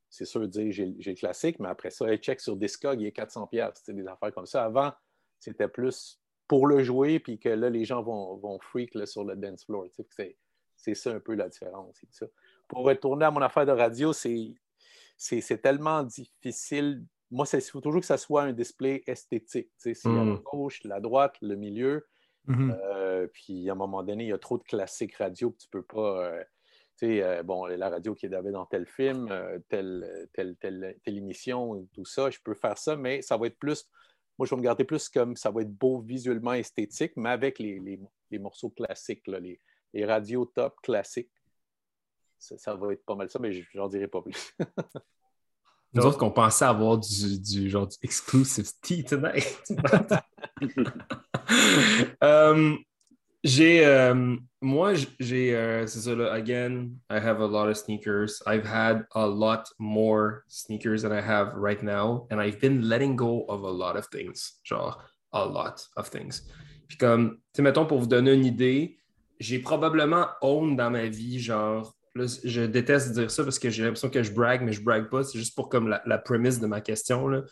c'est 0.09 0.25
sûr, 0.25 0.41
de 0.41 0.47
dire 0.47 0.71
j'ai 0.71 0.85
le 0.87 1.15
classique, 1.15 1.59
mais 1.59 1.69
après 1.69 1.91
ça, 1.91 2.15
check 2.17 2.39
sur 2.39 2.55
Discog, 2.55 2.99
il 2.99 3.07
est 3.07 3.15
400$. 3.15 3.71
C'est 3.75 3.93
des 3.93 4.07
affaires 4.07 4.33
comme 4.33 4.47
ça. 4.47 4.65
Avant, 4.65 4.91
c'était 5.39 5.67
plus 5.67 6.19
pour 6.47 6.65
le 6.65 6.83
jouer, 6.83 7.19
puis 7.19 7.37
que 7.37 7.49
là, 7.49 7.69
les 7.69 7.85
gens 7.85 8.01
vont, 8.01 8.37
vont 8.37 8.59
freak 8.59 8.91
sur 9.07 9.23
le 9.23 9.35
dance 9.35 9.65
floor. 9.65 9.85
C'est 9.91 10.35
c'est 10.81 10.95
ça 10.95 11.11
un 11.11 11.19
peu 11.19 11.35
la 11.35 11.49
différence. 11.49 12.01
Pour 12.67 12.85
retourner 12.85 13.25
à 13.25 13.31
mon 13.31 13.41
affaire 13.41 13.65
de 13.65 13.71
radio, 13.71 14.13
c'est 14.13 15.61
tellement 15.61 16.03
difficile. 16.03 17.03
Moi, 17.31 17.45
il 17.53 17.61
faut 17.61 17.81
toujours 17.81 18.01
que 18.01 18.07
ça 18.07 18.17
soit 18.17 18.43
un 18.43 18.53
display 18.53 19.03
esthétique. 19.05 19.69
C'est 19.77 19.93
a 20.05 20.09
la 20.09 20.23
mm. 20.23 20.39
gauche, 20.39 20.83
la 20.83 20.99
droite, 20.99 21.35
le 21.41 21.55
milieu. 21.55 22.07
Mm-hmm. 22.47 22.79
Euh, 22.83 23.27
puis 23.27 23.69
à 23.69 23.73
un 23.73 23.75
moment 23.75 24.03
donné, 24.03 24.23
il 24.23 24.29
y 24.29 24.33
a 24.33 24.37
trop 24.37 24.57
de 24.57 24.63
classiques 24.63 25.15
radio 25.15 25.51
que 25.51 25.57
tu 25.57 25.67
peux 25.69 25.83
pas. 25.83 26.25
Euh, 26.25 26.43
euh, 27.03 27.43
bon, 27.43 27.65
la 27.65 27.89
radio 27.89 28.13
qui 28.13 28.25
est 28.25 28.33
avait 28.33 28.51
dans 28.51 28.65
tel 28.65 28.85
film, 28.85 29.29
telle, 29.69 30.27
telle, 30.33 30.57
telle, 30.57 30.97
émission, 31.05 31.87
tout 31.93 32.03
ça, 32.03 32.29
je 32.29 32.39
peux 32.43 32.55
faire 32.55 32.77
ça, 32.77 32.97
mais 32.97 33.21
ça 33.21 33.37
va 33.37 33.47
être 33.47 33.57
plus. 33.57 33.87
Moi, 34.37 34.45
je 34.45 34.55
vais 34.55 34.57
me 34.57 34.63
garder 34.63 34.83
plus 34.83 35.07
comme 35.07 35.35
ça 35.35 35.51
va 35.51 35.61
être 35.61 35.71
beau 35.71 36.01
visuellement 36.01 36.53
esthétique, 36.53 37.13
mais 37.15 37.29
avec 37.29 37.59
les, 37.59 37.99
morceaux 38.39 38.69
classiques, 38.69 39.27
là, 39.27 39.39
les, 39.39 39.59
les 39.93 40.05
radios 40.05 40.45
top 40.45 40.75
classiques. 40.81 41.31
Ça, 42.37 42.75
va 42.75 42.93
être 42.93 43.05
pas 43.05 43.15
mal 43.15 43.29
ça, 43.29 43.39
mais 43.39 43.51
j'en 43.73 43.87
dirai 43.87 44.07
pas 44.07 44.21
plus. 44.21 44.55
Nous 45.93 46.05
autres 46.05 46.17
qu'on 46.17 46.31
pensait 46.31 46.65
avoir 46.65 46.99
du, 46.99 47.39
du 47.39 47.69
genre 47.69 47.87
du 47.87 47.97
exclusive 48.03 48.69
tea 48.81 49.03
tonight. 49.03 49.63
um, 52.21 52.77
j'ai 53.43 53.85
um, 53.85 54.45
moi 54.61 54.93
j'ai 55.19 55.53
uh, 55.53 55.87
c'est 55.87 56.01
ça 56.01 56.15
là 56.15 56.33
again 56.33 56.91
I 57.09 57.19
have 57.19 57.41
a 57.41 57.47
lot 57.47 57.69
of 57.69 57.77
sneakers 57.77 58.41
I've 58.45 58.65
had 58.65 59.05
a 59.15 59.25
lot 59.25 59.69
more 59.79 60.43
sneakers 60.47 61.03
than 61.03 61.11
I 61.11 61.21
have 61.21 61.53
right 61.55 61.81
now 61.81 62.27
and 62.29 62.41
I've 62.41 62.59
been 62.59 62.89
letting 62.89 63.15
go 63.15 63.45
of 63.47 63.63
a 63.63 63.71
lot 63.71 63.95
of 63.95 64.07
things 64.07 64.59
genre 64.63 64.97
a 65.31 65.45
lot 65.45 65.87
of 65.95 66.09
things 66.09 66.43
puis 66.87 66.97
comme 66.97 67.37
tu 67.53 67.57
sais 67.57 67.61
mettons 67.61 67.85
pour 67.85 67.99
vous 67.99 68.07
donner 68.07 68.33
une 68.33 68.45
idée 68.45 68.98
j'ai 69.39 69.59
probablement 69.59 70.27
honte 70.41 70.75
dans 70.75 70.89
ma 70.89 71.07
vie, 71.07 71.39
genre, 71.39 71.95
je 72.15 72.65
déteste 72.65 73.13
dire 73.13 73.31
ça 73.31 73.43
parce 73.43 73.59
que 73.59 73.69
j'ai 73.69 73.83
l'impression 73.83 74.09
que 74.09 74.23
je 74.23 74.31
brague, 74.31 74.61
mais 74.61 74.73
je 74.73 74.83
brague 74.83 75.09
pas. 75.09 75.23
C'est 75.23 75.37
juste 75.37 75.55
pour 75.55 75.69
comme 75.69 75.87
la, 75.87 76.01
la 76.05 76.17
prémisse 76.17 76.59
de 76.59 76.67
ma 76.67 76.81
question. 76.81 77.27
Là. 77.27 77.43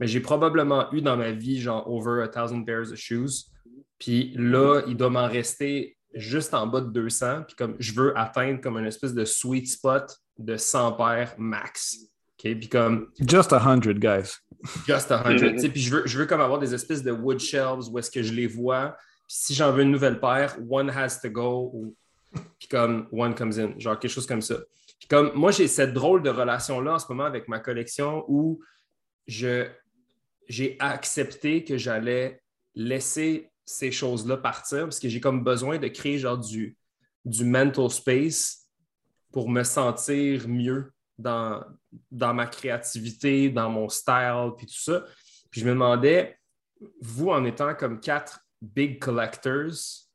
Mais 0.00 0.06
j'ai 0.06 0.20
probablement 0.20 0.92
eu 0.92 1.02
dans 1.02 1.16
ma 1.16 1.30
vie, 1.30 1.60
genre, 1.60 1.88
over 1.88 2.22
a 2.22 2.28
thousand 2.28 2.64
pairs 2.64 2.90
of 2.90 2.96
shoes. 2.96 3.50
Puis 3.98 4.32
là, 4.36 4.82
il 4.86 4.96
doit 4.96 5.10
m'en 5.10 5.28
rester 5.28 5.96
juste 6.14 6.54
en 6.54 6.66
bas 6.66 6.80
de 6.80 6.88
200. 6.88 7.42
Puis 7.46 7.56
comme 7.56 7.76
je 7.78 7.92
veux 7.92 8.18
atteindre 8.18 8.60
comme 8.60 8.78
une 8.78 8.86
espèce 8.86 9.14
de 9.14 9.24
sweet 9.24 9.68
spot 9.68 10.10
de 10.38 10.56
100 10.56 10.92
paires 10.92 11.34
max. 11.38 11.96
OK? 12.42 12.58
Puis 12.58 12.68
comme. 12.68 13.08
Just 13.20 13.52
a 13.52 13.58
hundred, 13.58 13.98
guys. 14.00 14.38
Just 14.86 15.10
a 15.10 15.18
hundred. 15.18 15.56
puis 15.72 15.80
je 15.80 15.94
veux, 15.94 16.02
je 16.06 16.18
veux 16.18 16.26
comme 16.26 16.40
avoir 16.40 16.58
des 16.58 16.74
espèces 16.74 17.02
de 17.02 17.12
wood 17.12 17.38
shelves 17.38 17.88
où 17.90 17.98
est-ce 17.98 18.10
que 18.10 18.22
je 18.22 18.32
les 18.32 18.46
vois 18.46 18.96
si 19.32 19.54
j'en 19.54 19.70
veux 19.70 19.84
une 19.84 19.92
nouvelle 19.92 20.18
paire, 20.18 20.58
one 20.68 20.90
has 20.90 21.20
to 21.22 21.30
go, 21.30 21.70
ou 21.72 21.96
puis 22.58 22.66
comme 22.68 23.06
one 23.12 23.32
comes 23.32 23.60
in, 23.60 23.78
genre 23.78 23.96
quelque 23.96 24.10
chose 24.10 24.26
comme 24.26 24.42
ça. 24.42 24.56
Puis 24.98 25.06
comme 25.08 25.30
moi, 25.34 25.52
j'ai 25.52 25.68
cette 25.68 25.92
drôle 25.92 26.24
de 26.24 26.30
relation-là 26.30 26.94
en 26.94 26.98
ce 26.98 27.06
moment 27.08 27.26
avec 27.26 27.46
ma 27.46 27.60
collection 27.60 28.24
où 28.26 28.60
j'ai 29.28 29.70
accepté 30.80 31.62
que 31.62 31.78
j'allais 31.78 32.42
laisser 32.74 33.52
ces 33.64 33.92
choses-là 33.92 34.36
partir 34.36 34.80
parce 34.80 34.98
que 34.98 35.08
j'ai 35.08 35.20
comme 35.20 35.44
besoin 35.44 35.78
de 35.78 35.86
créer 35.86 36.18
genre 36.18 36.38
du, 36.38 36.76
du 37.24 37.44
mental 37.44 37.88
space 37.88 38.66
pour 39.30 39.48
me 39.48 39.62
sentir 39.62 40.48
mieux 40.48 40.92
dans, 41.16 41.62
dans 42.10 42.34
ma 42.34 42.46
créativité, 42.46 43.48
dans 43.48 43.70
mon 43.70 43.88
style, 43.88 44.50
puis 44.56 44.66
tout 44.66 44.74
ça. 44.74 45.04
Puis 45.52 45.60
je 45.60 45.66
me 45.66 45.70
demandais, 45.70 46.36
vous, 47.00 47.28
en 47.28 47.44
étant 47.44 47.76
comme 47.76 48.00
quatre 48.00 48.40
big 48.62 49.00
collectors, 49.00 50.06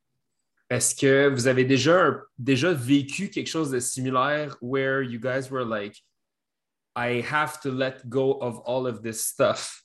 est-ce 0.70 0.96
que 0.96 1.30
vous 1.30 1.48
avez 1.48 1.66
déjà, 1.66 2.22
déjà 2.40 2.74
vécu 2.74 3.30
quelque 3.30 3.48
chose 3.48 3.72
de 3.72 3.80
similaire 3.80 4.56
where 4.62 5.02
you 5.02 5.20
guys 5.20 5.50
were 5.52 5.66
like, 5.66 5.96
I 6.96 7.22
have 7.22 7.60
to 7.62 7.72
let 7.72 8.10
go 8.10 8.40
of 8.40 8.60
all 8.66 8.88
of 8.88 9.04
this 9.04 9.24
stuff 9.26 9.84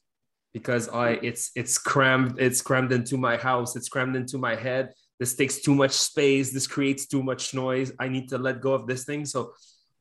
because 0.53 0.89
I 0.89 1.19
it's 1.23 1.51
it's 1.55 1.79
crammed 1.79 2.39
it's 2.39 2.63
crammed 2.63 2.93
into 2.93 3.17
my 3.17 3.37
house 3.37 3.77
it's 3.77 3.89
crammed 3.89 4.17
into 4.17 4.39
my 4.39 4.55
head. 4.55 4.93
This 5.19 5.35
takes 5.35 5.61
too 5.61 5.75
much 5.75 5.93
space 5.93 6.53
this 6.53 6.67
creates 6.67 7.07
too 7.07 7.23
much 7.23 7.53
noise. 7.53 7.93
I 7.99 8.09
need 8.09 8.29
to 8.29 8.39
let 8.39 8.61
go 8.61 8.73
of 8.73 8.87
this 8.87 9.05
thing. 9.05 9.25
So 9.25 9.55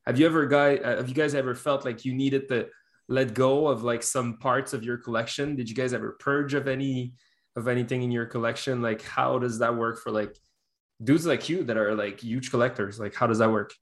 have 0.06 0.18
you 0.18 0.26
ever 0.26 0.46
guy 0.46 0.76
uh, 0.76 0.96
have 0.98 1.08
you 1.08 1.14
guys 1.14 1.34
ever 1.34 1.54
felt 1.54 1.84
like 1.84 2.04
you 2.04 2.14
needed 2.14 2.48
to 2.48 2.68
let 3.08 3.34
go 3.34 3.66
of 3.66 3.82
like 3.82 4.02
some 4.02 4.38
parts 4.38 4.72
of 4.72 4.84
your 4.84 4.96
collection? 4.96 5.56
Did 5.56 5.68
you 5.68 5.74
guys 5.74 5.92
ever 5.92 6.16
purge 6.20 6.54
of 6.54 6.68
any 6.68 7.14
of 7.60 7.68
anything 7.68 8.02
in 8.02 8.10
your 8.10 8.26
collection 8.26 8.82
like 8.82 9.02
how 9.02 9.38
does 9.38 9.60
that 9.60 9.76
work 9.76 10.02
for 10.02 10.10
like 10.10 10.36
dudes 11.02 11.26
like 11.26 11.48
you 11.48 11.64
that 11.64 11.76
are 11.76 11.94
like 11.94 12.20
huge 12.20 12.50
collectors? 12.50 12.98
Like 12.98 13.14
how 13.14 13.26
does 13.26 13.38
that 13.38 13.50
work? 13.50 13.72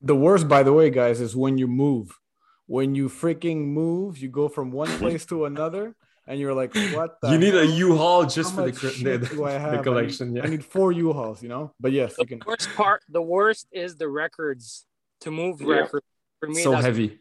The 0.00 0.16
worst 0.16 0.48
by 0.48 0.62
the 0.62 0.72
way 0.72 0.90
guys 0.90 1.20
is 1.20 1.36
when 1.36 1.58
you 1.58 1.68
move. 1.68 2.18
When 2.66 2.94
you 2.94 3.08
freaking 3.08 3.66
move 3.66 4.18
you 4.18 4.28
go 4.28 4.48
from 4.48 4.72
one 4.72 4.88
place 4.98 5.26
to 5.26 5.44
another 5.44 5.94
and 6.26 6.38
you're 6.38 6.54
like 6.54 6.74
what 6.92 7.18
you 7.24 7.38
need 7.38 7.54
hell? 7.54 7.62
a 7.62 7.66
u-haul 7.66 8.24
just 8.24 8.54
how 8.54 8.64
for 8.64 8.70
the, 8.70 9.18
the, 9.18 9.18
the, 9.76 9.80
collection 9.82 10.28
I 10.28 10.30
need, 10.30 10.36
yeah. 10.38 10.44
I 10.44 10.48
need 10.48 10.64
four 10.64 10.92
u-hauls 10.92 11.42
you 11.42 11.48
know? 11.48 11.72
But 11.80 11.92
yes 11.92 12.14
the 12.16 12.24
can... 12.24 12.40
worst 12.46 12.70
part 12.74 13.02
the 13.08 13.22
worst 13.22 13.66
is 13.72 13.96
the 13.96 14.08
records. 14.08 14.86
To 15.22 15.30
move 15.30 15.60
yeah. 15.60 15.74
records 15.74 16.06
for 16.40 16.48
me 16.48 16.62
so 16.62 16.72
heavy 16.72 17.20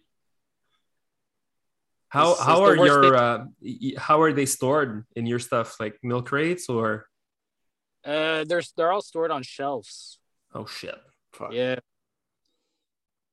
how 2.11 2.35
how 2.35 2.63
are 2.65 2.75
your 2.75 3.15
uh, 3.15 3.45
how 3.97 4.21
are 4.21 4.33
they 4.33 4.45
stored 4.45 5.05
in 5.15 5.25
your 5.25 5.39
stuff? 5.39 5.79
Like 5.79 5.97
milk 6.03 6.27
crates 6.27 6.67
or? 6.67 7.07
Uh, 8.03 8.43
they're 8.43 8.61
they're 8.75 8.91
all 8.91 9.01
stored 9.01 9.31
on 9.31 9.43
shelves. 9.43 10.19
Oh 10.53 10.65
shit! 10.65 10.95
Fuck. 11.31 11.53
Yeah. 11.53 11.79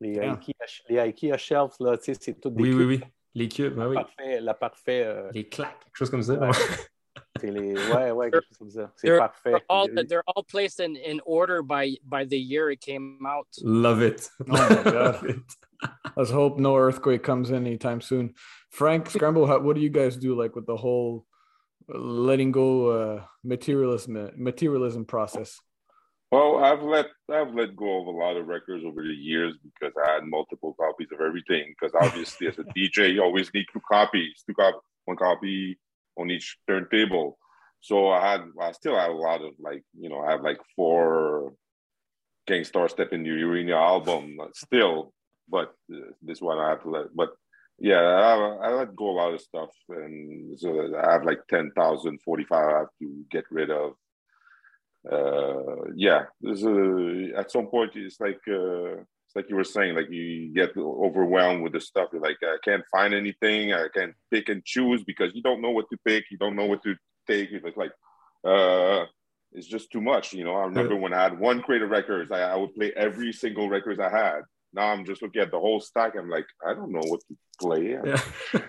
Les, 0.01 0.14
yeah. 0.14 0.37
IKEA, 0.37 0.55
les 0.89 0.99
IKEA 0.99 1.37
shelves, 1.37 1.74
là, 1.81 1.97
tu 1.97 2.05
sais, 2.05 2.18
c'est 2.20 2.41
tout 2.41 2.51
des 2.51 2.62
Oui, 2.62 2.72
oui, 2.72 2.85
oui. 2.85 3.01
Les 3.35 3.49
cubes, 3.49 3.76
la 3.76 3.89
oui. 3.89 3.97
Parfait, 3.97 4.41
la 4.41 4.55
parfait. 4.55 5.05
Euh... 5.05 5.31
Les 5.33 5.49
claques, 5.49 5.81
quelque 5.85 5.97
chose 5.97 6.11
comme 6.11 6.22
ça. 6.22 6.35
Ouais. 6.35 6.51
c'est 7.41 7.51
les... 7.51 7.74
Ouais, 7.91 8.12
ouais, 8.12 8.31
quelque 8.31 8.47
chose 8.47 8.59
comme 8.59 8.70
ça. 8.70 8.93
C'est 8.95 9.18
parfait. 9.18 9.51
They're 9.51 9.64
all, 9.68 9.89
they're 10.07 10.22
all 10.29 10.45
placed 10.45 10.79
in, 10.79 10.95
in 10.95 11.20
order 11.26 11.62
by, 11.62 11.97
by 12.05 12.24
the 12.24 12.39
year 12.39 12.70
it 12.70 12.81
came 12.81 13.18
out. 13.26 13.49
Love 13.62 14.03
it. 14.03 14.31
Oh 14.49 14.53
my 14.53 14.91
God. 14.91 15.43
Let's 16.16 16.31
hope 16.31 16.59
no 16.59 16.76
earthquake 16.76 17.24
comes 17.24 17.51
in 17.51 17.66
anytime 17.66 18.01
soon. 18.01 18.35
Frank 18.71 19.11
Scramble, 19.11 19.47
how, 19.47 19.61
what 19.61 19.77
do 19.77 19.83
you 19.83 19.91
guys 19.91 20.16
do 20.16 20.35
like 20.35 20.55
with 20.55 20.66
the 20.66 20.77
whole 20.77 21.25
letting 21.89 22.53
go 22.53 22.89
uh, 22.89 23.23
materialism 23.43 24.31
materialism 24.37 25.05
process? 25.05 25.59
Well, 26.31 26.62
I've 26.62 26.83
let 26.83 27.07
I've 27.33 27.55
let 27.55 27.75
go 27.75 28.03
of 28.03 28.07
a 28.07 28.11
lot 28.11 28.37
of 28.37 28.47
records 28.47 28.85
over 28.85 29.03
the 29.03 29.09
years 29.09 29.55
because 29.64 29.95
I 30.05 30.12
had 30.12 30.25
multiple 30.25 30.75
copies 30.79 31.09
of 31.12 31.21
everything. 31.21 31.75
Because 31.81 31.95
obviously, 32.01 32.49
as 32.49 32.59
a 32.59 32.64
DJ, 32.77 33.14
you 33.14 33.23
always 33.23 33.53
need 33.55 33.66
two 33.73 33.81
copies, 33.91 34.43
two 34.47 34.55
cop, 34.55 34.83
one 35.07 35.16
copy 35.16 35.79
on 36.19 36.31
each 36.31 36.59
turntable. 36.69 37.39
So 37.81 38.11
I 38.11 38.33
had, 38.33 38.43
I 38.61 38.73
still 38.73 38.97
have 38.97 39.11
a 39.11 39.14
lot 39.14 39.41
of 39.41 39.53
like, 39.59 39.85
you 39.99 40.09
know, 40.09 40.21
I 40.21 40.33
have 40.33 40.43
like 40.43 40.59
four 40.77 41.55
Gang 42.47 42.64
Starr 42.64 42.89
Step 42.89 43.12
in 43.12 43.23
the 43.23 43.31
Arena 43.31 43.77
album 43.77 44.37
still, 44.53 45.14
but 45.49 45.75
uh, 45.93 46.11
this 46.21 46.41
one 46.41 46.59
I 46.59 46.71
have 46.71 46.83
to 46.83 46.91
let. 46.91 47.14
But 47.14 47.31
yeah, 47.79 48.01
I, 48.01 48.68
I 48.68 48.72
let 48.72 48.97
go 48.97 49.11
a 49.11 49.18
lot 49.18 49.35
of 49.35 49.41
stuff, 49.41 49.70
and 49.89 50.59
so 50.59 50.95
I 50.97 51.12
have 51.12 51.24
like 51.24 51.47
10,000, 51.49 52.18
45 52.22 52.66
I 52.66 52.79
have 52.79 52.89
to 53.01 53.24
get 53.31 53.45
rid 53.51 53.70
of. 53.70 53.93
Uh, 55.11 55.85
yeah, 55.95 56.24
there's 56.41 56.64
a, 56.64 57.33
at 57.37 57.51
some 57.51 57.68
point 57.68 57.93
it's 57.95 58.20
like 58.20 58.41
uh, 58.49 59.01
it's 59.29 59.37
like 59.37 59.51
you 59.51 59.57
were 59.57 59.64
saying, 59.64 59.95
like 59.95 60.11
you 60.11 60.53
get 60.55 60.76
overwhelmed 60.76 61.62
with 61.62 61.72
the 61.74 61.81
stuff. 61.81 62.09
You're 62.12 62.22
like, 62.22 62.39
I 62.43 62.57
can't 62.64 62.85
find 62.91 63.12
anything. 63.12 63.74
I 63.74 63.89
can't 63.95 64.14
pick 64.31 64.49
and 64.49 64.64
choose 64.64 65.05
because 65.05 65.35
you 65.35 65.43
don't 65.43 65.61
know 65.61 65.70
what 65.70 65.85
to 65.91 65.99
pick. 66.05 66.24
You 66.31 66.39
don't 66.39 66.57
know 66.57 66.64
what 66.64 66.83
to 66.85 66.97
take. 67.26 67.51
It's 67.53 67.76
like, 67.76 67.93
uh, 68.43 69.05
it's 69.53 69.66
just 69.66 69.93
too 69.93 70.01
much. 70.01 70.33
You 70.33 70.45
know, 70.45 70.55
I 70.55 70.64
remember 70.64 70.97
when 70.97 71.12
I 71.12 71.22
had 71.24 71.39
one 71.39 71.61
crate 71.61 71.83
of 71.83 71.91
Records, 71.91 72.33
I, 72.33 72.41
I 72.41 72.57
would 72.57 72.74
play 72.74 72.93
every 72.97 73.33
single 73.35 73.68
records 73.68 74.01
I 74.01 74.11
had. 74.11 74.41
Now 74.73 74.93
I'm 74.93 75.05
just 75.05 75.23
looking 75.23 75.43
at 75.43 75.51
the 75.51 75.59
whole 75.59 75.81
stack. 75.81 76.14
I'm 76.19 76.29
like, 76.29 76.47
I 76.66 76.75
don't 76.75 76.93
know 76.93 77.03
what 77.07 77.21
to 77.21 77.37
play. 77.61 77.93
Yeah. 77.93 78.23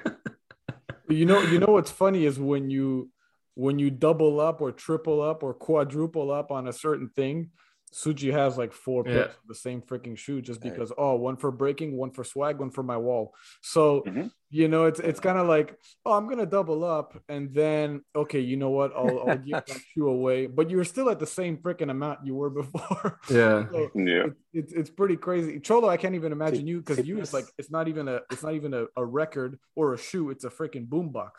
you 1.09 1.25
know, 1.25 1.41
you 1.41 1.59
know 1.59 1.67
what's 1.67 1.91
funny 1.91 2.25
is 2.25 2.39
when 2.39 2.69
you 2.69 3.09
when 3.55 3.77
you 3.77 3.91
double 3.91 4.39
up 4.39 4.61
or 4.61 4.71
triple 4.71 5.21
up 5.21 5.43
or 5.43 5.53
quadruple 5.53 6.31
up 6.31 6.51
on 6.51 6.67
a 6.67 6.73
certain 6.73 7.09
thing, 7.09 7.49
Suji 7.93 8.31
has 8.31 8.57
like 8.57 8.71
four 8.71 9.03
pairs 9.03 9.15
yeah. 9.15 9.23
of 9.23 9.47
the 9.47 9.55
same 9.55 9.81
freaking 9.81 10.17
shoe 10.17 10.41
just 10.41 10.61
because 10.61 10.91
oh 10.97 11.15
one 11.15 11.37
for 11.37 11.51
breaking, 11.51 11.97
one 11.97 12.11
for 12.11 12.23
swag, 12.23 12.59
one 12.59 12.69
for 12.69 12.83
my 12.83 12.97
wall. 12.97 13.33
So 13.61 14.03
mm-hmm. 14.05 14.27
you 14.51 14.67
know 14.67 14.85
it's 14.85 14.99
it's 14.99 15.19
kind 15.19 15.37
of 15.37 15.47
like 15.47 15.75
oh 16.05 16.13
I'm 16.13 16.29
gonna 16.29 16.45
double 16.45 16.83
up 16.83 17.19
and 17.27 17.53
then 17.53 18.01
okay 18.15 18.39
you 18.39 18.57
know 18.57 18.69
what 18.69 18.95
I'll, 18.95 19.27
I'll 19.27 19.37
give 19.37 19.53
that 19.65 19.69
shoe 19.93 20.07
away, 20.07 20.45
but 20.45 20.69
you're 20.69 20.83
still 20.83 21.09
at 21.09 21.19
the 21.19 21.27
same 21.27 21.57
freaking 21.57 21.89
amount 21.89 22.25
you 22.25 22.35
were 22.35 22.49
before. 22.61 23.19
Yeah, 23.29 23.65
so 23.71 23.89
yeah. 23.95 24.25
It, 24.25 24.33
it's 24.53 24.73
it's 24.73 24.89
pretty 24.89 25.17
crazy. 25.17 25.59
Cholo, 25.59 25.89
I 25.89 25.97
can't 25.97 26.15
even 26.15 26.31
imagine 26.31 26.67
you 26.67 26.81
because 26.81 27.05
you 27.05 27.19
is 27.19 27.33
like 27.33 27.45
it's 27.57 27.71
not 27.71 27.87
even 27.87 28.07
a 28.07 28.19
it's 28.31 28.43
not 28.43 28.53
even 28.53 28.73
a, 28.73 28.85
a 28.95 29.05
record 29.05 29.59
or 29.75 29.93
a 29.93 29.97
shoe. 29.97 30.29
It's 30.29 30.43
a 30.43 30.49
freaking 30.49 30.87
boombox. 30.87 31.31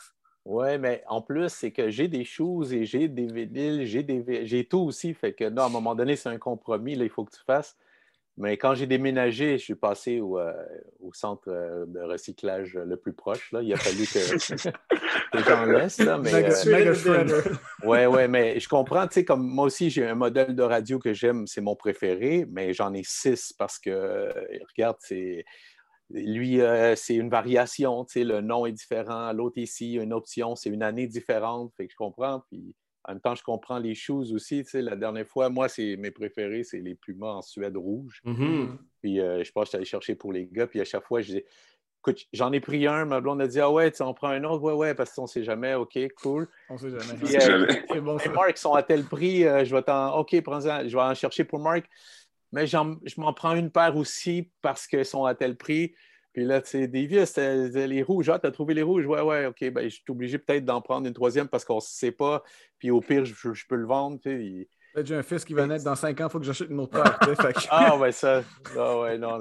Oui, 0.47 0.79
mais 0.79 1.03
en 1.07 1.21
plus, 1.21 1.51
c'est 1.51 1.71
que 1.71 1.91
j'ai 1.91 2.09
des 2.09 2.25
choses 2.25 2.73
et 2.73 2.85
j'ai 2.85 3.09
des 3.09 3.27
vinyles, 3.27 3.85
j'ai 3.85 4.03
des 4.03 4.47
j'ai 4.47 4.65
tout 4.65 4.81
aussi. 4.81 5.13
Fait 5.15 5.33
que 5.33 5.49
non, 5.49 5.63
à 5.63 5.67
un 5.67 5.71
moment 5.71 5.95
donné, 5.95 6.17
c'est 6.17 6.31
un 6.31 6.39
compromis, 6.39 6.95
là, 6.95 7.05
il 7.05 7.11
faut 7.11 7.25
que 7.25 7.33
tu 7.37 7.43
fasses. 7.47 7.77
Mais 8.37 8.57
quand 8.57 8.75
j'ai 8.75 8.87
déménagé, 8.87 9.59
je 9.59 9.65
suis 9.65 9.75
passé 9.75 10.19
au, 10.21 10.39
euh, 10.39 10.53
au, 11.01 11.13
centre 11.13 11.49
euh, 11.49 11.85
de 11.87 12.01
recyclage 12.01 12.75
le 12.75 12.97
plus 12.97 13.13
proche. 13.13 13.53
Là. 13.53 13.61
Il 13.61 13.71
a 13.71 13.77
fallu 13.77 14.07
que, 14.07 14.71
que 15.33 15.45
j'en 15.47 15.67
laisse. 15.67 15.99
Là, 15.99 16.17
mais, 16.17 16.33
euh, 16.33 17.33
ouais, 17.85 18.07
ouais, 18.07 18.29
mais 18.29 18.59
je 18.59 18.67
comprends, 18.67 19.07
tu 19.09 19.15
sais, 19.15 19.25
comme 19.27 19.47
moi 19.47 19.67
aussi, 19.67 19.91
j'ai 19.91 20.07
un 20.07 20.15
modèle 20.15 20.55
de 20.55 20.63
radio 20.63 20.99
que 20.99 21.13
j'aime, 21.13 21.47
c'est 21.47 21.61
mon 21.61 21.77
préféré, 21.77 22.47
mais 22.51 22.73
j'en 22.73 22.95
ai 22.95 23.03
six 23.05 23.53
parce 23.53 23.79
que, 23.79 24.33
regarde, 24.75 24.97
c'est 25.01 25.45
lui, 26.13 26.61
euh, 26.61 26.97
c'est 26.97 27.15
une 27.15 27.31
variation, 27.31 28.05
tu 28.05 28.13
sais, 28.13 28.25
le 28.25 28.41
nom 28.41 28.67
est 28.67 28.73
différent. 28.73 29.33
L'autre 29.33 29.59
ici, 29.59 29.95
une 29.95 30.13
option, 30.13 30.57
c'est 30.57 30.71
une 30.71 30.83
année 30.83 31.07
différente. 31.07 31.73
Fait 31.77 31.87
que 31.87 31.93
je 31.93 31.97
comprends. 31.97 32.43
Puis 32.51 32.75
en 33.05 33.13
même 33.13 33.21
temps, 33.21 33.35
je 33.35 33.43
comprends 33.43 33.79
les 33.79 33.95
shoes 33.95 34.33
aussi. 34.33 34.65
Tu 34.65 34.71
sais, 34.71 34.83
la 34.83 34.97
dernière 34.97 35.27
fois, 35.27 35.49
moi, 35.49 35.69
c'est 35.69 35.97
mes 35.97 36.11
préférés, 36.11 36.65
c'est 36.65 36.81
les 36.81 36.95
Pumas 36.95 37.35
en 37.35 37.43
Suède 37.43 37.77
rouge. 37.77 38.21
Mm-hmm. 38.25 38.69
Puis 39.03 39.21
euh, 39.21 39.45
je 39.45 39.53
pense 39.53 39.65
que 39.65 39.67
je 39.67 39.69
suis 39.69 39.77
allé 39.77 39.85
chercher 39.85 40.15
pour 40.17 40.33
les 40.33 40.47
gars. 40.47 40.67
Puis 40.67 40.81
à 40.81 40.85
chaque 40.85 41.07
fois, 41.07 41.21
je 41.21 41.27
disais, 41.27 41.47
écoute, 42.01 42.27
j'en 42.33 42.53
ai 42.53 42.61
pris 42.61 42.89
un. 42.89 43.05
Ma 43.05 43.21
blonde 43.21 43.41
a 43.41 43.47
dit, 43.47 43.61
ah 43.61 43.71
ouais, 43.71 43.93
tu 43.93 44.03
en 44.03 44.13
prends 44.13 44.29
un 44.29 44.43
autre. 44.43 44.63
Ouais, 44.63 44.73
ouais, 44.73 44.95
parce 44.95 45.15
qu'on 45.15 45.23
ne 45.23 45.29
sait 45.29 45.45
jamais. 45.45 45.75
OK, 45.75 45.97
cool. 46.21 46.49
On 46.69 46.77
sait 46.77 46.91
jamais. 46.91 47.21
Puis, 47.23 47.37
euh, 47.37 47.67
c'est 47.89 48.01
bon, 48.01 48.19
Marc 48.35 48.59
sont 48.59 48.75
à 48.75 48.83
tel 48.83 49.05
prix. 49.05 49.43
je 49.43 49.75
vais 49.75 49.83
t'en. 49.83 50.19
OK, 50.19 50.41
prends-en. 50.43 50.89
Je 50.89 50.97
vais 50.97 51.03
en 51.03 51.15
chercher 51.15 51.45
pour 51.45 51.61
Marc 51.61 51.89
mais 52.53 52.67
je 52.67 53.21
m'en 53.21 53.33
prends 53.33 53.55
une 53.55 53.71
paire 53.71 53.97
aussi 53.97 54.51
parce 54.63 54.87
qu'elles 54.87 55.07
sont 55.07 55.25
à 55.25 55.35
tel 55.35 55.57
prix. 55.57 55.95
Puis 56.33 56.45
là, 56.45 56.61
tu 56.61 56.71
sais, 56.71 56.87
Davy, 56.87 57.27
c'était 57.27 57.87
les 57.89 58.03
rouges. 58.03 58.29
Ah, 58.29 58.39
t'as 58.39 58.53
trouvé 58.53 58.75
les 58.75 58.83
rouges? 58.83 59.07
Ouais, 59.07 59.21
ouais, 59.21 59.47
OK. 59.47 59.69
Ben, 59.71 59.85
je 59.85 59.97
suis 59.97 60.05
obligé 60.09 60.39
peut-être 60.39 60.65
d'en 60.65 60.81
prendre 60.81 61.07
une 61.07 61.13
troisième 61.13 61.49
parce 61.49 61.65
qu'on 61.65 61.77
ne 61.77 61.81
sait 61.81 62.13
pas. 62.13 62.43
Puis 62.79 62.91
au 62.91 63.01
pire, 63.01 63.25
je, 63.25 63.35
peux 63.69 63.75
le 63.75 63.87
vendre. 63.87 64.21
Tu 64.23 64.69
sais, 64.95 65.05
J'ai 65.05 65.17
un 65.17 65.25
fils 65.25 65.45
qui 65.45 65.55
va 65.55 65.67
naître 65.67 65.85
dans 65.85 65.97
cinq 65.97 66.21
ans, 66.21 66.27
il 66.29 66.31
faut 66.31 66.39
que 66.39 66.45
j'achète 66.45 66.71
une 66.71 66.79
autre 66.79 67.03
paire. 67.03 67.53
ah, 67.71 67.97
ouais, 67.97 68.13
ça. 68.13 68.43
Ah, 68.79 69.01
ouais, 69.01 69.19
non. 69.19 69.39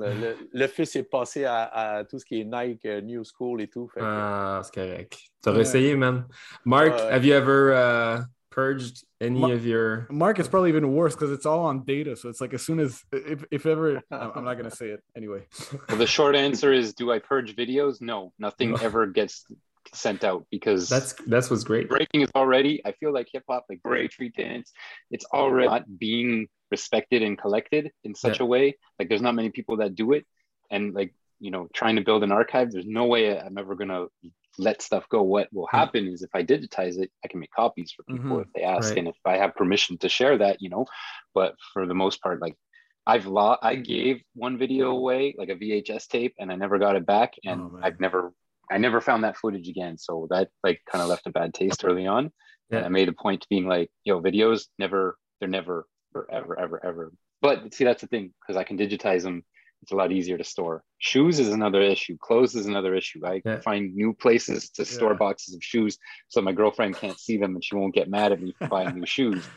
Le, 0.52 0.68
fils 0.68 0.96
est 0.96 1.04
passé 1.04 1.46
à, 1.46 2.04
tout 2.10 2.18
ce 2.18 2.26
qui 2.26 2.42
est 2.42 2.44
Nike, 2.44 2.86
euh, 2.86 3.02
New 3.02 3.24
School 3.24 3.62
et 3.62 3.68
tout. 3.68 3.88
Ah, 4.00 4.62
c'est 4.64 4.74
correct. 4.74 5.20
Tu 5.44 5.50
aurais 5.50 5.62
essayé, 5.62 5.96
man. 5.96 6.26
Mark, 6.66 7.00
have 7.12 7.24
you 7.24 7.36
ever 7.36 7.72
uh, 7.72 8.24
purged 8.50 9.04
any 9.22 9.40
Mark, 9.40 9.54
of 9.54 9.66
your 9.66 10.08
Mark, 10.10 10.40
it's 10.40 10.48
probably 10.48 10.70
even 10.70 10.94
worse 10.94 11.16
because 11.16 11.32
it's 11.32 11.46
all 11.46 11.66
on 11.66 11.84
data. 11.84 12.16
So 12.16 12.30
it's 12.30 12.42
like 12.42 12.54
as 12.54 12.62
soon 12.62 12.80
as 12.80 13.04
if, 13.12 13.46
if 13.52 13.66
ever 13.66 14.02
I'm 14.12 14.46
not 14.46 14.56
gonna 14.56 14.72
say 14.72 14.90
it 14.90 15.04
anyway. 15.16 15.46
well, 15.88 15.98
the 15.98 16.08
short 16.08 16.36
answer 16.36 16.74
is 16.74 16.94
do 16.94 17.12
I 17.12 17.20
purge 17.20 17.56
videos? 17.56 18.02
No, 18.02 18.34
nothing 18.40 18.78
ever 18.82 19.08
gets 19.08 19.46
sent 19.94 20.24
out 20.24 20.46
because 20.52 20.90
that's 20.90 21.14
that's 21.28 21.50
what's 21.50 21.64
great. 21.64 21.90
Breaking 21.90 22.22
is 22.22 22.30
already, 22.36 22.82
I 22.86 22.92
feel 22.94 23.14
like 23.14 23.28
hip 23.32 23.44
hop, 23.50 23.66
like 23.70 23.82
breakthrough 23.82 24.30
dance, 24.30 24.72
it's 25.12 25.26
already 25.26 25.68
not 25.68 25.98
being 25.98 26.48
respected 26.72 27.24
and 27.24 27.38
collected 27.38 27.92
in 28.04 28.16
such 28.16 28.40
yeah. 28.40 28.44
a 28.44 28.48
way. 28.48 28.78
Like 28.98 29.10
there's 29.10 29.22
not 29.22 29.36
many 29.36 29.50
people 29.50 29.78
that 29.78 29.96
do 29.96 30.14
it. 30.14 30.26
And 30.70 30.94
like, 30.94 31.14
you 31.40 31.52
know, 31.52 31.68
trying 31.74 31.96
to 31.96 32.04
build 32.04 32.24
an 32.24 32.32
archive, 32.32 32.72
there's 32.72 32.86
no 32.86 33.06
way 33.06 33.40
I'm 33.40 33.58
ever 33.58 33.76
gonna 33.76 34.06
let 34.58 34.82
stuff 34.82 35.08
go. 35.10 35.24
What 35.24 35.52
will 35.54 35.68
mm. 35.68 35.78
happen 35.78 36.08
is 36.08 36.22
if 36.22 36.30
I 36.34 36.44
digitize 36.44 37.00
it, 37.00 37.12
I 37.24 37.28
can 37.28 37.40
make 37.40 37.52
copies 37.52 37.92
for 37.92 38.04
people 38.04 38.38
mm-hmm. 38.38 38.42
if 38.42 38.54
they 38.54 38.64
ask, 38.64 38.90
right. 38.90 39.00
and 39.00 39.08
if 39.08 39.16
I 39.26 39.38
have 39.38 39.56
permission 39.56 39.98
to 40.00 40.10
share 40.10 40.38
that, 40.38 40.62
you 40.62 40.70
know. 40.70 40.86
But 41.34 41.56
for 41.74 41.86
the 41.86 41.94
most 41.94 42.22
part, 42.22 42.42
like 42.42 42.56
I've 43.08 43.26
lost, 43.26 43.60
I 43.64 43.76
gave 43.76 44.22
one 44.36 44.58
video 44.58 44.92
away, 44.92 45.36
like 45.38 45.50
a 45.50 45.56
VHS 45.56 46.08
tape, 46.08 46.36
and 46.40 46.52
I 46.52 46.56
never 46.56 46.78
got 46.78 46.96
it 46.96 47.06
back, 47.06 47.34
and 47.46 47.62
oh, 47.62 47.80
I've 47.82 48.00
never, 48.00 48.34
I 48.70 48.78
never 48.78 49.02
found 49.02 49.24
that 49.24 49.38
footage 49.38 49.68
again. 49.68 49.98
So 49.98 50.28
that 50.30 50.50
like 50.64 50.82
kind 50.92 51.02
of 51.02 51.10
left 51.10 51.28
a 51.28 51.32
bad 51.32 51.54
taste 51.54 51.84
early 51.84 52.08
on. 52.08 52.32
Yeah. 52.70 52.78
And 52.78 52.86
I 52.86 52.90
made 52.90 53.10
a 53.10 53.14
point 53.14 53.42
to 53.42 53.48
being 53.50 53.68
like, 53.68 53.90
yo, 54.04 54.22
videos 54.22 54.68
never, 54.78 55.18
they're 55.40 55.50
never, 55.50 55.88
forever, 56.12 56.60
ever, 56.60 56.86
ever. 56.86 57.12
But 57.42 57.74
see, 57.74 57.84
that's 57.84 58.02
the 58.02 58.08
thing 58.08 58.34
because 58.42 58.58
I 58.58 58.64
can 58.64 58.78
digitize 58.78 59.24
them 59.24 59.44
it's 59.82 59.92
a 59.92 59.96
lot 59.96 60.12
easier 60.12 60.38
to 60.38 60.44
store. 60.44 60.84
Shoes 60.98 61.40
is 61.40 61.50
another 61.50 61.82
issue. 61.82 62.18
Clothes 62.20 62.56
is 62.56 62.66
another 62.66 62.96
issue. 62.96 63.26
I 63.26 63.42
yeah. 63.46 63.60
find 63.62 63.96
new 63.96 64.14
places 64.14 64.70
to 64.72 64.86
store 64.86 65.12
yeah. 65.12 65.18
boxes 65.18 65.56
of 65.56 65.64
shoes 65.64 65.98
so 66.28 66.42
my 66.42 66.52
girlfriend 66.52 66.98
can't 66.98 67.20
see 67.20 67.38
them 67.38 67.56
and 67.56 67.64
she 67.64 67.76
won't 67.76 67.96
get 67.96 68.10
mad 68.10 68.32
at 68.32 68.42
me 68.42 68.54
for 68.58 68.68
buying 68.68 68.96
new 68.96 69.06
shoes. 69.18 69.48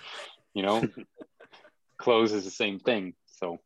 You 0.55 0.63
know, 0.63 0.89
clothes 1.99 2.33
is 2.33 2.45
the 2.45 2.51
same 2.51 2.79
thing. 2.79 3.15
So, 3.27 3.59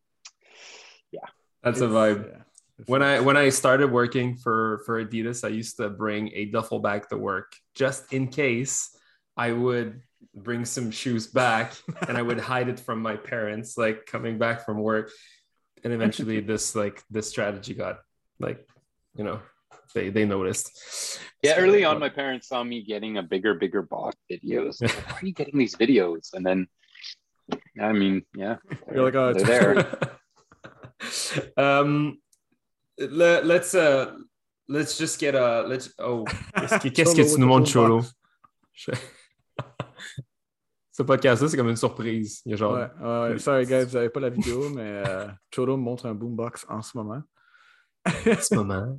yeah, 1.12 1.26
that's 1.62 1.80
a 1.80 1.88
vibe. 1.88 2.30
Yeah. 2.30 2.42
When 2.86 3.02
I 3.02 3.20
when 3.20 3.36
I 3.36 3.48
started 3.48 3.90
working 3.90 4.36
for 4.36 4.82
for 4.84 5.02
Adidas, 5.02 5.44
I 5.44 5.48
used 5.48 5.78
to 5.78 5.88
bring 5.88 6.30
a 6.34 6.46
duffel 6.46 6.78
bag 6.78 7.08
to 7.08 7.16
work 7.16 7.56
just 7.74 8.12
in 8.12 8.28
case 8.28 8.96
I 9.36 9.52
would 9.52 10.02
bring 10.34 10.64
some 10.64 10.90
shoes 10.90 11.26
back 11.26 11.74
and 12.08 12.16
I 12.16 12.22
would 12.22 12.38
hide 12.38 12.68
it 12.68 12.78
from 12.78 13.00
my 13.00 13.16
parents, 13.16 13.78
like 13.78 14.06
coming 14.06 14.38
back 14.38 14.64
from 14.64 14.78
work 14.78 15.10
and 15.86 15.94
eventually 15.94 16.40
this 16.40 16.74
like 16.74 17.00
this 17.10 17.28
strategy 17.28 17.72
got 17.72 18.00
like 18.40 18.66
you 19.16 19.22
know 19.22 19.38
they 19.94 20.10
they 20.10 20.24
noticed 20.24 21.20
yeah 21.44 21.54
so, 21.54 21.60
early 21.60 21.84
on 21.84 22.00
my 22.00 22.08
parents 22.08 22.48
saw 22.48 22.64
me 22.64 22.82
getting 22.82 23.18
a 23.18 23.22
bigger 23.22 23.54
bigger 23.54 23.82
box 23.82 24.16
videos 24.28 24.82
like, 24.82 24.90
why 24.90 25.18
are 25.22 25.26
you 25.26 25.32
getting 25.32 25.56
these 25.56 25.76
videos 25.76 26.34
and 26.34 26.44
then 26.44 26.66
i 27.80 27.92
mean 27.92 28.20
yeah 28.34 28.56
you're 28.92 29.04
like 29.04 29.14
oh 29.14 29.32
they're 29.32 29.74
there 29.76 29.86
um 31.56 32.18
let, 32.98 33.46
let's 33.46 33.72
uh 33.76 34.16
let's 34.68 34.98
just 34.98 35.20
get 35.20 35.36
a 35.36 35.62
let's 35.68 35.94
oh 36.00 36.24
qu'est-ce 36.82 37.14
que 37.14 37.22
tu 37.22 37.38
nous 37.38 37.46
montres 37.46 37.72
cholo 37.72 38.02
Ce 40.96 41.02
podcast-là, 41.02 41.50
c'est 41.50 41.58
comme 41.58 41.68
une 41.68 41.76
surprise. 41.76 42.40
Il 42.46 42.52
y 42.52 42.54
a 42.54 42.56
genre... 42.56 42.72
ouais, 42.72 42.88
ouais. 43.06 43.38
Sorry, 43.38 43.66
guys, 43.66 43.84
vous 43.88 43.96
n'avez 43.96 44.08
pas 44.08 44.20
la 44.20 44.30
vidéo, 44.30 44.70
mais 44.70 45.02
euh, 45.06 45.26
Cholo 45.54 45.76
me 45.76 45.82
montre 45.82 46.06
un 46.06 46.14
boombox 46.14 46.64
en 46.70 46.80
ce 46.80 46.96
moment. 46.96 47.20
en 48.06 48.40
ce 48.40 48.54
moment, 48.54 48.98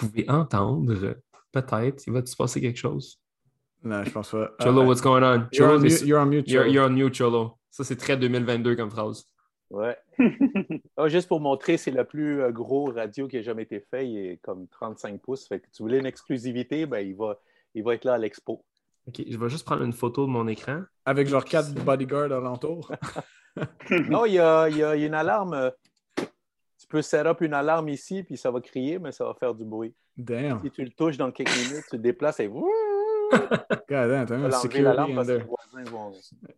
vous 0.00 0.08
pouvez 0.08 0.28
entendre, 0.28 1.14
peut-être, 1.52 2.04
il 2.08 2.12
va 2.12 2.26
se 2.26 2.34
passer 2.34 2.60
quelque 2.60 2.76
chose. 2.76 3.20
Non, 3.84 4.02
je 4.02 4.10
pense 4.10 4.32
pas. 4.32 4.50
Cholo, 4.60 4.82
uh, 4.82 4.86
what's 4.88 5.00
going 5.00 5.22
on? 5.22 5.46
You're, 5.52 5.74
on 5.74 5.78
mute, 5.78 6.02
you're 6.02 6.20
on 6.20 6.26
mute, 6.26 6.48
Cholo. 6.48 6.64
You're, 6.64 6.74
you're 6.74 6.86
on 6.86 6.92
mute, 6.92 7.14
Cholo. 7.14 7.56
Ça, 7.70 7.84
c'est 7.84 7.94
très 7.94 8.16
2022 8.16 8.74
comme 8.74 8.90
phrase. 8.90 9.24
Ouais. 9.70 9.96
oh, 10.96 11.06
juste 11.06 11.28
pour 11.28 11.38
montrer, 11.38 11.76
c'est 11.76 11.92
le 11.92 12.02
plus 12.02 12.42
euh, 12.42 12.50
gros 12.50 12.86
radio 12.86 13.28
qui 13.28 13.36
a 13.36 13.42
jamais 13.42 13.62
été 13.62 13.78
fait. 13.78 14.08
Il 14.08 14.18
est 14.18 14.36
comme 14.38 14.66
35 14.66 15.20
pouces. 15.20 15.46
Fait 15.46 15.60
que 15.60 15.66
tu 15.72 15.84
voulais 15.84 16.00
une 16.00 16.06
exclusivité, 16.06 16.84
ben, 16.84 16.98
il, 16.98 17.14
va, 17.14 17.38
il 17.76 17.84
va 17.84 17.94
être 17.94 18.04
là 18.04 18.14
à 18.14 18.18
l'expo. 18.18 18.64
OK, 19.08 19.22
je 19.26 19.38
vais 19.38 19.48
juste 19.48 19.64
prendre 19.64 19.82
une 19.82 19.94
photo 19.94 20.26
de 20.26 20.30
mon 20.30 20.46
écran. 20.48 20.82
Avec 21.06 21.28
genre 21.28 21.44
quatre 21.44 21.72
bodyguards 21.72 22.30
alentour. 22.30 22.92
non, 24.10 24.26
il 24.26 24.34
y 24.34 24.38
a, 24.38 24.68
y 24.68 24.82
a, 24.82 24.94
une 24.96 25.14
alarme. 25.14 25.72
Tu 26.16 26.86
peux 26.88 27.00
set 27.00 27.26
up 27.26 27.40
une 27.40 27.54
alarme 27.54 27.88
ici, 27.88 28.22
puis 28.22 28.36
ça 28.36 28.50
va 28.50 28.60
crier, 28.60 28.98
mais 28.98 29.10
ça 29.12 29.24
va 29.24 29.34
faire 29.34 29.54
du 29.54 29.64
bruit. 29.64 29.94
Damn. 30.16 30.60
Si 30.62 30.70
tu 30.70 30.84
le 30.84 30.90
touches 30.90 31.16
dans 31.16 31.30
quelques 31.30 31.56
minutes, 31.56 31.84
tu 31.84 31.96
te 31.96 31.96
déplaces 31.96 32.40
et. 32.40 32.48
God 33.30 33.86
damn, 33.88 34.26
t'as 34.26 34.50
security 34.52 35.14
there. 35.26 35.46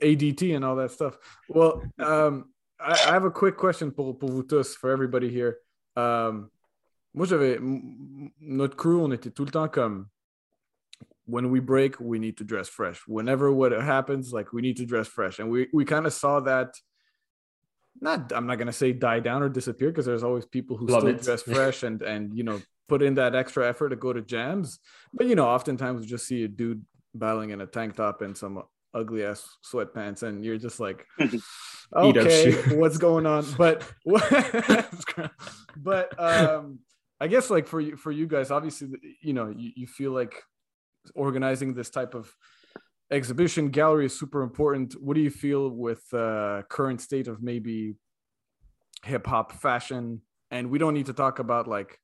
ADT 0.01 0.57
and 0.57 0.65
all 0.65 0.77
that 0.77 0.89
stuff. 0.89 1.19
Well, 1.49 1.83
um, 1.99 2.47
I, 2.81 2.93
I, 2.93 3.13
have 3.13 3.25
a 3.25 3.31
quick 3.31 3.57
question 3.57 3.91
pour, 3.91 4.19
pour 4.19 4.31
vous 4.31 4.43
tous, 4.43 4.77
for 4.77 4.91
everybody 4.91 5.29
here. 5.29 5.59
Um, 5.97 6.49
moi, 7.15 7.27
j'avais. 7.27 7.59
Notre 8.41 8.77
crew, 8.77 9.01
on 9.01 9.13
était 9.13 9.31
tout 9.31 9.45
le 9.45 9.51
temps 9.51 9.69
comme 9.69 10.07
when 11.31 11.51
we 11.51 11.61
break, 11.61 12.01
we 12.01 12.19
need 12.19 12.39
to 12.39 12.45
dress 12.45 12.69
fresh. 12.69 13.01
Whenever 13.07 13.53
what 13.53 13.73
happens, 13.73 14.33
like 14.33 14.53
we 14.53 14.63
need 14.63 14.77
to 14.79 14.87
dress 14.87 15.09
fresh. 15.09 15.39
And 15.39 15.51
we, 15.51 15.69
we 15.73 15.85
kind 15.85 16.07
of 16.07 16.13
saw 16.13 16.41
that 16.41 16.75
not 18.01 18.33
I'm 18.33 18.47
not 18.47 18.57
gonna 18.59 18.73
say 18.73 18.93
die 18.93 19.21
down 19.21 19.43
or 19.43 19.49
disappear 19.49 19.89
because 19.89 20.07
there's 20.07 20.23
always 20.23 20.47
people 20.47 20.77
who 20.77 20.87
Love 20.87 21.03
still 21.03 21.15
it. 21.15 21.23
dress 21.23 21.43
fresh 21.55 21.83
and 21.83 22.03
and 22.03 22.37
you 22.37 22.45
know 22.45 22.61
put 22.89 23.03
in 23.03 23.15
that 23.15 23.35
extra 23.35 23.69
effort 23.69 23.91
to 23.91 23.97
go 23.97 24.13
to 24.13 24.21
jams. 24.21 24.79
But 25.13 25.27
you 25.27 25.35
know, 25.35 25.47
oftentimes 25.47 26.01
we 26.01 26.07
just 26.07 26.27
see 26.27 26.45
a 26.45 26.49
dude 26.49 26.85
battling 27.15 27.51
in 27.51 27.61
a 27.61 27.67
tank 27.67 27.97
top 27.97 28.23
and 28.23 28.37
some 28.37 28.63
ugly 28.95 29.25
ass 29.25 29.49
sweatpants, 29.65 30.23
and 30.23 30.45
you're 30.45 30.59
just 30.59 30.81
like, 30.81 31.07
okay, 31.97 32.77
what's 32.77 32.99
going 32.99 33.27
on? 33.27 33.45
But 33.57 33.85
but 35.77 36.21
um, 36.21 36.81
I 37.21 37.29
guess 37.29 37.51
like 37.51 37.67
for 37.67 37.81
you 37.81 37.97
for 37.97 38.11
you 38.11 38.27
guys, 38.27 38.51
obviously, 38.51 38.89
you 39.23 39.35
know, 39.35 39.53
you, 39.57 39.73
you 39.77 39.87
feel 39.87 40.13
like 40.13 40.43
organizing 41.15 41.75
this 41.75 41.91
type 41.91 42.15
of 42.15 42.35
exhibition 43.11 43.71
gallery 43.71 44.07
is 44.07 44.19
super 44.19 44.43
important. 44.43 44.95
What 45.01 45.15
do 45.15 45.21
you 45.21 45.31
feel 45.31 45.69
with 45.69 46.03
uh, 46.13 46.63
current 46.69 47.01
state 47.01 47.29
of 47.29 47.43
maybe 47.43 47.95
hip 49.05 49.27
hop 49.27 49.53
fashion? 49.53 50.23
And 50.51 50.71
we 50.71 50.79
don't 50.79 50.95
need 50.95 51.07
to 51.07 51.13
talk 51.13 51.39
about 51.39 51.69
like 51.69 51.99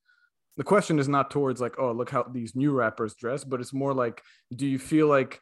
the 0.57 0.63
question 0.63 0.99
is 0.99 1.07
not 1.07 1.29
towards 1.29 1.61
like 1.61 1.75
oh 1.77 1.91
look 1.91 2.09
how 2.09 2.23
these 2.23 2.55
new 2.55 2.71
rappers 2.71 3.15
dress, 3.15 3.43
but 3.43 3.61
it's 3.61 3.73
more 3.73 3.93
like 3.93 4.21
do 4.55 4.65
you 4.65 4.79
feel 4.79 5.07
like 5.07 5.39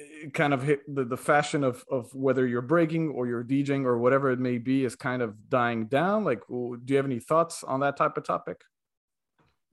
eh, 0.00 0.28
kind 0.32 0.52
of 0.52 0.62
hit 0.62 0.80
the, 0.92 1.04
the 1.04 1.16
fashion 1.16 1.64
of 1.64 1.84
of 1.90 2.12
whether 2.14 2.46
you're 2.46 2.62
breaking 2.62 3.10
or 3.10 3.26
you're 3.26 3.44
DJing 3.44 3.84
or 3.84 3.98
whatever 3.98 4.30
it 4.30 4.38
may 4.38 4.58
be 4.58 4.84
is 4.84 4.96
kind 4.96 5.22
of 5.22 5.48
dying 5.48 5.86
down. 5.86 6.24
Like, 6.24 6.40
do 6.48 6.78
you 6.86 6.96
have 6.96 7.06
any 7.06 7.20
thoughts 7.20 7.64
on 7.64 7.80
that 7.80 7.96
type 7.96 8.16
of 8.16 8.24
topic? 8.24 8.60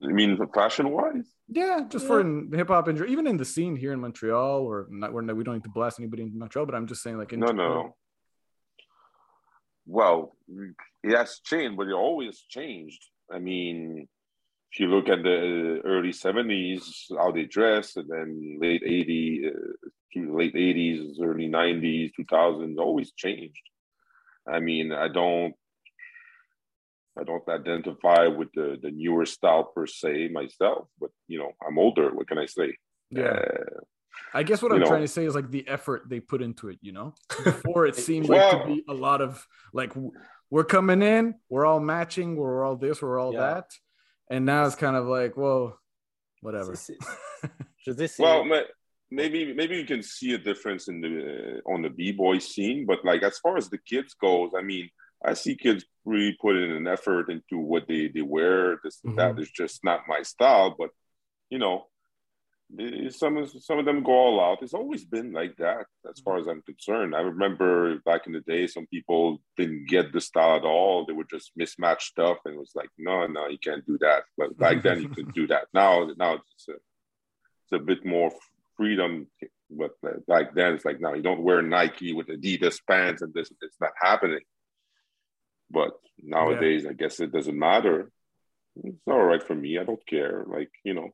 You 0.00 0.14
mean 0.14 0.38
fashion 0.54 0.90
wise? 0.90 1.28
Yeah, 1.52 1.80
just 1.88 2.04
yeah. 2.04 2.08
for 2.08 2.56
hip 2.56 2.68
hop 2.68 2.86
and 2.86 3.04
even 3.06 3.26
in 3.26 3.36
the 3.36 3.44
scene 3.44 3.74
here 3.74 3.92
in 3.92 4.00
Montreal, 4.00 4.60
or 4.60 4.86
not, 4.88 5.12
we're, 5.12 5.22
we 5.34 5.42
don't 5.42 5.54
need 5.54 5.64
to 5.64 5.70
blast 5.70 5.98
anybody 5.98 6.22
in 6.22 6.38
Montreal, 6.38 6.64
but 6.64 6.76
I'm 6.76 6.86
just 6.86 7.02
saying, 7.02 7.18
like, 7.18 7.32
no, 7.32 7.48
no. 7.48 7.96
Well, 9.84 10.36
it 11.02 11.16
has 11.16 11.40
changed, 11.44 11.76
but 11.76 11.88
it 11.88 11.92
always 11.92 12.44
changed. 12.48 13.04
I 13.32 13.40
mean, 13.40 14.06
if 14.70 14.78
you 14.78 14.86
look 14.86 15.08
at 15.08 15.24
the 15.24 15.80
early 15.84 16.10
70s, 16.10 17.06
how 17.18 17.32
they 17.32 17.44
dressed, 17.44 17.96
and 17.96 18.08
then 18.08 18.58
late 18.60 18.84
80s, 18.84 19.48
uh, 19.48 20.32
late 20.32 20.54
80s, 20.54 21.16
early 21.20 21.48
90s, 21.48 22.12
2000s, 22.20 22.78
always 22.78 23.10
changed. 23.12 23.62
I 24.48 24.60
mean, 24.60 24.92
I 24.92 25.08
don't 25.08 25.54
I 27.20 27.24
don't 27.24 27.46
identify 27.48 28.26
with 28.26 28.48
the, 28.54 28.78
the 28.80 28.90
newer 28.90 29.26
style 29.26 29.64
per 29.64 29.86
se 29.86 30.28
myself, 30.28 30.88
but 30.98 31.10
you 31.28 31.38
know, 31.38 31.52
I'm 31.66 31.78
older. 31.78 32.14
What 32.14 32.28
can 32.28 32.38
I 32.38 32.46
say? 32.46 32.74
Yeah. 33.10 33.24
Uh, 33.24 33.80
I 34.32 34.42
guess 34.42 34.62
what 34.62 34.72
I'm 34.72 34.80
know. 34.80 34.86
trying 34.86 35.02
to 35.02 35.08
say 35.08 35.24
is 35.24 35.34
like 35.34 35.50
the 35.50 35.66
effort 35.68 36.08
they 36.08 36.20
put 36.20 36.42
into 36.42 36.68
it, 36.68 36.78
you 36.80 36.92
know? 36.92 37.14
Before 37.44 37.86
it 37.86 37.96
seemed 38.08 38.28
well, 38.28 38.52
like 38.52 38.62
to 38.62 38.74
be 38.74 38.84
a 38.88 38.94
lot 38.94 39.20
of 39.20 39.46
like 39.72 39.92
we're 40.50 40.64
coming 40.64 41.02
in, 41.02 41.34
we're 41.48 41.66
all 41.66 41.80
matching, 41.80 42.36
we're 42.36 42.64
all 42.64 42.76
this, 42.76 43.02
we're 43.02 43.18
all 43.18 43.34
yeah. 43.34 43.40
that. 43.40 43.70
And 44.30 44.44
now 44.44 44.64
it's 44.64 44.76
kind 44.76 44.96
of 44.96 45.06
like, 45.06 45.36
well, 45.36 45.78
whatever. 46.40 46.74
well, 48.18 48.44
maybe 49.10 49.52
maybe 49.52 49.76
you 49.76 49.84
can 49.84 50.02
see 50.02 50.34
a 50.34 50.38
difference 50.38 50.88
in 50.88 51.00
the 51.00 51.60
uh, 51.66 51.72
on 51.72 51.82
the 51.82 51.90
b-boy 51.90 52.38
scene, 52.38 52.86
but 52.86 53.04
like 53.04 53.22
as 53.22 53.38
far 53.38 53.56
as 53.56 53.68
the 53.68 53.78
kids 53.78 54.14
goes, 54.14 54.50
I 54.56 54.62
mean, 54.62 54.88
I 55.24 55.34
see 55.34 55.56
kids 55.56 55.84
really 56.04 56.36
putting 56.40 56.72
an 56.72 56.86
effort 56.86 57.30
into 57.30 57.58
what 57.58 57.86
they, 57.86 58.08
they 58.08 58.22
wear. 58.22 58.78
This 58.82 59.00
mm-hmm. 59.04 59.16
that 59.16 59.38
is 59.38 59.50
just 59.50 59.84
not 59.84 60.08
my 60.08 60.22
style, 60.22 60.74
but 60.78 60.90
you 61.50 61.58
know, 61.58 61.86
some 63.10 63.36
of 63.36 63.50
some 63.60 63.78
of 63.78 63.84
them 63.84 64.02
go 64.02 64.12
all 64.12 64.40
out. 64.40 64.62
It's 64.62 64.74
always 64.74 65.04
been 65.04 65.32
like 65.32 65.56
that, 65.56 65.86
as 66.08 66.20
far 66.20 66.38
as 66.38 66.46
I'm 66.46 66.62
concerned. 66.62 67.14
I 67.14 67.20
remember 67.20 67.98
back 68.04 68.26
in 68.26 68.32
the 68.32 68.40
day, 68.40 68.66
some 68.66 68.86
people 68.86 69.42
didn't 69.56 69.88
get 69.88 70.12
the 70.12 70.20
style 70.20 70.56
at 70.56 70.64
all. 70.64 71.04
They 71.04 71.12
would 71.12 71.28
just 71.28 71.52
mismatch 71.58 72.02
stuff, 72.02 72.38
and 72.44 72.54
it 72.54 72.58
was 72.58 72.72
like, 72.74 72.88
no, 72.96 73.26
no, 73.26 73.48
you 73.48 73.58
can't 73.58 73.84
do 73.86 73.98
that. 74.00 74.22
But 74.38 74.56
back 74.56 74.82
then, 74.82 75.02
you 75.02 75.08
could 75.08 75.34
do 75.34 75.46
that. 75.48 75.66
Now, 75.74 76.08
now 76.16 76.34
it's 76.34 76.68
a, 76.68 76.72
it's 76.72 77.72
a 77.72 77.78
bit 77.78 78.04
more 78.04 78.30
freedom. 78.76 79.26
But 79.70 79.92
back 80.26 80.54
then, 80.54 80.74
it's 80.74 80.84
like, 80.84 81.00
now 81.00 81.14
you 81.14 81.22
don't 81.22 81.42
wear 81.42 81.62
Nike 81.62 82.12
with 82.12 82.28
Adidas 82.28 82.78
pants, 82.88 83.22
and 83.22 83.34
this 83.34 83.50
it's 83.62 83.80
not 83.80 83.92
happening. 84.00 84.40
But 85.70 85.92
nowadays, 86.18 86.82
yeah. 86.84 86.90
I 86.90 86.92
guess 86.94 87.20
it 87.20 87.32
doesn't 87.32 87.58
matter. 87.58 88.10
It's 88.76 89.06
all 89.06 89.22
right 89.22 89.42
for 89.42 89.54
me. 89.54 89.78
I 89.78 89.84
don't 89.84 90.04
care. 90.06 90.44
Like, 90.46 90.70
you 90.84 90.94
know, 90.94 91.10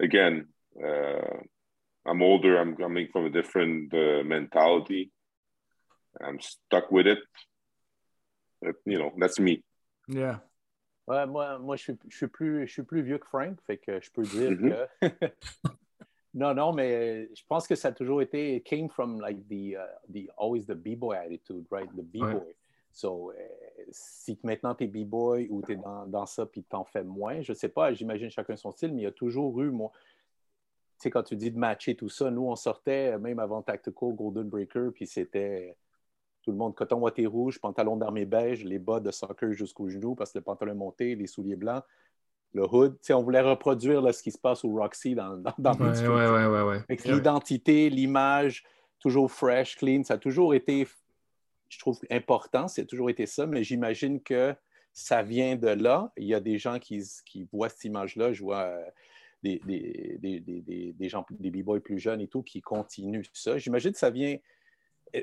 again, 0.00 0.48
uh, 0.82 1.38
I'm 2.06 2.22
older. 2.22 2.58
I'm 2.58 2.76
coming 2.76 3.08
from 3.12 3.26
a 3.26 3.30
different 3.30 3.92
uh, 3.94 4.22
mentality. 4.24 5.10
I'm 6.22 6.40
stuck 6.40 6.90
with 6.90 7.06
it. 7.06 7.18
But, 8.62 8.76
you 8.86 8.98
know, 8.98 9.12
that's 9.18 9.38
me. 9.38 9.62
Yeah. 10.08 10.38
Ouais, 11.06 11.26
moi, 11.26 11.58
moi 11.58 11.76
je, 11.76 11.82
suis, 11.82 11.98
je, 12.08 12.16
suis 12.16 12.28
plus, 12.28 12.66
je 12.66 12.72
suis 12.72 12.82
plus 12.82 13.02
vieux 13.02 13.18
que 13.18 13.26
Frank, 13.26 13.60
fait 13.66 13.76
que 13.76 14.00
je 14.00 14.10
peux 14.10 14.22
dire 14.22 14.52
mm 14.52 14.56
-hmm. 14.56 14.88
que. 15.00 15.34
non, 16.34 16.54
non, 16.54 16.72
mais 16.72 17.28
je 17.34 17.44
pense 17.46 17.66
que 17.66 17.74
ça 17.74 17.88
a 17.88 17.92
toujours 17.92 18.22
été, 18.22 18.56
it 18.56 18.64
came 18.64 18.88
from 18.88 19.20
like 19.20 19.46
the, 19.48 19.76
uh, 19.76 20.12
the 20.12 20.30
always 20.38 20.64
the 20.64 20.74
b-boy 20.74 21.14
attitude, 21.14 21.66
right? 21.70 21.90
The 21.94 22.02
b-boy. 22.02 22.34
Ouais. 22.34 22.56
So, 22.94 23.32
euh, 23.32 23.34
si 23.90 24.38
maintenant 24.44 24.74
tu 24.76 24.84
es 24.84 24.86
b-boy 24.86 25.48
ou 25.50 25.62
tu 25.62 25.72
es 25.72 25.76
dans, 25.76 26.06
dans 26.06 26.26
ça 26.26 26.46
puis 26.46 26.62
tu 26.62 26.76
en 26.76 26.84
fais 26.84 27.02
moins, 27.02 27.42
je 27.42 27.52
sais 27.52 27.68
pas, 27.68 27.92
j'imagine 27.92 28.30
chacun 28.30 28.54
son 28.54 28.70
style, 28.70 28.94
mais 28.94 29.02
il 29.02 29.04
y 29.04 29.08
a 29.08 29.12
toujours 29.12 29.60
eu, 29.60 29.70
moi, 29.70 29.90
tu 29.92 30.00
sais, 30.98 31.10
quand 31.10 31.24
tu 31.24 31.34
dis 31.34 31.50
de 31.50 31.58
matcher 31.58 31.96
tout 31.96 32.08
ça, 32.08 32.30
nous, 32.30 32.46
on 32.46 32.54
sortait 32.54 33.18
même 33.18 33.40
avant 33.40 33.62
Tactical, 33.62 34.12
Golden 34.12 34.48
Breaker, 34.48 34.90
puis 34.94 35.08
c'était 35.08 35.76
tout 36.42 36.52
le 36.52 36.56
monde 36.56 36.76
coton 36.76 37.00
ouaté 37.00 37.26
rouge, 37.26 37.60
pantalon 37.60 37.96
d'armée 37.96 38.26
beige, 38.26 38.64
les 38.64 38.78
bas 38.78 39.00
de 39.00 39.10
soccer 39.10 39.52
jusqu'au 39.52 39.88
genou 39.88 40.14
parce 40.14 40.30
que 40.30 40.38
le 40.38 40.44
pantalon 40.44 40.70
est 40.70 40.76
monté, 40.76 41.16
les 41.16 41.26
souliers 41.26 41.56
blancs, 41.56 41.82
le 42.52 42.62
hood. 42.62 42.92
Tu 43.00 43.06
sais, 43.06 43.14
on 43.14 43.24
voulait 43.24 43.40
reproduire 43.40 44.02
là, 44.02 44.12
ce 44.12 44.22
qui 44.22 44.30
se 44.30 44.38
passe 44.38 44.64
au 44.64 44.70
Roxy 44.70 45.16
dans, 45.16 45.36
dans, 45.36 45.54
dans 45.58 45.74
ouais, 45.74 46.08
ouais, 46.08 46.46
ouais, 46.46 46.62
ouais, 46.62 46.96
L'identité, 47.06 47.90
l'image, 47.90 48.62
toujours 49.00 49.32
fresh, 49.32 49.76
clean, 49.76 50.04
ça 50.04 50.14
a 50.14 50.18
toujours 50.18 50.54
été 50.54 50.86
je 51.68 51.78
trouve 51.78 51.98
important, 52.10 52.68
c'est 52.68 52.86
toujours 52.86 53.10
été 53.10 53.26
ça, 53.26 53.46
mais 53.46 53.64
j'imagine 53.64 54.20
que 54.20 54.54
ça 54.92 55.22
vient 55.22 55.56
de 55.56 55.68
là. 55.68 56.12
Il 56.16 56.26
y 56.26 56.34
a 56.34 56.40
des 56.40 56.58
gens 56.58 56.78
qui, 56.78 57.02
voient 57.52 57.68
cette 57.68 57.84
image-là, 57.84 58.32
je 58.32 58.42
vois 58.42 58.62
euh, 58.62 58.90
des, 59.42 61.08
gens, 61.08 61.26
des 61.30 61.50
b-boys 61.50 61.80
plus 61.80 61.98
jeunes 61.98 62.20
et 62.20 62.28
tout, 62.28 62.42
qui 62.42 62.60
continuent 62.60 63.22
ça. 63.32 63.58
J'imagine 63.58 63.92
que 63.92 63.98
ça 63.98 64.10
vient 64.10 64.38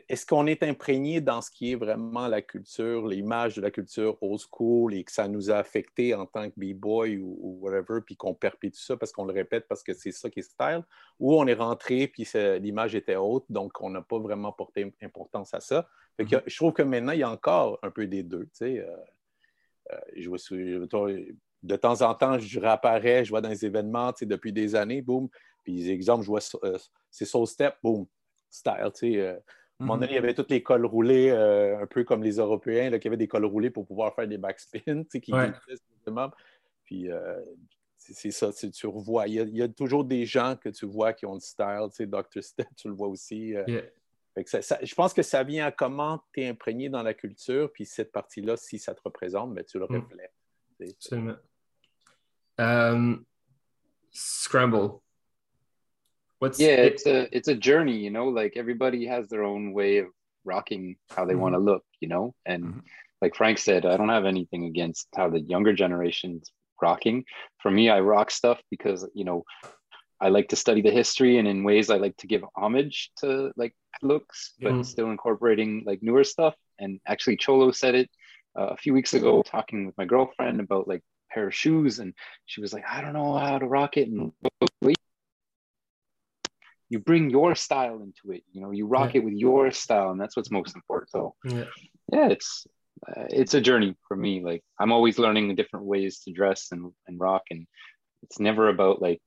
est-ce 0.07 0.25
qu'on 0.25 0.47
est 0.47 0.63
imprégné 0.63 1.19
dans 1.19 1.41
ce 1.41 1.51
qui 1.51 1.73
est 1.73 1.75
vraiment 1.75 2.27
la 2.27 2.41
culture, 2.41 3.05
l'image 3.05 3.57
de 3.57 3.61
la 3.61 3.71
culture 3.71 4.17
old 4.21 4.39
school 4.39 4.93
et 4.93 5.03
que 5.03 5.11
ça 5.11 5.27
nous 5.27 5.51
a 5.51 5.55
affecté 5.55 6.15
en 6.15 6.25
tant 6.25 6.49
que 6.49 6.53
b-boy 6.57 7.17
ou, 7.17 7.59
whatever, 7.61 7.99
puis 8.05 8.15
qu'on 8.15 8.33
perpétue 8.33 8.79
ça 8.79 8.95
parce 8.95 9.11
qu'on 9.11 9.25
le 9.25 9.33
répète 9.33 9.67
parce 9.67 9.83
que 9.83 9.93
c'est 9.93 10.11
ça 10.11 10.29
qui 10.29 10.39
est 10.39 10.43
style, 10.43 10.83
ou 11.19 11.35
on 11.35 11.45
est 11.45 11.53
rentré 11.53 12.07
puis 12.07 12.27
l'image 12.61 12.95
était 12.95 13.17
haute, 13.17 13.45
donc 13.49 13.81
on 13.81 13.89
n'a 13.89 14.01
pas 14.01 14.19
vraiment 14.19 14.53
porté 14.53 14.93
importance 15.01 15.53
à 15.53 15.59
ça? 15.59 15.89
Mm-hmm. 16.19 16.43
je 16.45 16.55
trouve 16.55 16.73
que 16.73 16.81
maintenant, 16.81 17.13
il 17.13 17.19
y 17.19 17.23
a 17.23 17.29
encore 17.29 17.79
un 17.81 17.91
peu 17.91 18.07
des 18.07 18.23
deux. 18.23 18.47
Euh, 18.61 18.85
euh, 19.91 19.97
je 20.15 21.35
de 21.63 21.75
temps 21.75 22.01
en 22.01 22.15
temps, 22.15 22.39
je 22.39 22.59
réapparais, 22.59 23.23
je 23.23 23.29
vois 23.29 23.41
dans 23.41 23.49
les 23.49 23.65
événements 23.65 24.11
depuis 24.21 24.51
des 24.51 24.75
années, 24.75 25.01
boum, 25.01 25.29
puis 25.63 25.89
exemple, 25.91 26.23
je 26.23 26.27
vois 26.27 26.39
euh, 26.63 26.77
c'est 27.11 27.25
Soul 27.25 27.45
Step, 27.45 27.75
boum, 27.83 28.07
style, 28.49 28.89
tu 28.95 29.13
sais 29.13 29.27
à 29.27 29.83
un 29.83 29.87
moment 29.87 29.97
donné, 29.97 30.11
il 30.11 30.15
y 30.15 30.19
avait 30.19 30.35
tous 30.35 30.45
les 30.49 30.61
cols 30.61 30.85
roulés, 30.85 31.31
un 31.31 31.87
peu 31.87 32.03
comme 32.03 32.21
les 32.21 32.35
Européens, 32.35 32.91
là, 32.91 32.99
qui 32.99 33.07
avaient 33.07 33.17
des 33.17 33.27
cols 33.27 33.45
roulés 33.45 33.71
pour 33.71 33.87
pouvoir 33.87 34.13
faire 34.13 34.27
des 34.27 34.37
backspins, 34.37 35.03
qui 35.19 35.33
ouais. 35.33 35.51
Puis 36.83 37.09
c'est 37.97 38.31
ça, 38.31 38.51
tu 38.51 38.85
revois. 38.85 39.27
Il 39.27 39.55
y, 39.55 39.61
a, 39.61 39.67
toujours 39.67 40.03
des 40.03 40.25
gens 40.25 40.55
que 40.55 40.69
tu 40.69 40.85
vois 40.85 41.13
qui 41.13 41.25
ont 41.25 41.33
le 41.33 41.39
style, 41.39 41.87
Dr. 42.07 42.43
Step, 42.43 42.67
tu 42.75 42.89
le 42.89 42.93
vois 42.93 43.07
aussi. 43.07 43.55
Euh. 44.37 44.77
je 44.81 44.95
pense 44.95 45.13
que 45.13 45.21
ça 45.21 45.43
vient 45.43 45.65
à 45.65 45.71
comment 45.71 46.23
tu 46.33 46.41
es 46.41 46.47
imprégné 46.47 46.89
dans 46.89 47.03
la 47.03 47.13
culture, 47.13 47.71
puis 47.71 47.85
cette 47.85 48.11
partie-là, 48.11 48.55
si 48.57 48.79
ça 48.79 48.95
te 48.95 49.01
représente, 49.03 49.51
mais 49.51 49.63
tu 49.63 49.77
le 49.77 49.87
mm. 49.89 49.95
reflètes. 49.95 50.33
Absolument. 50.81 51.37
scramble. 54.11 55.01
What's 56.39 56.59
yeah, 56.59 56.83
it, 56.83 56.93
it's 56.93 57.05
a 57.05 57.37
it's 57.37 57.47
a 57.49 57.55
journey, 57.55 57.97
you 57.97 58.09
know. 58.09 58.29
Like 58.29 58.57
everybody 58.57 59.05
has 59.05 59.29
their 59.29 59.43
own 59.43 59.73
way 59.73 59.99
of 59.99 60.07
rocking 60.43 60.95
how 61.15 61.25
they 61.25 61.33
mm-hmm. 61.33 61.41
want 61.41 61.55
to 61.55 61.59
look, 61.59 61.83
you 61.99 62.07
know. 62.07 62.33
And 62.45 62.63
mm-hmm. 62.63 62.79
like 63.21 63.35
Frank 63.35 63.59
said, 63.59 63.85
I 63.85 63.95
don't 63.95 64.09
have 64.09 64.25
anything 64.25 64.65
against 64.65 65.07
how 65.15 65.29
the 65.29 65.39
younger 65.39 65.73
generation's 65.73 66.51
rocking. 66.81 67.25
For 67.59 67.69
me, 67.69 67.89
I 67.89 67.99
rock 67.99 68.31
stuff 68.31 68.59
because 68.71 69.07
you 69.13 69.23
know 69.23 69.43
I 70.21 70.29
like 70.29 70.49
to 70.49 70.55
study 70.55 70.81
the 70.81 70.91
history, 70.91 71.37
and 71.37 71.47
in 71.47 71.63
ways 71.63 71.89
I 71.89 71.97
like 71.97 72.15
to 72.17 72.27
give 72.27 72.43
homage 72.55 73.11
to 73.17 73.51
like 73.55 73.73
looks, 74.01 74.53
but 74.61 74.71
mm-hmm. 74.71 74.81
still 74.83 75.09
incorporating 75.09 75.83
like 75.85 76.03
newer 76.03 76.23
stuff. 76.23 76.55
And 76.79 76.99
actually, 77.07 77.37
Cholo 77.37 77.71
said 77.71 77.95
it 77.95 78.09
uh, 78.57 78.67
a 78.67 78.77
few 78.77 78.93
weeks 78.93 79.13
ago, 79.13 79.41
talking 79.41 79.85
with 79.85 79.97
my 79.97 80.05
girlfriend 80.05 80.59
about 80.59 80.87
like 80.87 81.01
pair 81.31 81.47
of 81.47 81.55
shoes, 81.55 81.99
and 81.99 82.13
she 82.45 82.61
was 82.61 82.71
like, 82.71 82.83
"I 82.87 83.01
don't 83.01 83.13
know 83.13 83.37
how 83.37 83.57
to 83.57 83.65
rock 83.65 83.97
it," 83.97 84.09
and 84.09 84.31
you 86.91 86.99
bring 86.99 87.29
your 87.29 87.55
style 87.55 88.01
into 88.03 88.35
it. 88.35 88.43
You 88.51 88.61
know, 88.61 88.71
you 88.71 88.85
rock 88.85 89.13
yeah. 89.13 89.21
it 89.21 89.23
with 89.23 89.33
your 89.33 89.71
style, 89.71 90.11
and 90.11 90.19
that's 90.19 90.35
what's 90.35 90.51
most 90.51 90.75
important. 90.75 91.09
So, 91.09 91.35
yeah, 91.45 91.63
yeah, 92.11 92.27
it's 92.27 92.67
uh, 93.07 93.25
it's 93.29 93.53
a 93.53 93.61
journey 93.61 93.95
for 94.07 94.17
me. 94.17 94.43
Like 94.43 94.61
I'm 94.77 94.91
always 94.91 95.17
learning 95.17 95.47
the 95.47 95.55
different 95.55 95.85
ways 95.85 96.19
to 96.19 96.33
dress 96.33 96.67
and, 96.71 96.91
and 97.07 97.19
rock, 97.19 97.43
and 97.49 97.65
it's 98.23 98.39
never 98.39 98.67
about 98.67 99.01
like 99.01 99.21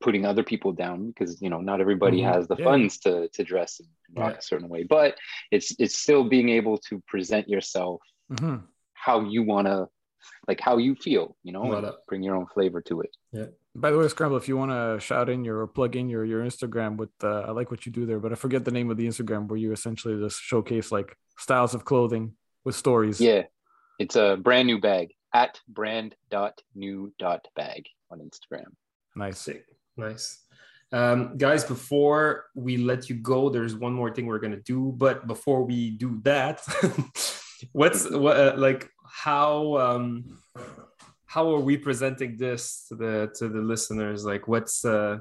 putting 0.00 0.24
other 0.24 0.42
people 0.42 0.72
down 0.72 1.08
because 1.08 1.40
you 1.40 1.50
know 1.50 1.60
not 1.60 1.80
everybody 1.80 2.20
mm-hmm. 2.20 2.32
has 2.32 2.48
the 2.48 2.56
yeah. 2.58 2.64
funds 2.64 2.98
to 2.98 3.28
to 3.28 3.44
dress 3.44 3.80
and 3.80 3.88
rock 4.16 4.32
yeah. 4.32 4.38
a 4.38 4.42
certain 4.42 4.68
way. 4.68 4.82
But 4.82 5.16
it's 5.50 5.74
it's 5.78 5.98
still 5.98 6.24
being 6.24 6.48
able 6.50 6.78
to 6.88 7.02
present 7.06 7.48
yourself 7.48 8.00
mm-hmm. 8.32 8.64
how 8.94 9.20
you 9.20 9.42
want 9.42 9.66
to 9.66 9.88
like 10.48 10.60
how 10.60 10.76
you 10.76 10.94
feel, 10.94 11.36
you 11.42 11.52
know, 11.52 11.94
bring 12.08 12.22
your 12.22 12.36
own 12.36 12.46
flavor 12.46 12.80
to 12.82 13.00
it. 13.00 13.16
Yeah. 13.32 13.46
By 13.74 13.90
the 13.90 13.98
way, 13.98 14.08
Scramble, 14.08 14.36
if 14.36 14.48
you 14.48 14.56
want 14.56 14.70
to 14.70 14.98
shout 15.04 15.28
in 15.28 15.44
your 15.44 15.60
or 15.60 15.66
plug 15.66 15.96
in 15.96 16.08
your 16.08 16.24
your 16.24 16.42
Instagram 16.42 16.96
with, 16.96 17.10
uh, 17.22 17.40
I 17.40 17.50
like 17.50 17.70
what 17.70 17.84
you 17.84 17.92
do 17.92 18.06
there, 18.06 18.18
but 18.18 18.32
I 18.32 18.34
forget 18.34 18.64
the 18.64 18.70
name 18.70 18.90
of 18.90 18.96
the 18.96 19.06
Instagram 19.06 19.48
where 19.48 19.58
you 19.58 19.72
essentially 19.72 20.18
just 20.18 20.40
showcase 20.40 20.90
like 20.90 21.16
styles 21.38 21.74
of 21.74 21.84
clothing 21.84 22.32
with 22.64 22.74
stories. 22.74 23.20
Yeah, 23.20 23.42
it's 23.98 24.16
a 24.16 24.38
brand 24.40 24.66
new 24.66 24.80
bag 24.80 25.12
at 25.34 25.60
brand 25.68 26.14
dot 26.30 26.60
new 26.74 27.12
dot 27.18 27.46
bag 27.54 27.86
on 28.10 28.20
Instagram. 28.20 28.72
Nice, 29.14 29.38
Sick. 29.38 29.64
Nice. 29.96 30.42
Um, 30.92 31.36
guys, 31.36 31.64
before 31.64 32.46
we 32.54 32.76
let 32.76 33.10
you 33.10 33.16
go, 33.16 33.50
there's 33.50 33.74
one 33.74 33.92
more 33.92 34.12
thing 34.14 34.26
we're 34.26 34.38
gonna 34.38 34.60
do. 34.60 34.94
But 34.96 35.26
before 35.26 35.64
we 35.64 35.90
do 35.90 36.20
that, 36.22 36.62
what's 37.72 38.08
what 38.10 38.36
uh, 38.36 38.54
like 38.56 38.88
how 39.04 39.76
um 39.78 40.38
how 41.24 41.52
are 41.54 41.60
we 41.60 41.76
presenting 41.76 42.36
this 42.36 42.86
to 42.88 42.94
the 42.94 43.32
to 43.34 43.48
the 43.48 43.60
listeners 43.60 44.24
like 44.24 44.46
what's 44.46 44.84
uh 44.84 45.18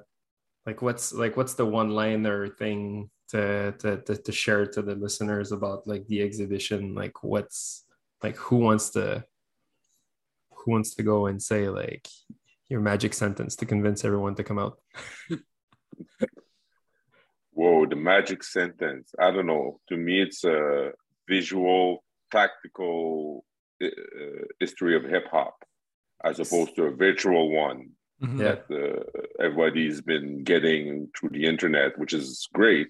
like 0.66 0.82
what's 0.82 1.14
like 1.14 1.38
what's 1.38 1.54
the 1.54 1.66
one 1.66 1.90
liner 1.90 2.48
thing 2.48 3.10
to, 3.30 3.72
to 3.80 4.02
to 4.02 4.16
to 4.16 4.32
share 4.32 4.66
to 4.66 4.82
the 4.82 4.96
listeners 4.96 5.52
about 5.52 5.88
like 5.88 6.06
the 6.08 6.22
exhibition 6.22 6.94
like 6.94 7.24
what's 7.24 7.86
like 8.22 8.36
who 8.38 8.58
wants 8.58 8.92
to 8.92 9.24
who 10.52 10.72
wants 10.72 10.96
to 10.96 11.04
go 11.04 11.28
and 11.28 11.42
say 11.42 11.70
like 11.70 12.08
your 12.70 12.82
magic 12.82 13.14
sentence 13.14 13.56
to 13.56 13.66
convince 13.66 14.04
everyone 14.04 14.36
to 14.36 14.44
come 14.44 14.60
out 14.60 14.80
whoa 17.52 17.86
the 17.86 17.96
magic 17.96 18.44
sentence 18.44 19.12
i 19.20 19.32
don't 19.32 19.48
know 19.48 19.80
to 19.88 19.96
me 19.98 20.22
it's 20.22 20.44
a 20.44 20.92
visual 21.28 22.04
tactical 22.32 23.46
uh, 23.84 23.88
history 24.60 24.96
of 24.96 25.04
hip 25.04 25.28
hop 25.32 25.56
as 26.24 26.40
opposed 26.40 26.76
to 26.76 26.84
a 26.84 26.92
virtual 26.92 27.52
one 27.52 27.90
mm-hmm. 28.22 28.38
that 28.38 28.66
uh, 28.72 29.44
everybody's 29.44 30.02
been 30.02 30.44
getting 30.44 31.10
through 31.18 31.30
the 31.30 31.46
internet, 31.46 31.98
which 31.98 32.14
is 32.14 32.48
great. 32.54 32.88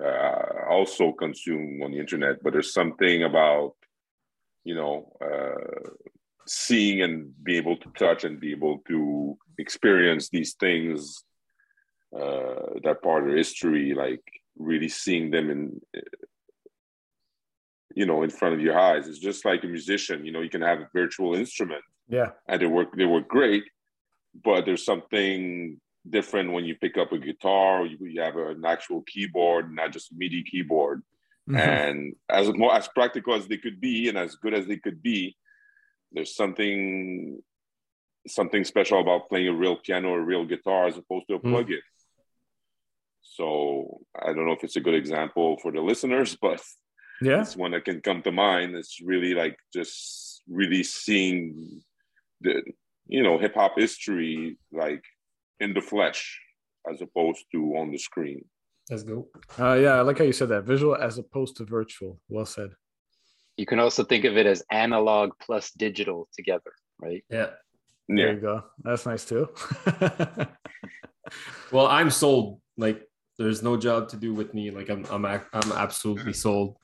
Uh, 0.00 0.68
also 0.68 1.12
consume 1.12 1.82
on 1.82 1.92
the 1.92 1.98
internet, 1.98 2.42
but 2.42 2.52
there's 2.52 2.72
something 2.72 3.22
about 3.22 3.74
you 4.62 4.74
know 4.74 5.10
uh, 5.22 5.90
seeing 6.46 7.02
and 7.02 7.32
be 7.42 7.56
able 7.56 7.76
to 7.76 7.90
touch 7.98 8.24
and 8.24 8.40
be 8.40 8.52
able 8.52 8.78
to 8.88 9.36
experience 9.58 10.28
these 10.28 10.54
things 10.54 11.24
uh, 12.14 12.78
that 12.84 13.02
part 13.02 13.28
of 13.28 13.36
history, 13.36 13.94
like 13.94 14.22
really 14.58 14.88
seeing 14.88 15.30
them 15.30 15.50
in 15.50 15.80
you 17.94 18.06
know 18.06 18.22
in 18.22 18.30
front 18.30 18.54
of 18.54 18.60
your 18.60 18.78
eyes. 18.78 19.08
It's 19.08 19.18
just 19.18 19.44
like 19.44 19.64
a 19.64 19.68
musician. 19.68 20.24
You 20.24 20.32
know, 20.32 20.40
you 20.40 20.50
can 20.50 20.62
have 20.62 20.80
a 20.80 20.88
virtual 20.94 21.34
instrument 21.34 21.82
yeah. 22.08 22.30
And 22.48 22.60
they 22.60 22.66
work 22.66 22.96
they 22.96 23.04
work 23.04 23.28
great, 23.28 23.64
but 24.44 24.64
there's 24.64 24.84
something 24.84 25.80
different 26.08 26.52
when 26.52 26.64
you 26.64 26.76
pick 26.76 26.96
up 26.96 27.12
a 27.12 27.18
guitar, 27.18 27.84
you, 27.84 27.98
you 28.00 28.20
have 28.20 28.36
an 28.36 28.64
actual 28.64 29.02
keyboard, 29.02 29.72
not 29.72 29.92
just 29.92 30.12
MIDI 30.12 30.44
keyboard. 30.44 31.02
Mm-hmm. 31.48 31.56
And 31.56 32.14
as 32.28 32.52
more 32.54 32.74
as 32.74 32.88
practical 32.88 33.34
as 33.34 33.48
they 33.48 33.56
could 33.56 33.80
be 33.80 34.08
and 34.08 34.18
as 34.18 34.36
good 34.36 34.54
as 34.54 34.66
they 34.66 34.76
could 34.76 35.02
be, 35.02 35.36
there's 36.16 36.34
something 36.34 37.40
something 38.26 38.64
special 38.64 39.00
about 39.00 39.28
playing 39.28 39.48
a 39.48 39.52
real 39.52 39.76
piano 39.76 40.08
or 40.08 40.18
a 40.18 40.24
real 40.24 40.44
guitar 40.44 40.88
as 40.88 40.96
opposed 40.96 41.28
to 41.28 41.34
a 41.34 41.38
mm. 41.38 41.50
plug-in. 41.50 41.80
So 43.22 44.00
I 44.20 44.32
don't 44.32 44.46
know 44.46 44.52
if 44.52 44.64
it's 44.64 44.76
a 44.76 44.80
good 44.80 44.94
example 44.94 45.58
for 45.62 45.70
the 45.70 45.80
listeners, 45.80 46.36
but 46.42 46.60
yeah, 47.20 47.42
it's 47.42 47.54
one 47.54 47.72
that 47.72 47.84
can 47.84 48.00
come 48.00 48.22
to 48.22 48.32
mind. 48.32 48.74
It's 48.74 49.00
really 49.00 49.34
like 49.34 49.56
just 49.72 50.42
really 50.48 50.82
seeing 50.82 51.82
the 52.40 52.62
you 53.06 53.22
know 53.22 53.38
hip 53.38 53.54
hop 53.54 53.74
history 53.76 54.58
like 54.72 55.04
in 55.60 55.74
the 55.74 55.80
flesh 55.80 56.40
as 56.90 57.00
opposed 57.02 57.44
to 57.52 57.58
on 57.76 57.90
the 57.90 57.98
screen. 57.98 58.44
Let's 58.90 59.02
go. 59.02 59.28
Uh, 59.58 59.74
yeah, 59.74 59.94
I 59.96 60.00
like 60.00 60.18
how 60.18 60.24
you 60.24 60.32
said 60.32 60.48
that 60.48 60.64
visual 60.64 60.96
as 60.96 61.18
opposed 61.18 61.56
to 61.56 61.64
virtual. 61.64 62.20
Well 62.28 62.46
said. 62.46 62.70
You 63.56 63.66
can 63.66 63.80
also 63.80 64.04
think 64.04 64.24
of 64.24 64.36
it 64.36 64.46
as 64.46 64.62
analog 64.70 65.32
plus 65.40 65.70
digital 65.72 66.28
together, 66.34 66.72
right? 67.00 67.24
Yeah. 67.30 67.50
There 68.08 68.28
yeah. 68.28 68.32
you 68.32 68.40
go. 68.40 68.64
That's 68.84 69.06
nice 69.06 69.24
too. 69.24 69.48
well, 71.72 71.86
I'm 71.86 72.10
sold. 72.10 72.60
Like, 72.76 73.02
there's 73.38 73.62
no 73.62 73.76
job 73.76 74.08
to 74.10 74.16
do 74.16 74.32
with 74.34 74.54
me. 74.54 74.70
Like, 74.70 74.88
I'm, 74.88 75.04
I'm, 75.10 75.24
I'm 75.24 75.72
absolutely 75.72 76.32
sold. 76.32 76.76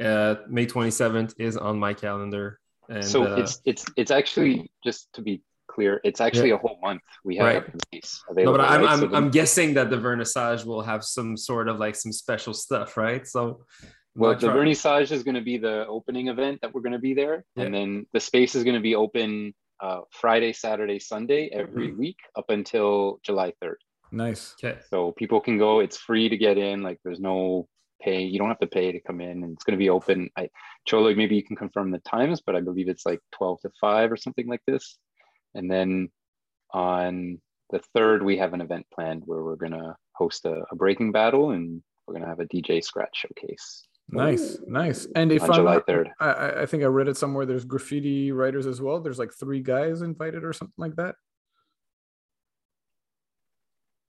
Uh, 0.00 0.36
May 0.48 0.66
27th 0.66 1.34
is 1.38 1.56
on 1.56 1.78
my 1.78 1.94
calendar. 1.94 2.60
And, 2.88 3.04
so 3.04 3.24
uh, 3.24 3.36
it's 3.36 3.60
it's 3.64 3.84
it's 3.96 4.10
actually 4.12 4.70
just 4.84 5.12
to 5.14 5.22
be 5.22 5.42
clear, 5.66 6.00
it's 6.04 6.20
actually 6.20 6.50
yeah. 6.50 6.54
a 6.54 6.58
whole 6.58 6.78
month 6.82 7.02
we 7.24 7.36
have 7.36 7.64
right. 7.64 8.04
No, 8.36 8.52
but 8.52 8.60
I'm 8.60 8.82
right? 8.82 8.90
I'm, 8.90 9.00
so 9.00 9.14
I'm 9.14 9.30
guessing 9.30 9.74
that 9.74 9.90
the 9.90 9.96
vernissage 9.96 10.64
will 10.64 10.82
have 10.82 11.04
some 11.04 11.36
sort 11.36 11.68
of 11.68 11.78
like 11.78 11.96
some 11.96 12.12
special 12.12 12.54
stuff, 12.54 12.96
right? 12.96 13.26
So 13.26 13.64
well, 14.16 14.34
the 14.34 14.48
vernissage 14.48 15.12
is 15.12 15.22
going 15.22 15.34
to 15.34 15.40
be 15.40 15.58
the 15.58 15.86
opening 15.86 16.28
event 16.28 16.60
that 16.62 16.74
we're 16.74 16.80
going 16.80 16.92
to 16.92 16.98
be 16.98 17.14
there, 17.14 17.44
yeah. 17.54 17.64
and 17.64 17.74
then 17.74 18.06
the 18.12 18.20
space 18.20 18.54
is 18.54 18.64
going 18.64 18.76
to 18.76 18.82
be 18.82 18.94
open 18.94 19.54
uh, 19.80 20.00
Friday, 20.10 20.52
Saturday, 20.52 20.98
Sunday 20.98 21.50
every 21.52 21.88
mm-hmm. 21.88 21.98
week 21.98 22.16
up 22.36 22.46
until 22.48 23.20
July 23.22 23.52
3rd. 23.62 23.76
Nice. 24.12 24.54
Okay. 24.62 24.78
So 24.88 25.12
people 25.12 25.40
can 25.40 25.58
go. 25.58 25.80
It's 25.80 25.96
free 25.98 26.28
to 26.28 26.36
get 26.36 26.56
in. 26.58 26.82
Like 26.82 26.98
there's 27.04 27.20
no 27.20 27.68
pay. 28.00 28.22
You 28.22 28.38
don't 28.38 28.48
have 28.48 28.60
to 28.60 28.66
pay 28.66 28.92
to 28.92 29.00
come 29.00 29.20
in, 29.20 29.42
and 29.42 29.52
it's 29.52 29.64
going 29.64 29.76
to 29.78 29.82
be 29.82 29.90
open. 29.90 30.30
I 30.36 30.48
Cholo, 30.86 31.14
maybe 31.14 31.36
you 31.36 31.42
can 31.42 31.56
confirm 31.56 31.90
the 31.90 31.98
times, 31.98 32.40
but 32.40 32.56
I 32.56 32.60
believe 32.60 32.88
it's 32.88 33.06
like 33.06 33.20
12 33.32 33.60
to 33.62 33.70
5 33.80 34.12
or 34.12 34.16
something 34.16 34.46
like 34.46 34.62
this. 34.66 34.98
And 35.54 35.70
then 35.70 36.10
on 36.72 37.40
the 37.70 37.80
third, 37.94 38.22
we 38.22 38.38
have 38.38 38.52
an 38.54 38.60
event 38.60 38.86
planned 38.94 39.22
where 39.26 39.42
we're 39.42 39.56
going 39.56 39.72
to 39.72 39.96
host 40.12 40.44
a, 40.44 40.62
a, 40.70 40.76
breaking 40.76 41.12
battle 41.12 41.50
and 41.50 41.82
we're 42.06 42.14
going 42.14 42.22
to 42.22 42.28
have 42.28 42.40
a 42.40 42.46
DJ 42.46 42.82
scratch 42.82 43.24
showcase. 43.26 43.82
Nice, 44.08 44.58
nice. 44.66 45.06
And 45.16 45.32
if 45.32 45.42
on 45.42 45.50
I'm 45.50 45.56
July 45.56 45.78
3rd, 45.80 46.10
I, 46.20 46.62
I 46.62 46.66
think 46.66 46.82
I 46.84 46.86
read 46.86 47.08
it 47.08 47.16
somewhere. 47.16 47.44
There's 47.44 47.64
graffiti 47.64 48.30
writers 48.30 48.66
as 48.66 48.80
well. 48.80 49.00
There's 49.00 49.18
like 49.18 49.32
three 49.32 49.60
guys 49.60 50.02
invited 50.02 50.44
or 50.44 50.52
something 50.52 50.74
like 50.78 50.96
that. 50.96 51.16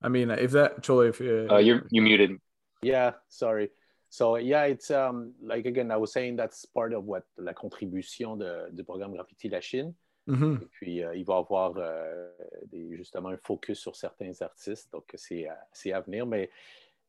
I 0.01 0.09
mean, 0.09 0.29
if 0.29 0.51
that 0.51 0.83
Cholo, 0.83 1.01
if 1.01 1.19
uh, 1.19 1.55
uh, 1.55 1.57
you're 1.57 1.87
you 1.89 2.03
muted. 2.03 2.39
Yeah, 2.83 3.13
sorry. 3.29 3.71
So 4.09 4.35
yeah, 4.37 4.63
it's 4.63 4.91
um, 4.91 5.33
like 5.41 5.65
again, 5.65 5.91
I 5.91 5.97
was 5.97 6.13
saying 6.13 6.35
that's 6.35 6.65
part 6.65 6.93
of 6.93 7.03
what 7.03 7.23
la 7.37 7.53
contribution 7.53 8.37
de, 8.37 8.69
du 8.73 8.83
programme 8.83 9.13
Graffiti 9.13 9.49
Lachine. 9.49 9.95
Mm-hmm. 10.27 10.61
Et 10.61 10.67
puis, 10.71 11.03
euh, 11.03 11.15
il 11.15 11.23
va 11.23 11.37
avoir 11.37 11.73
euh, 11.77 12.29
des, 12.69 12.95
justement 12.97 13.29
un 13.29 13.37
focus 13.37 13.79
sur 13.79 13.95
certains 13.95 14.33
artistes. 14.41 14.91
Donc, 14.91 15.13
c'est 15.15 15.47
à 15.91 16.01
venir. 16.01 16.25
Mais 16.25 16.49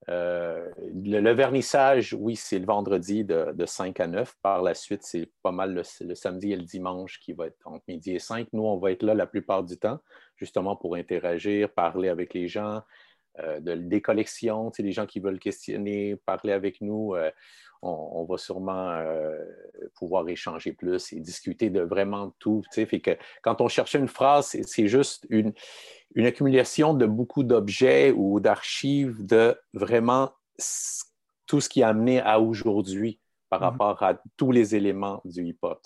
euh, 0.09 0.71
le, 0.95 1.33
vernissage, 1.33 2.17
oui, 2.19 2.37
c'est 2.37 2.59
le 2.59 2.65
vendredi 2.65 3.25
de, 3.25 3.53
de, 3.53 3.67
5 3.67 4.01
à 4.01 4.07
9. 4.07 4.35
Par 4.43 4.63
la 4.63 4.75
suite, 4.75 5.03
c'est 5.03 5.31
pas 5.43 5.53
mal 5.53 5.75
le, 5.75 6.15
samedi 6.15 6.53
et 6.53 6.57
le 6.57 6.63
dimanche 6.63 7.21
qui 7.21 7.33
va 7.33 7.47
être 7.47 7.59
entre 7.67 7.85
midi 7.89 8.13
et 8.13 8.19
5. 8.19 8.49
Nous, 8.53 8.63
on 8.63 8.79
va 8.79 8.93
être 8.93 9.03
là 9.03 9.15
la 9.15 9.27
plupart 9.27 9.65
du 9.65 9.77
temps, 9.77 9.99
justement 10.37 10.77
pour 10.77 10.95
interagir, 10.95 11.71
parler 11.71 12.09
avec 12.09 12.33
les 12.33 12.49
gens, 12.49 12.83
euh, 13.41 13.61
de, 13.61 13.75
des 13.75 14.01
collections, 14.01 14.73
les 14.79 14.93
gens 14.93 15.07
qui 15.07 15.21
veulent 15.21 15.41
questionner, 15.41 16.17
parler 16.17 16.53
avec 16.53 16.81
nous, 16.81 17.15
euh, 17.15 17.31
on, 17.83 18.25
va 18.25 18.39
sûrement 18.39 19.01
pouvoir 19.95 20.29
échanger 20.29 20.73
plus 20.73 21.13
et 21.13 21.21
discuter 21.21 21.71
de 21.71 21.81
vraiment 21.81 22.35
tout. 22.41 22.65
Fait 22.73 22.99
que 22.99 23.13
quand 23.41 23.61
on 23.61 23.69
cherchait 23.69 24.01
une 24.01 24.09
phrase, 24.09 24.57
c'est 24.65 24.89
juste 24.89 25.25
une, 25.31 25.53
une 26.15 26.27
accumulation 26.27 26.95
de 26.95 27.07
beaucoup 27.07 27.45
d'objets 27.45 28.13
ou 28.13 28.41
d'archives 28.41 29.25
de 29.25 29.57
vraiment 29.73 30.33
tout 31.47 31.61
ce 31.61 31.69
qui 31.69 31.83
a 31.83 31.89
amené 31.89 32.21
à 32.21 32.41
aujourd'hui 32.41 33.21
par 33.49 33.61
mm-hmm. 33.61 33.65
rapport 33.65 34.03
à 34.03 34.15
tous 34.37 34.53
les 34.53 34.75
éléments 34.75 35.21
du 35.25 35.45
hip-hop. 35.45 35.81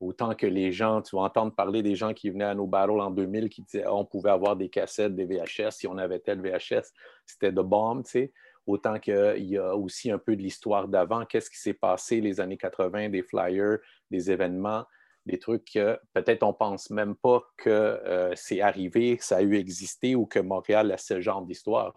Autant 0.00 0.34
que 0.34 0.46
les 0.46 0.70
gens, 0.70 1.02
tu 1.02 1.16
vas 1.16 1.22
entendre 1.22 1.52
parler 1.52 1.82
des 1.82 1.96
gens 1.96 2.14
qui 2.14 2.30
venaient 2.30 2.44
à 2.44 2.54
nos 2.54 2.68
battles 2.68 3.00
en 3.00 3.10
2000 3.10 3.48
qui 3.48 3.62
disaient 3.62 3.86
on 3.88 4.04
pouvait 4.04 4.30
avoir 4.30 4.54
des 4.54 4.68
cassettes, 4.68 5.16
des 5.16 5.24
VHS, 5.24 5.72
si 5.72 5.86
on 5.88 5.98
avait 5.98 6.20
tel 6.20 6.40
VHS, 6.40 6.92
c'était 7.26 7.50
de 7.50 7.62
bombe, 7.62 8.04
tu 8.04 8.10
sais. 8.10 8.32
Autant 8.64 8.98
qu'il 8.98 9.46
y 9.46 9.56
a 9.56 9.74
aussi 9.74 10.10
un 10.10 10.18
peu 10.18 10.36
de 10.36 10.42
l'histoire 10.42 10.88
d'avant, 10.88 11.24
qu'est-ce 11.24 11.48
qui 11.50 11.58
s'est 11.58 11.74
passé 11.74 12.20
les 12.20 12.38
années 12.38 12.58
80, 12.58 13.08
des 13.08 13.22
flyers, 13.22 13.78
des 14.10 14.30
événements, 14.30 14.84
des 15.28 15.38
trucs 15.38 15.72
que 15.72 15.98
peut-être 16.14 16.42
on 16.42 16.54
pense 16.54 16.90
même 16.90 17.14
pas 17.14 17.42
que 17.58 17.70
euh, 17.70 18.32
c'est 18.34 18.60
arrivé, 18.60 19.18
ça 19.20 19.36
a 19.36 19.42
eu 19.42 19.56
existé 19.56 20.14
ou 20.14 20.26
que 20.26 20.38
Montréal 20.38 20.90
a 20.90 20.96
ce 20.96 21.20
genre 21.20 21.42
d'histoire, 21.42 21.94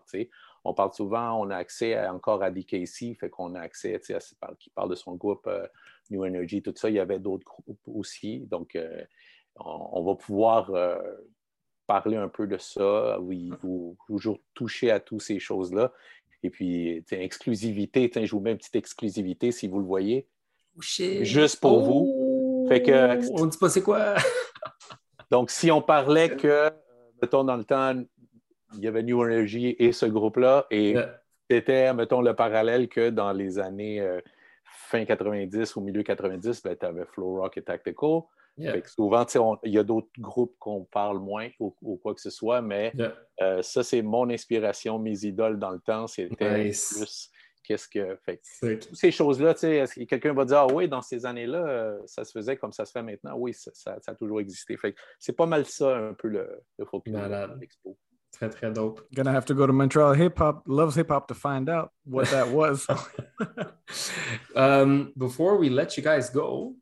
on 0.64 0.74
parle 0.76 0.94
souvent, 0.94 1.42
on 1.42 1.50
a 1.50 1.56
accès 1.56 1.98
encore 2.08 2.44
à 2.44 2.52
DKC, 2.52 3.16
fait 3.20 3.30
qu'on 3.30 3.56
a 3.56 3.62
accès 3.62 3.96
à 3.96 4.54
qui 4.60 4.70
parle 4.70 4.90
de 4.90 4.96
son 4.96 5.16
groupe 5.16 5.48
euh, 5.48 5.66
New 6.12 6.24
Energy, 6.24 6.62
tout 6.62 6.74
ça. 6.76 6.90
Il 6.90 6.96
y 6.96 7.00
avait 7.00 7.20
d'autres 7.20 7.46
groupes 7.46 7.80
aussi. 7.88 8.42
Donc, 8.42 8.76
euh, 8.76 9.04
on, 9.56 10.04
va 10.04 10.16
pouvoir 10.16 10.72
parler 11.88 12.18
un 12.18 12.30
peu 12.30 12.46
de 12.46 12.58
ça, 12.58 13.20
oui, 13.20 13.52
ou, 13.64 13.98
toujours 14.06 14.40
toucher 14.54 14.92
à 14.92 15.00
toutes 15.00 15.24
ces 15.24 15.40
choses-là. 15.40 15.92
Et 16.44 16.50
puis, 16.50 17.04
exclusivité, 17.10 18.12
je 18.14 18.32
vous 18.32 18.40
mets 18.42 18.52
une 18.52 18.58
petite 18.58 18.76
exclusivité 18.76 19.52
si 19.52 19.68
vous 19.68 19.80
le 19.80 19.86
voyez. 19.86 20.28
Oh, 20.78 20.82
Juste 20.82 21.60
pour 21.60 21.82
vous. 21.82 22.20
Fait 22.72 22.84
que, 22.84 23.32
on 23.34 23.45
ne 23.45 23.51
dit 23.51 23.57
pas 23.57 23.67
c'est 23.67 23.82
quoi. 23.82 24.15
donc, 25.30 25.51
si 25.51 25.69
on 25.72 25.82
parlait 25.82 26.30
que, 26.38 26.69
mettons, 27.22 27.43
dans 27.43 27.57
le 27.57 27.65
temps, 27.65 28.01
il 28.76 28.80
y 28.80 28.88
avait 28.88 29.03
New 29.03 29.22
Energy 29.22 29.76
et 29.78 29.91
ce 29.91 30.05
groupe-là, 30.05 30.67
et 30.72 30.95
c'était, 31.49 31.93
mettons, 31.93 32.22
le 32.22 32.34
parallèle 32.34 32.88
que 32.88 33.09
dans 33.09 33.34
les 33.34 33.59
années 33.59 33.99
euh, 33.99 34.22
fin 34.63 35.03
90 35.03 35.76
ou 35.76 35.82
milieu 35.82 36.01
90, 36.01 36.63
ben, 36.63 36.78
tu 36.80 36.86
avais 36.86 37.03
Flow 37.07 37.41
Rock 37.41 37.57
et 37.57 37.61
Tactical. 37.61 38.22
souvent, 38.86 39.26
il 39.63 39.74
y 39.74 39.78
a 39.78 39.84
d'autres 39.84 40.07
groupes 40.17 40.55
qu'on 40.57 40.86
parle 40.86 41.19
moins 41.19 41.49
ou, 41.59 41.76
quoi 42.01 42.15
que 42.15 42.22
ce 42.22 42.30
soit, 42.30 42.61
mais 42.61 42.93
euh, 43.41 43.61
ça, 43.61 43.84
c'est 43.84 44.01
mon 44.01 44.30
inspiration, 44.30 44.97
mes 44.97 45.26
idoles 45.26 45.59
dans 45.59 45.72
le 45.72 45.80
temps. 45.80 46.07
C'était 46.07 46.69
plus 46.69 47.30
qu'est-ce 47.72 47.88
que. 47.88 48.17
Fait, 48.26 48.41
toutes 48.78 48.95
ces 48.95 49.11
choses-là, 49.11 49.53
quelqu'un 50.07 50.34
va 50.34 50.45
dire 50.45 50.57
Ah 50.57 50.67
oui, 50.67 50.88
dans 50.88 51.01
ces 51.01 51.26
années-là, 51.26 51.65
euh, 51.67 51.99
ça 52.05 52.24
se 52.24 52.32
faisait 52.32 52.57
comme 52.57 52.72
ça 52.72 52.86
se 52.86 52.91
fait 52.91 53.03
maintenant? 53.03 53.36
Oui, 53.38 53.53
ça, 53.53 53.97
a 54.05 54.15
toujours 54.15 54.41
existé. 54.41 54.78
c'est 55.19 55.36
pas 55.36 55.45
mal 55.45 55.65
ça, 55.65 55.97
un 55.97 56.13
peu 56.13 56.28
le, 56.28 56.61
le 56.78 56.86
focus 56.86 57.13
de 57.13 57.59
l'expo. 57.59 57.97
Très, 58.32 58.49
très 58.49 58.72
dope. 58.72 59.01
Gonna 59.13 59.32
have 59.32 59.45
to 59.45 59.53
go 59.53 59.67
to 59.67 59.74
Montreal 59.74 60.13
Hip 60.13 60.39
Hop, 60.39 60.63
loves 60.65 60.95
hip 60.95 61.11
hop 61.11 61.28
to 61.28 61.34
find 61.34 61.69
out 61.69 61.91
what 62.05 62.30
that 62.30 62.47
was. 62.47 62.88
um, 64.55 65.11
before 65.17 65.57
we 65.57 65.69
let 65.69 65.97
you 65.97 66.03
guys 66.03 66.30
go, 66.30 66.76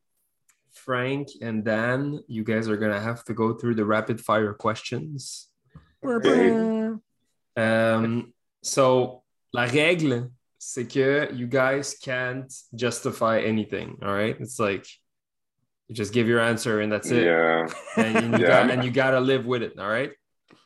Frank 0.71 1.29
and 1.41 1.63
Dan, 1.65 2.23
you 2.27 2.43
guys 2.43 2.69
are 2.69 2.77
gonna 2.77 2.99
have 2.99 3.23
to 3.25 3.33
go 3.33 3.53
through 3.53 3.75
the 3.75 3.85
rapid 3.85 4.21
fire 4.21 4.53
questions. 4.53 5.49
um, 7.57 8.33
so, 8.61 9.23
la 9.51 9.65
règle, 9.65 10.31
c'est 10.59 10.85
que 10.85 11.33
you 11.33 11.47
guys 11.47 11.95
can't 11.95 12.53
justify 12.75 13.39
anything. 13.39 13.97
All 14.03 14.13
right, 14.13 14.35
it's 14.39 14.59
like 14.59 14.85
you 15.87 15.95
just 15.95 16.13
give 16.13 16.27
your 16.27 16.41
answer 16.41 16.81
and 16.81 16.91
that's 16.91 17.09
it. 17.09 17.23
Yeah, 17.23 17.67
and 17.97 18.37
you, 18.37 18.45
yeah. 18.45 18.67
Got, 18.67 18.71
and 18.71 18.83
you 18.83 18.91
gotta 18.91 19.19
live 19.19 19.45
with 19.45 19.63
it. 19.63 19.79
All 19.79 19.89
right. 19.89 20.11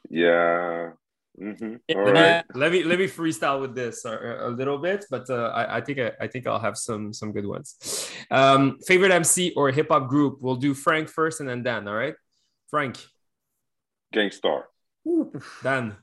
Yeah. 0.10 0.92
Mm-hmm. 1.40 1.76
All 1.96 2.12
right. 2.12 2.44
Let 2.54 2.72
me 2.72 2.84
let 2.84 3.00
me 3.00 3.08
freestyle 3.08 3.62
with 3.62 3.74
this 3.74 4.06
a, 4.06 4.48
a 4.48 4.50
little 4.50 4.78
bit, 4.78 5.06
but 5.10 5.30
uh, 5.30 5.52
I, 5.56 5.78
I, 5.78 5.82
think 5.82 6.00
I, 6.00 6.12
I, 6.22 6.28
think 6.28 6.46
I'll 6.46 6.60
have 6.60 6.78
some 6.78 7.12
some 7.14 7.32
good 7.32 7.46
ones. 7.46 8.12
Um, 8.30 8.78
favorite 8.86 9.12
MC 9.12 9.54
or 9.56 9.72
hip 9.72 9.88
hop 9.90 10.10
group? 10.10 10.38
We'll 10.42 10.58
do 10.58 10.74
Frank 10.74 11.10
first 11.10 11.40
and 11.40 11.50
then 11.50 11.64
Dan. 11.64 11.88
All 11.88 11.96
right, 11.96 12.14
Frank. 12.70 13.04
Gang 14.12 14.30
Starr. 14.30 14.68
Dan. 15.64 15.96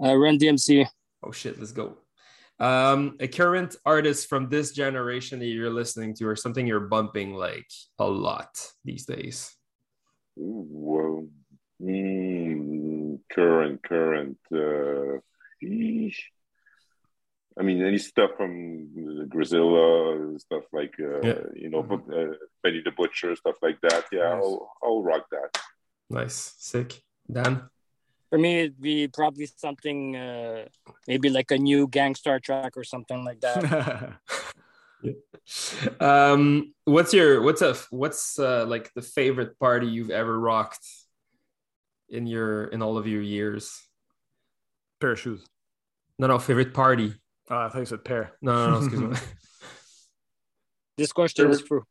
Uh, 0.00 0.14
Run 0.14 0.38
DMC. 0.38 0.86
Oh 1.26 1.32
shit! 1.32 1.58
Let's 1.58 1.72
go. 1.72 1.98
Um, 2.60 3.16
a 3.20 3.26
current 3.26 3.74
artist 3.84 4.28
from 4.28 4.48
this 4.48 4.72
generation 4.72 5.40
that 5.40 5.46
you're 5.46 5.70
listening 5.70 6.14
to, 6.14 6.28
or 6.28 6.36
something 6.36 6.66
you're 6.66 6.88
bumping 6.88 7.34
like 7.34 7.70
a 7.98 8.06
lot 8.06 8.56
these 8.84 9.04
days. 9.04 9.54
Whoa. 10.36 11.28
Mm, 11.82 13.18
current, 13.30 13.82
current. 13.82 14.38
Uh, 14.54 15.18
I 17.58 17.62
mean, 17.62 17.82
any 17.84 17.98
stuff 17.98 18.30
from 18.36 19.28
Griselda, 19.28 20.38
stuff 20.38 20.64
like 20.72 20.94
uh, 21.00 21.20
yeah. 21.22 21.40
you 21.54 21.70
know, 21.70 21.82
mm-hmm. 21.82 22.12
uh, 22.12 22.34
Benny 22.62 22.82
the 22.84 22.92
Butcher, 22.92 23.34
stuff 23.34 23.56
like 23.62 23.80
that. 23.82 24.04
Yeah, 24.12 24.34
nice. 24.34 24.42
I'll 24.44 24.70
I'll 24.82 25.02
rock 25.02 25.26
that. 25.32 25.60
Nice, 26.08 26.54
sick. 26.58 27.02
Dan. 27.30 27.68
For 28.30 28.38
me, 28.38 28.60
it'd 28.60 28.80
be 28.80 29.08
probably 29.08 29.46
something, 29.56 30.16
uh, 30.16 30.66
maybe 31.06 31.30
like 31.30 31.50
a 31.50 31.58
new 31.58 31.86
Gang 31.86 32.14
Starr 32.14 32.40
track 32.40 32.76
or 32.76 32.84
something 32.84 33.24
like 33.24 33.40
that. 33.40 34.18
Um, 36.00 36.74
what's 36.84 37.14
your 37.14 37.40
what's 37.40 37.62
a 37.62 37.76
what's 37.90 38.36
uh, 38.38 38.66
like 38.66 38.92
the 38.94 39.02
favorite 39.02 39.56
party 39.60 39.86
you've 39.86 40.10
ever 40.10 40.36
rocked 40.40 40.84
in 42.08 42.26
your 42.26 42.64
in 42.64 42.82
all 42.82 42.98
of 42.98 43.06
your 43.06 43.22
years? 43.22 43.80
Pair 45.00 45.12
of 45.12 45.20
shoes. 45.20 45.46
No, 46.18 46.26
no, 46.26 46.38
favorite 46.40 46.74
party. 46.74 47.14
Oh, 47.48 47.58
I 47.58 47.68
thought 47.68 47.78
you 47.78 47.86
said 47.86 48.04
pair. 48.04 48.32
No, 48.42 48.54
no, 48.54 48.70
no 48.70 48.76
excuse 48.78 49.00
me. 49.00 49.16
This 50.98 51.12
question 51.12 51.50
is 51.50 51.60
for 51.60 51.84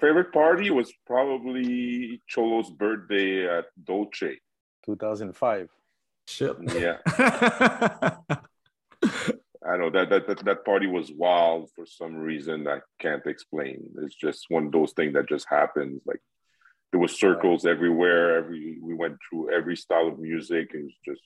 favorite 0.00 0.32
party 0.32 0.70
was 0.70 0.90
probably 1.06 2.22
Cholo's 2.26 2.70
birthday 2.70 3.46
at 3.46 3.66
Dolce. 3.84 4.40
2005. 4.84 5.70
Shit. 6.26 6.56
Yeah. 6.74 6.98
I 9.64 9.76
know 9.76 9.90
that, 9.90 10.10
that 10.10 10.26
that 10.26 10.44
that 10.44 10.64
party 10.64 10.86
was 10.86 11.12
wild 11.12 11.70
for 11.74 11.86
some 11.86 12.16
reason 12.16 12.66
I 12.66 12.80
can't 12.98 13.24
explain. 13.26 13.90
It's 14.02 14.14
just 14.14 14.46
one 14.48 14.66
of 14.66 14.72
those 14.72 14.92
things 14.92 15.14
that 15.14 15.28
just 15.28 15.46
happens. 15.48 16.02
Like 16.04 16.20
there 16.90 17.00
was 17.00 17.18
circles 17.18 17.64
right. 17.64 17.70
everywhere. 17.70 18.38
Every 18.38 18.78
we 18.82 18.94
went 18.94 19.18
through 19.28 19.52
every 19.52 19.76
style 19.76 20.08
of 20.08 20.18
music. 20.18 20.70
It 20.74 20.84
was 20.84 20.94
just 21.04 21.22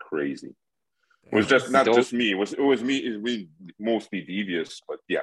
crazy. 0.00 0.54
It 1.30 1.34
was 1.34 1.46
just 1.46 1.70
not 1.70 1.86
just 1.86 2.12
me. 2.12 2.30
It 2.30 2.38
was 2.38 2.52
it 2.52 2.60
was 2.60 2.82
me. 2.82 2.98
It 2.98 3.20
was 3.20 3.38
mostly 3.78 4.22
Devious, 4.22 4.80
but 4.88 4.98
yeah. 5.08 5.20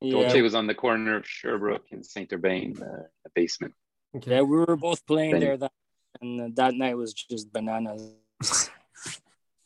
yeah. 0.00 0.12
Dolce 0.12 0.42
was 0.42 0.54
on 0.54 0.66
the 0.66 0.74
corner 0.74 1.16
of 1.16 1.26
Sherbrooke 1.26 1.86
and 1.90 2.04
Saint 2.04 2.32
Urbain, 2.32 2.80
uh, 2.80 3.04
the 3.24 3.30
basement. 3.34 3.74
Okay. 4.16 4.30
Yeah, 4.30 4.42
we 4.42 4.58
were 4.58 4.76
both 4.76 5.04
playing 5.06 5.40
there, 5.40 5.56
that, 5.56 5.72
and 6.20 6.56
that 6.56 6.74
night 6.74 6.96
was 6.96 7.12
just 7.12 7.52
bananas. 7.52 8.12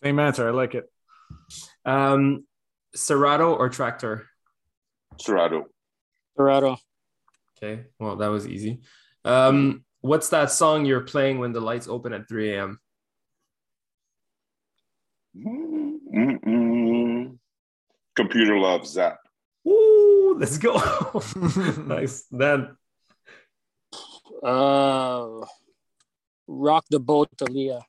Same 0.03 0.19
answer. 0.19 0.49
I 0.49 0.51
like 0.51 0.75
it. 0.75 0.91
Um, 1.85 2.45
Serato 2.95 3.55
or 3.55 3.71
Traktor? 3.71 4.25
Serato. 5.19 5.67
Serato. 6.37 6.77
Okay, 7.57 7.85
well, 7.99 8.17
that 8.17 8.29
was 8.29 8.47
easy. 8.47 8.81
Um, 9.25 9.85
what's 10.01 10.29
that 10.31 10.51
song 10.51 10.85
you're 10.85 11.03
playing 11.03 11.39
when 11.39 11.53
the 11.53 11.61
lights 11.61 11.89
open 11.89 12.13
at 12.13 12.29
3 12.29 12.55
a.m.? 12.55 12.81
Mm-mm. 15.37 17.39
Computer 18.15 18.59
Love 18.59 18.87
Zapp. 18.87 19.19
Ooh, 19.67 20.37
let's 20.39 20.59
go. 20.59 20.75
nice. 21.87 22.25
Then. 22.31 22.77
Uh, 24.43 25.47
rock 26.47 26.85
the 26.91 27.01
boat, 27.01 27.29
Aaliyah. 27.39 27.83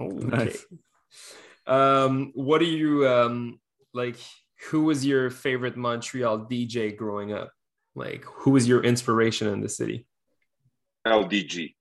Oh, 0.00 0.06
nice. 0.06 0.64
Um, 1.66 2.32
what 2.34 2.58
do 2.58 2.66
you 2.66 3.06
um 3.06 3.60
like? 3.92 4.16
Who 4.70 4.84
was 4.84 5.04
your 5.04 5.30
favorite 5.30 5.76
Montreal 5.76 6.46
DJ 6.46 6.96
growing 6.96 7.32
up? 7.32 7.52
Like, 7.94 8.24
who 8.24 8.52
was 8.52 8.66
your 8.66 8.82
inspiration 8.82 9.48
in 9.48 9.60
the 9.60 9.68
city? 9.68 10.06
LDG. 11.06 11.74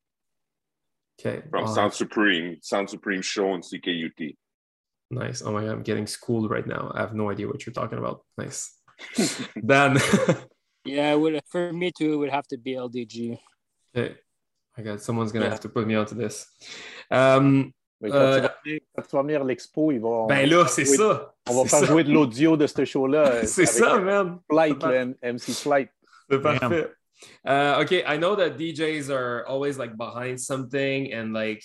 Okay. 1.20 1.44
From 1.50 1.66
uh, 1.66 1.68
Sound 1.68 1.94
Supreme, 1.94 2.58
Sound 2.62 2.90
Supreme 2.90 3.22
show 3.22 3.52
on 3.52 3.62
CKUT. 3.62 4.36
Nice. 5.12 5.42
Oh 5.42 5.52
my 5.52 5.62
god, 5.62 5.72
I'm 5.72 5.84
getting 5.84 6.08
schooled 6.08 6.50
right 6.50 6.66
now. 6.66 6.92
I 6.96 7.02
have 7.02 7.14
no 7.14 7.30
idea 7.30 7.48
what 7.48 7.66
you're 7.66 7.74
talking 7.74 7.98
about. 7.98 8.22
Nice. 8.38 8.76
then. 9.56 9.98
yeah, 10.86 11.14
would 11.14 11.40
for 11.50 11.72
me 11.72 11.92
too. 11.92 12.14
It 12.14 12.18
would 12.18 12.30
have 12.30 12.48
to 12.48 12.58
be 12.58 12.74
LDG. 12.74 13.38
Okay. 13.96 14.16
I 14.78 14.82
got 14.82 15.02
someone's 15.02 15.32
gonna 15.32 15.46
yeah. 15.46 15.52
have 15.52 15.62
to 15.62 15.70
put 15.70 15.86
me 15.86 15.96
onto 15.96 16.16
this. 16.16 16.48
Um, 17.10 17.74
Mais 18.02 18.10
quand, 18.10 18.18
euh, 18.18 18.36
tu 18.36 18.42
vas 18.42 18.56
venir, 18.64 18.80
quand, 18.96 19.02
tu 19.04 19.16
vas 19.16 19.22
venir, 19.22 19.42
à 19.42 19.44
l'expo, 19.44 19.92
ils 19.92 20.00
vont. 20.00 20.26
Ben 20.28 20.50
là, 20.50 20.66
c'est 20.68 20.86
ça. 20.86 21.36
On 21.48 21.64
va 21.64 21.70
faire 21.70 21.80
ça. 21.80 21.86
jouer 21.86 22.04
de 22.04 22.12
l'audio 22.12 22.58
de 22.58 22.66
ce 22.66 22.84
show-là. 22.84 23.46
c'est 23.46 23.68
ça, 23.68 24.00
man. 24.00 24.40
Flight, 24.50 24.84
le 24.84 25.16
MC 25.22 25.52
Flight. 25.54 25.90
C'est 26.30 26.42
parfait. 26.42 26.92
Uh, 27.46 27.78
okay, 27.82 28.04
I 28.04 28.18
know 28.18 28.36
that 28.36 28.58
DJs 28.58 29.12
are 29.12 29.46
always 29.48 29.78
like 29.78 29.96
behind 29.96 30.40
something, 30.40 31.14
and 31.14 31.34
like 31.34 31.64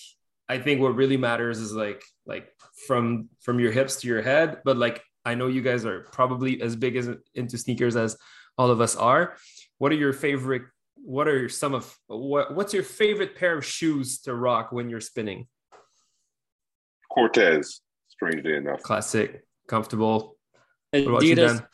I 0.48 0.58
think 0.58 0.82
what 0.82 0.94
really 0.94 1.16
matters 1.16 1.58
is 1.60 1.72
like 1.72 2.04
like 2.26 2.52
from 2.86 3.30
from 3.40 3.58
your 3.58 3.72
hips 3.72 3.96
to 4.00 4.06
your 4.06 4.20
head. 4.20 4.60
But 4.64 4.76
like 4.76 5.02
I 5.24 5.34
know 5.34 5.46
you 5.46 5.62
guys 5.62 5.86
are 5.86 6.06
probably 6.12 6.60
as 6.60 6.76
big 6.76 6.96
as 6.96 7.08
into 7.34 7.56
sneakers 7.56 7.96
as 7.96 8.18
all 8.58 8.70
of 8.70 8.82
us 8.82 8.96
are. 8.96 9.36
What 9.78 9.92
are 9.92 9.96
your 9.96 10.12
favorite? 10.12 10.62
What 11.06 11.28
are 11.28 11.48
some 11.48 11.72
of 11.72 11.96
what? 12.08 12.52
What's 12.56 12.74
your 12.74 12.82
favorite 12.82 13.36
pair 13.36 13.56
of 13.56 13.64
shoes 13.64 14.20
to 14.22 14.34
rock 14.34 14.72
when 14.72 14.90
you're 14.90 15.00
spinning? 15.00 15.46
Cortez, 17.08 17.80
strangely 18.08 18.56
enough. 18.56 18.82
Classic, 18.82 19.46
comfortable. 19.68 20.36
Adidas. 20.92 21.64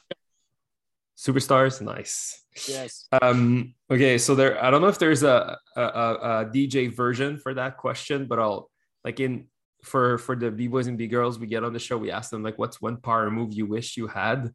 Superstars, 1.16 1.80
nice. 1.80 2.44
Yes. 2.68 3.06
Um, 3.22 3.74
okay, 3.90 4.18
so 4.18 4.34
there. 4.34 4.62
I 4.62 4.70
don't 4.70 4.82
know 4.82 4.88
if 4.88 4.98
there's 4.98 5.22
a, 5.22 5.56
a, 5.76 5.82
a 5.82 6.50
DJ 6.52 6.94
version 6.94 7.38
for 7.38 7.54
that 7.54 7.78
question, 7.78 8.26
but 8.26 8.38
I'll 8.38 8.70
like 9.02 9.18
in 9.18 9.46
for 9.82 10.18
for 10.18 10.36
the 10.36 10.50
b 10.50 10.68
boys 10.68 10.88
and 10.88 10.98
b 10.98 11.06
girls 11.06 11.38
we 11.38 11.46
get 11.46 11.64
on 11.64 11.72
the 11.72 11.78
show, 11.78 11.96
we 11.96 12.10
ask 12.10 12.30
them 12.30 12.42
like, 12.42 12.58
"What's 12.58 12.82
one 12.82 12.98
power 12.98 13.30
move 13.30 13.54
you 13.54 13.64
wish 13.64 13.96
you 13.96 14.08
had?" 14.08 14.52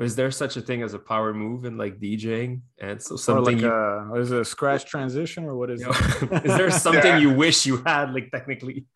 Is 0.00 0.16
there 0.16 0.30
such 0.30 0.56
a 0.56 0.62
thing 0.62 0.82
as 0.82 0.94
a 0.94 0.98
power 0.98 1.34
move 1.34 1.64
in 1.64 1.76
like 1.76 2.00
DJing? 2.00 2.62
And 2.78 3.02
so 3.02 3.16
something 3.16 3.62
or 3.64 4.00
like 4.00 4.10
you, 4.10 4.14
a, 4.16 4.20
is 4.20 4.32
it 4.32 4.40
a 4.40 4.44
scratch 4.44 4.86
transition 4.86 5.44
or 5.44 5.56
what 5.56 5.70
is 5.70 5.82
it? 5.82 5.88
is 6.44 6.56
there 6.56 6.70
something 6.86 7.04
yeah. 7.04 7.18
you 7.18 7.32
wish 7.32 7.66
you 7.66 7.78
had 7.78 8.14
like 8.14 8.30
technically? 8.30 8.86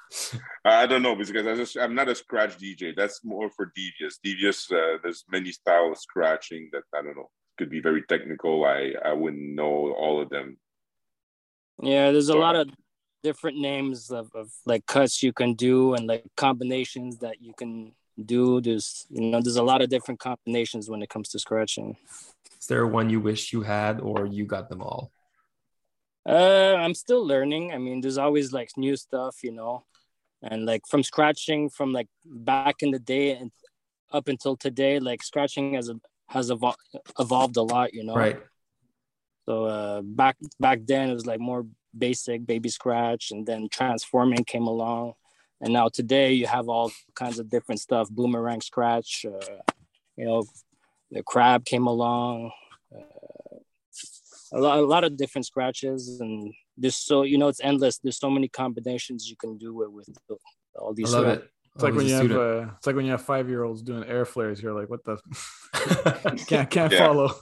I 0.65 0.87
don't 0.87 1.03
know 1.03 1.15
because 1.15 1.47
I 1.47 1.55
just 1.55 1.77
I'm 1.77 1.95
not 1.95 2.09
a 2.09 2.15
scratch 2.15 2.59
DJ. 2.59 2.97
That's 2.97 3.25
more 3.25 3.51
for 3.51 3.73
Devious. 3.77 4.19
Devious, 4.23 4.71
uh, 4.73 4.99
there's 5.03 5.25
many 5.31 5.53
styles 5.53 5.93
of 5.93 5.99
scratching 5.99 6.71
that 6.73 6.85
I 6.95 7.03
don't 7.03 7.17
know 7.17 7.31
could 7.59 7.71
be 7.71 7.81
very 7.81 8.03
technical. 8.03 8.65
I 8.65 8.95
I 9.05 9.13
wouldn't 9.13 9.55
know 9.55 9.93
all 9.93 10.23
of 10.23 10.31
them. 10.31 10.57
Yeah, 11.83 12.13
there's 12.13 12.29
a 12.29 12.37
lot 12.37 12.57
of 12.57 12.69
different 13.23 13.59
names 13.59 14.11
of, 14.11 14.31
of 14.35 14.51
like 14.65 14.87
cuts 14.87 15.23
you 15.23 15.33
can 15.33 15.55
do 15.55 15.95
and 15.95 16.07
like 16.07 16.25
combinations 16.37 17.19
that 17.19 17.41
you 17.41 17.53
can 17.57 17.93
do. 18.23 18.61
There's 18.61 19.07
you 19.11 19.23
know 19.23 19.41
there's 19.41 19.57
a 19.57 19.63
lot 19.63 19.83
of 19.83 19.89
different 19.89 20.21
combinations 20.21 20.89
when 20.89 21.03
it 21.03 21.09
comes 21.09 21.29
to 21.31 21.39
scratching. 21.39 21.97
Is 22.59 22.67
there 22.67 22.87
one 22.87 23.11
you 23.11 23.21
wish 23.21 23.53
you 23.53 23.63
had, 23.63 24.01
or 24.01 24.27
you 24.27 24.47
got 24.47 24.69
them 24.69 24.83
all? 24.83 25.11
Uh, 26.27 26.77
I'm 26.79 26.95
still 26.95 27.27
learning. 27.27 27.73
I 27.73 27.79
mean, 27.79 28.01
there's 28.01 28.19
always 28.19 28.53
like 28.53 28.71
new 28.77 28.97
stuff, 28.97 29.37
you 29.43 29.53
know, 29.53 29.85
and 30.43 30.65
like 30.65 30.83
from 30.89 31.03
scratching 31.03 31.69
from 31.69 31.93
like 31.93 32.09
back 32.25 32.77
in 32.81 32.91
the 32.91 32.99
day 32.99 33.33
and 33.33 33.51
up 34.13 34.29
until 34.29 34.57
today, 34.57 34.99
like 35.01 35.23
scratching 35.23 35.75
has 35.75 35.89
a, 35.89 36.01
has 36.29 36.51
evol- 36.51 36.77
evolved 37.19 37.57
a 37.57 37.63
lot, 37.63 37.93
you 37.93 38.05
know. 38.05 38.15
Right. 38.15 38.41
So 39.47 39.67
uh, 39.67 40.03
back 40.03 40.37
back 40.59 40.81
then 40.87 41.11
it 41.11 41.15
was 41.15 41.27
like 41.27 41.41
more 41.41 41.67
basic 41.97 42.47
baby 42.47 42.71
scratch, 42.71 43.31
and 43.31 43.47
then 43.47 43.69
transforming 43.71 44.45
came 44.45 44.67
along, 44.67 45.15
and 45.65 45.73
now 45.73 45.89
today 45.89 46.33
you 46.33 46.47
have 46.47 46.69
all 46.69 46.93
kinds 47.15 47.39
of 47.39 47.49
different 47.49 47.81
stuff 47.81 48.09
boomerang 48.11 48.61
scratch 48.61 49.27
uh, 49.27 49.57
you 50.17 50.25
know 50.25 50.45
the 51.11 51.23
crab 51.23 51.65
came 51.65 51.87
along 51.87 52.53
uh, 52.95 53.57
a, 54.53 54.61
lot, 54.61 54.79
a 54.79 54.83
lot 54.83 55.05
of 55.05 55.17
different 55.17 55.47
scratches 55.47 56.21
and 56.21 56.53
there's 56.77 56.97
so 56.97 57.23
you 57.23 57.39
know 57.39 57.49
it's 57.49 57.61
endless 57.63 57.99
there's 57.99 58.19
so 58.19 58.31
many 58.31 58.47
combinations 58.47 59.29
you 59.29 59.37
can 59.37 59.57
do 59.57 59.75
with, 59.75 59.89
with 59.89 60.09
all 60.79 60.93
these 60.93 61.13
I 61.15 61.19
love 61.19 61.29
it. 61.29 61.51
It's 61.75 61.83
like 61.83 61.95
when 61.95 62.07
you 62.07 62.15
have 62.15 62.31
uh, 62.31 62.67
it's 62.77 62.87
like 62.87 62.95
when 62.95 63.05
you 63.05 63.11
have 63.11 63.23
five 63.23 63.49
year 63.49 63.65
olds 63.65 63.83
doing 63.83 64.05
air 64.05 64.25
flares. 64.25 64.63
You're 64.63 64.79
like, 64.79 64.89
what 64.89 65.05
the 65.05 65.19
can't 66.47 66.71
can't 66.71 66.93
follow. 66.95 67.33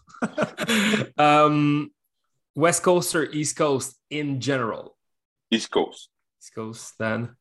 um, 1.19 1.91
West 2.55 2.83
Coast 2.83 3.15
or 3.15 3.25
East 3.25 3.57
Coast 3.57 3.95
in 4.09 4.41
general? 4.41 4.97
East 5.51 5.71
Coast. 5.71 6.09
East 6.41 6.55
Coast. 6.55 6.95
Then 6.99 7.37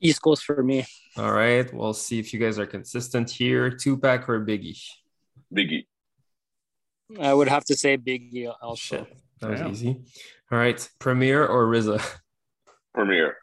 East 0.00 0.22
Coast 0.22 0.44
for 0.44 0.62
me. 0.62 0.86
All 1.16 1.32
right. 1.32 1.72
We'll 1.72 1.94
see 1.94 2.18
if 2.18 2.32
you 2.32 2.40
guys 2.40 2.58
are 2.58 2.66
consistent 2.66 3.30
here. 3.30 3.70
Tupac 3.70 4.28
or 4.28 4.44
Biggie? 4.44 4.80
Biggie. 5.54 5.86
I 7.20 7.32
would 7.32 7.48
have 7.48 7.64
to 7.66 7.76
say 7.76 7.96
Biggie 7.96 8.52
also. 8.60 8.98
Shit. 8.98 9.16
That 9.40 9.50
was 9.50 9.62
easy. 9.62 10.00
All 10.50 10.58
right. 10.58 10.88
Premier 10.98 11.46
or 11.46 11.66
RZA? 11.66 12.04
Premier. 12.94 13.36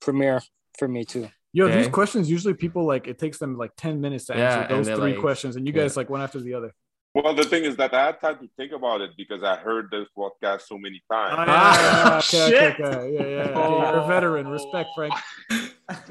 Premier 0.00 0.40
for 0.78 0.88
me 0.88 1.04
too. 1.04 1.28
Yo, 1.54 1.66
okay. 1.66 1.78
these 1.78 1.88
questions 1.88 2.30
usually 2.30 2.54
people 2.54 2.86
like 2.86 3.06
it 3.06 3.18
takes 3.18 3.38
them 3.38 3.58
like 3.58 3.72
10 3.76 4.00
minutes 4.00 4.26
to 4.26 4.34
answer 4.34 4.74
those 4.74 4.86
three 4.86 5.12
like, 5.12 5.20
questions, 5.20 5.56
and 5.56 5.66
you 5.66 5.72
guys 5.72 5.94
yeah. 5.94 6.00
like 6.00 6.10
one 6.10 6.22
after 6.22 6.40
the 6.40 6.54
other. 6.54 6.74
Well, 7.14 7.34
the 7.34 7.44
thing 7.44 7.64
is 7.64 7.76
that 7.76 7.92
I 7.92 8.06
had 8.06 8.20
time 8.20 8.38
to 8.38 8.48
think 8.56 8.72
about 8.72 9.02
it 9.02 9.10
because 9.18 9.42
I 9.42 9.56
heard 9.56 9.90
this 9.90 10.08
podcast 10.16 10.62
so 10.62 10.78
many 10.78 11.02
times. 11.10 11.34
Oh, 11.38 11.44
yeah. 11.44 12.16
okay, 12.18 12.20
Shit. 12.22 12.80
okay, 12.80 12.84
okay, 12.84 13.12
yeah, 13.12 13.20
yeah. 13.20 13.58
Okay. 13.58 13.92
You're 13.92 14.02
a 14.02 14.06
veteran. 14.06 14.48
Respect, 14.48 14.88
Frank. 14.94 15.12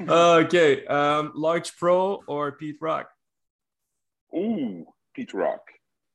okay, 0.08 0.86
um, 0.86 1.32
Large 1.34 1.76
Pro 1.76 2.22
or 2.28 2.52
Pete 2.52 2.76
Rock? 2.80 3.08
Ooh, 4.32 4.86
Pete 5.12 5.34
Rock. 5.34 5.62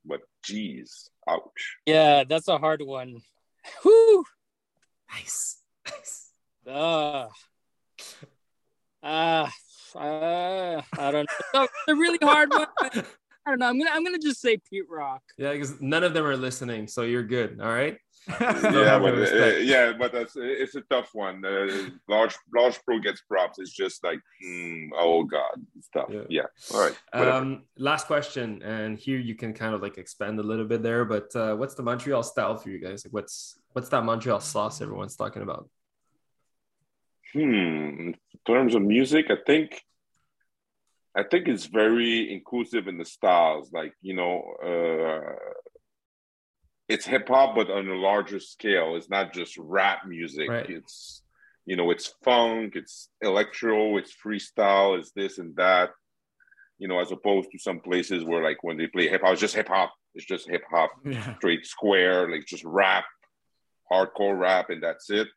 But 0.06 0.22
geez, 0.42 1.10
ouch. 1.28 1.78
Yeah, 1.86 2.24
that's 2.24 2.48
a 2.48 2.58
hard 2.58 2.82
one. 2.82 3.22
Whoo. 3.84 4.24
Nice. 5.12 5.62
Nice. 5.86 6.32
Uh, 6.66 7.28
uh, 9.04 9.50
uh, 9.96 10.82
I 10.98 11.12
don't 11.12 11.30
know. 11.54 11.64
It's 11.64 11.88
a 11.90 11.96
really 11.96 12.20
hard 12.22 12.52
one. 12.52 12.68
I 13.48 13.52
don't 13.52 13.60
know. 13.60 13.68
I'm 13.68 13.80
gonna 13.80 13.92
I'm 13.94 14.04
gonna 14.04 14.20
just 14.20 14.42
say 14.42 14.58
Pete 14.58 14.90
Rock. 14.90 15.24
Yeah, 15.38 15.54
because 15.54 15.80
none 15.80 16.04
of 16.04 16.14
them 16.14 16.26
are 16.26 16.36
listening, 16.36 16.90
so 16.90 17.04
you're 17.04 17.24
good. 17.24 17.62
All 17.62 17.70
right. 17.74 17.98
yeah, 18.42 19.00
but, 19.00 19.14
uh, 19.14 19.46
yeah, 19.62 19.94
but 19.98 20.12
that's 20.12 20.34
it's 20.36 20.76
a 20.76 20.82
tough 20.82 21.12
one. 21.14 21.46
Uh, 21.46 21.88
large 22.10 22.36
large 22.54 22.78
pro 22.84 23.00
gets 23.00 23.22
props. 23.22 23.58
It's 23.58 23.72
just 23.72 24.04
like, 24.04 24.20
mm, 24.46 24.90
oh 24.98 25.24
god, 25.24 25.66
it's 25.78 25.88
tough. 25.88 26.10
Yeah. 26.10 26.24
yeah. 26.28 26.42
All 26.74 26.82
right. 26.82 26.96
Um, 27.14 27.64
last 27.78 28.08
question, 28.08 28.62
and 28.64 29.00
here 29.00 29.18
you 29.18 29.34
can 29.34 29.54
kind 29.54 29.74
of 29.74 29.82
like 29.82 29.98
expand 29.98 30.42
a 30.42 30.44
little 30.44 30.66
bit 30.66 30.84
there. 30.84 31.06
But 31.06 31.34
uh, 31.34 31.56
what's 31.56 31.76
the 31.76 31.84
Montreal 31.84 32.24
style 32.24 32.58
for 32.58 32.70
you 32.70 32.80
guys? 32.80 33.06
Like, 33.06 33.14
what's 33.14 33.58
what's 33.72 33.88
that 33.90 34.04
Montreal 34.04 34.42
sauce 34.42 34.82
everyone's 34.82 35.16
talking 35.16 35.42
about? 35.42 35.70
Hmm. 37.32 37.40
In 37.40 38.16
terms 38.46 38.76
of 38.76 38.82
music, 38.82 39.28
I 39.30 39.38
think 39.46 39.82
I 41.18 41.24
think 41.24 41.48
it's 41.48 41.66
very 41.66 42.32
inclusive 42.32 42.88
in 42.88 43.00
the 43.00 43.06
styles. 43.06 43.72
Like 43.74 43.94
you 44.02 44.14
know, 44.14 44.44
uh, 44.64 45.36
it's 46.88 47.06
hip 47.06 47.28
hop, 47.28 47.56
but 47.56 47.72
on 47.72 47.88
a 47.88 47.96
larger 47.96 48.40
scale. 48.40 48.96
It's 48.96 49.10
not 49.10 49.34
just 49.34 49.58
rap 49.58 50.06
music. 50.08 50.50
Right. 50.50 50.70
It's 50.70 51.24
you 51.66 51.76
know, 51.76 51.92
it's 51.92 52.14
funk, 52.24 52.76
it's 52.76 53.10
electro, 53.22 53.98
it's 53.98 54.14
freestyle, 54.24 54.98
it's 54.98 55.12
this 55.12 55.38
and 55.38 55.56
that. 55.58 55.90
You 56.80 56.88
know, 56.88 57.00
as 57.00 57.12
opposed 57.12 57.52
to 57.52 57.60
some 57.60 57.80
places 57.80 58.24
where 58.24 58.44
like 58.44 58.64
when 58.64 58.78
they 58.78 58.88
play 58.88 59.10
hip 59.10 59.22
hop, 59.22 59.34
it's 59.34 59.42
just 59.42 59.56
hip 59.56 59.68
hop. 59.68 59.94
It's 60.14 60.26
just 60.26 60.48
hip 60.48 60.64
hop, 60.70 60.92
yeah. 61.06 61.36
straight 61.38 61.66
square, 61.66 62.30
like 62.30 62.46
just 62.46 62.64
rap, 62.64 63.06
hardcore 63.92 64.40
rap, 64.40 64.70
and 64.70 64.82
that's 64.82 65.10
it. 65.10 65.28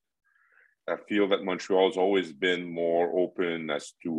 I 0.88 0.96
feel 1.08 1.28
that 1.28 1.44
Montreal 1.44 1.88
has 1.88 1.96
always 1.96 2.32
been 2.32 2.70
more 2.70 3.18
open 3.18 3.70
as 3.70 3.92
to 4.02 4.10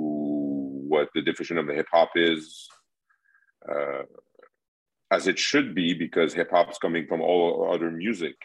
what 0.92 1.08
the 1.16 1.22
definition 1.22 1.58
of 1.58 1.68
the 1.68 1.74
hip 1.74 1.88
hop 1.92 2.12
is, 2.16 2.68
uh, 3.72 4.04
as 5.10 5.28
it 5.28 5.40
should 5.40 5.74
be, 5.74 5.94
because 5.94 6.34
hip 6.34 6.52
hop's 6.52 6.78
coming 6.78 7.06
from 7.08 7.22
all 7.22 7.72
other 7.74 7.90
music 7.90 8.36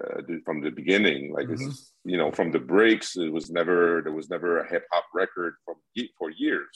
uh, 0.00 0.22
from 0.44 0.60
the 0.60 0.70
beginning. 0.70 1.32
Like 1.32 1.48
mm-hmm. 1.48 1.70
you 2.10 2.18
know, 2.18 2.30
from 2.30 2.52
the 2.52 2.60
breaks, 2.74 3.16
it 3.16 3.32
was 3.32 3.50
never 3.50 4.00
there 4.04 4.12
was 4.20 4.30
never 4.30 4.60
a 4.60 4.68
hip 4.72 4.84
hop 4.92 5.06
record 5.12 5.54
from 5.64 5.76
for 6.18 6.30
years. 6.30 6.74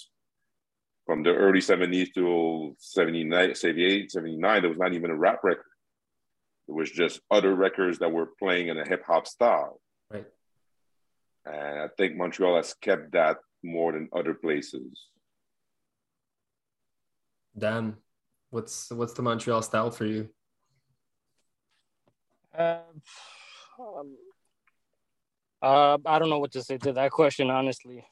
From 1.06 1.22
the 1.22 1.34
early 1.34 1.60
70s 1.60 2.12
to 2.14 2.76
79, 2.78 3.54
78, 3.54 4.12
79, 4.12 4.62
there 4.62 4.68
was 4.68 4.78
not 4.78 4.92
even 4.92 5.10
a 5.10 5.16
rap 5.16 5.40
record. 5.42 5.72
It 6.68 6.74
was 6.74 6.90
just 6.90 7.20
other 7.30 7.52
records 7.54 7.98
that 7.98 8.12
were 8.12 8.28
playing 8.38 8.68
in 8.68 8.78
a 8.78 8.86
hip 8.86 9.02
hop 9.04 9.26
style. 9.26 9.80
Right. 10.12 10.26
And 11.46 11.78
I 11.80 11.88
think 11.96 12.16
Montreal 12.16 12.56
has 12.56 12.74
kept 12.74 13.12
that 13.12 13.38
more 13.62 13.92
than 13.92 14.08
other 14.12 14.34
places. 14.34 15.08
Dan, 17.56 17.96
what's 18.50 18.90
what's 18.90 19.12
the 19.14 19.22
Montreal 19.22 19.62
style 19.62 19.90
for 19.90 20.06
you? 20.06 20.28
Uh, 22.56 22.78
um, 23.78 24.16
uh, 25.62 25.98
I 26.06 26.18
don't 26.18 26.30
know 26.30 26.38
what 26.38 26.52
to 26.52 26.62
say 26.62 26.78
to 26.78 26.92
that 26.92 27.10
question, 27.10 27.50
honestly. 27.50 28.04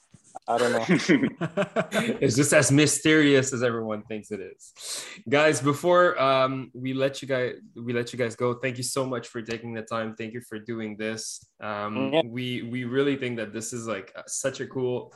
I 0.46 0.58
don't 0.58 0.72
know. 0.72 0.84
it's 2.20 2.36
just 2.36 2.52
as 2.52 2.70
mysterious 2.70 3.52
as 3.52 3.62
everyone 3.62 4.02
thinks 4.02 4.30
it 4.30 4.40
is. 4.40 5.04
Guys, 5.28 5.60
before 5.60 6.20
um, 6.20 6.70
we 6.74 6.94
let 6.94 7.20
you 7.22 7.28
guys 7.28 7.54
we 7.74 7.92
let 7.92 8.12
you 8.12 8.18
guys 8.18 8.36
go, 8.36 8.54
thank 8.54 8.76
you 8.76 8.82
so 8.82 9.06
much 9.06 9.28
for 9.28 9.42
taking 9.42 9.72
the 9.72 9.82
time. 9.82 10.14
Thank 10.14 10.34
you 10.34 10.40
for 10.40 10.58
doing 10.58 10.96
this. 10.96 11.44
Um, 11.60 12.12
yeah. 12.12 12.22
we 12.24 12.62
we 12.62 12.84
really 12.84 13.16
think 13.16 13.36
that 13.38 13.52
this 13.52 13.72
is 13.72 13.86
like 13.86 14.12
such 14.26 14.60
a 14.60 14.66
cool 14.66 15.12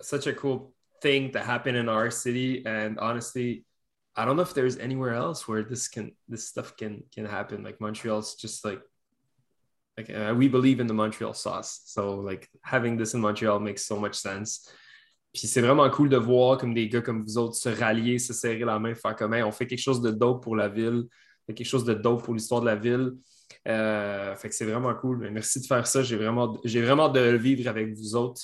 such 0.00 0.26
a 0.26 0.32
cool 0.32 0.72
thing 1.02 1.30
to 1.32 1.40
happen 1.40 1.74
in 1.76 1.88
our 1.88 2.10
city. 2.10 2.64
And 2.66 2.98
honestly 2.98 3.64
i 4.16 4.24
don't 4.24 4.36
know 4.36 4.42
if 4.42 4.54
there's 4.54 4.78
anywhere 4.78 5.12
else 5.12 5.46
where 5.46 5.62
this 5.62 5.88
can 5.88 6.10
this 6.26 6.48
stuff 6.48 6.76
can 6.76 7.02
can 7.14 7.26
happen. 7.26 7.62
Like 7.62 7.80
montreal's 7.80 8.34
just 8.34 8.64
like 8.64 8.80
like 9.98 10.10
uh, 10.10 10.34
we 10.34 10.48
believe 10.48 10.80
in 10.80 10.86
the 10.86 10.94
montreal 10.94 11.34
sauce. 11.34 11.82
So 11.84 12.16
like 12.16 12.48
having 12.62 12.96
this 12.96 13.14
in 13.14 13.20
montreal 13.20 13.60
makes 13.60 13.84
so 13.84 13.98
much 13.98 14.14
sense. 14.14 14.70
Puis 15.34 15.46
c'est 15.48 15.60
vraiment 15.60 15.90
cool 15.90 16.08
de 16.08 16.16
voir 16.16 16.56
comme 16.56 16.72
des 16.72 16.88
gars 16.88 17.02
comme 17.02 17.22
vous 17.22 17.36
autres 17.36 17.56
se 17.56 17.68
rallier 17.68 18.18
se 18.18 18.32
serrer 18.32 18.64
la 18.64 18.78
main 18.78 18.94
faire 18.94 19.14
comme 19.14 19.34
on 19.34 19.52
fait 19.52 19.66
quelque 19.66 19.82
chose 19.82 20.00
de 20.00 20.10
dope 20.10 20.42
pour 20.42 20.56
la 20.56 20.68
ville 20.68 21.04
quelque 21.54 21.66
chose 21.66 21.84
de 21.84 21.94
dope 21.94 22.24
pour 22.24 22.34
l'histoire 22.34 22.60
de 22.60 22.66
la 22.66 22.74
ville. 22.74 23.12
Euh, 23.68 24.34
fait 24.34 24.48
que 24.48 24.54
c'est 24.54 24.64
vraiment 24.64 24.94
cool. 24.94 25.18
Mais 25.18 25.30
merci 25.30 25.60
de 25.60 25.66
faire 25.66 25.86
ça. 25.86 26.02
J'ai 26.02 26.16
vraiment 26.16 26.58
j'ai 26.64 26.80
vraiment 26.80 27.08
de 27.10 27.20
vivre 27.20 27.68
avec 27.68 27.94
vous 27.94 28.16
autres 28.16 28.42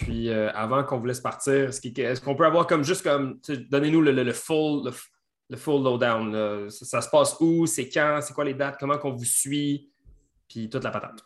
puis 0.00 0.28
euh, 0.28 0.50
avant 0.54 0.82
qu'on 0.82 0.98
vous 0.98 1.06
laisse 1.06 1.20
partir, 1.20 1.68
est-ce 1.68 2.20
qu'on 2.20 2.34
peut 2.34 2.46
avoir 2.46 2.66
comme 2.66 2.82
juste 2.82 3.04
comme 3.04 3.38
donnez-nous 3.70 4.02
le, 4.02 4.32
full 4.32 4.90
le, 5.48 5.56
full 5.56 5.84
lowdown. 5.84 6.68
Ça, 6.68 7.00
se 7.00 7.08
passe 7.08 7.36
où, 7.38 7.66
c'est 7.66 7.88
quand, 7.88 8.18
c'est 8.20 8.34
quoi 8.34 8.44
les 8.44 8.54
dates, 8.54 8.76
comment 8.80 8.98
qu'on 8.98 9.12
vous 9.12 9.24
suit, 9.24 9.88
puis 10.48 10.68
toute 10.68 10.82
la 10.82 10.90
patate. 10.90 11.22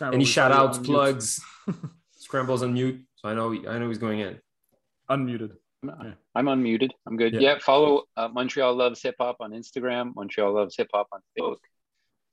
Any 0.00 0.24
shout-outs, 0.24 0.82
plugs? 0.82 1.38
Scramble's 2.18 2.62
on 2.62 2.72
mute, 2.72 3.06
so 3.14 3.28
I 3.28 3.34
know 3.34 3.52
I 3.52 3.78
know 3.78 3.88
he's 3.88 3.98
going 3.98 4.20
in. 4.20 4.40
Unmuted. 5.08 5.52
Yeah. 5.84 6.14
I'm 6.34 6.46
unmuted. 6.46 6.90
I'm 7.06 7.16
good. 7.16 7.34
Yeah, 7.34 7.40
yeah 7.40 7.58
follow 7.60 8.02
uh, 8.16 8.28
Montreal 8.28 8.74
Loves 8.74 9.00
Hip 9.02 9.14
Hop 9.20 9.36
on 9.40 9.52
Instagram, 9.52 10.12
Montreal 10.16 10.52
Loves 10.52 10.76
Hip 10.76 10.88
Hop 10.92 11.06
on 11.12 11.20
Facebook. 11.38 11.58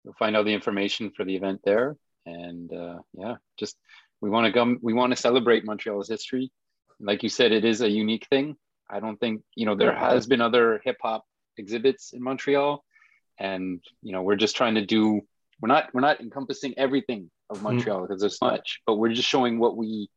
You'll 0.04 0.16
find 0.16 0.36
all 0.36 0.44
the 0.44 0.54
information 0.54 1.12
for 1.16 1.24
the 1.24 1.36
event 1.36 1.62
there. 1.64 1.96
And 2.26 2.74
uh, 2.74 2.98
yeah, 3.14 3.36
just 3.58 3.78
we 4.26 4.32
want 4.32 4.47
to 4.47 4.51
come, 4.51 4.80
we 4.82 4.91
want 4.91 5.11
to 5.11 5.15
celebrate 5.15 5.63
Montreal's 5.65 6.09
history. 6.09 6.51
Like 6.99 7.21
you 7.21 7.30
said, 7.30 7.51
it 7.51 7.63
is 7.63 7.82
a 7.82 7.89
unique 7.89 8.26
thing. 8.28 8.55
I 8.89 8.99
don't 8.99 9.19
think, 9.19 9.43
you 9.53 9.67
know, 9.67 9.76
there 9.76 9.93
has 9.93 10.26
been 10.26 10.41
other 10.41 10.82
hip 10.84 10.97
hop 10.99 11.23
exhibits 11.57 12.11
in 12.11 12.23
Montreal. 12.23 12.84
And, 13.38 13.84
you 14.01 14.13
know, 14.13 14.23
we're 14.23 14.36
just 14.36 14.55
trying 14.55 14.76
to 14.76 14.86
do, 14.86 15.21
we're 15.61 15.67
not, 15.67 15.93
we're 15.93 16.01
not 16.01 16.21
encompassing 16.21 16.73
everything 16.76 17.30
of 17.51 17.57
mm-hmm. 17.57 17.65
Montreal 17.65 18.01
because 18.01 18.17
mm 18.17 18.21
there's 18.21 18.39
so 18.39 18.47
much, 18.47 18.82
but 18.88 18.95
we're 18.95 19.13
just 19.13 19.30
showing 19.30 19.59
what 19.59 19.78
we 19.78 20.09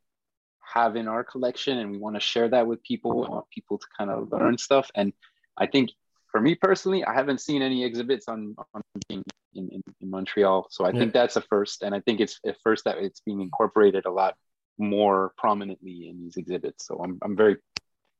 have 0.74 0.96
in 0.96 1.06
our 1.06 1.22
collection 1.22 1.76
and 1.76 1.90
we 1.90 1.98
want 1.98 2.16
to 2.16 2.20
share 2.20 2.48
that 2.48 2.66
with 2.66 2.82
people. 2.82 3.11
We 3.14 3.28
want 3.28 3.44
people 3.50 3.76
to 3.76 3.86
kind 3.98 4.11
of 4.11 4.32
learn 4.32 4.56
stuff. 4.56 4.90
And 4.94 5.12
I 5.59 5.66
think 5.66 5.90
for 6.39 6.43
me 6.43 6.55
personally, 6.55 7.05
I 7.05 7.14
haven't 7.14 7.41
seen 7.41 7.62
any 7.62 7.84
exhibits 7.84 8.28
on, 8.28 8.55
on 8.72 8.80
in, 9.11 9.24
in, 9.57 9.82
in 10.01 10.11
Montreal. 10.11 10.68
So 10.70 10.84
I 10.84 10.91
yeah. 10.91 11.01
think 11.01 11.12
that's 11.12 11.34
a 11.34 11.41
first. 11.41 11.82
And 11.82 11.93
I 11.93 12.01
think 12.01 12.20
it's 12.20 12.39
a 12.47 12.55
first 12.62 12.84
that 12.84 12.99
it's 12.99 13.18
being 13.18 13.41
incorporated 13.41 14.07
a 14.07 14.11
lot 14.12 14.36
more 14.78 15.32
prominently 15.36 16.09
in 16.09 16.20
these 16.22 16.36
exhibits. 16.36 16.86
So 16.86 17.01
I'm, 17.03 17.18
I'm 17.22 17.34
very 17.34 17.57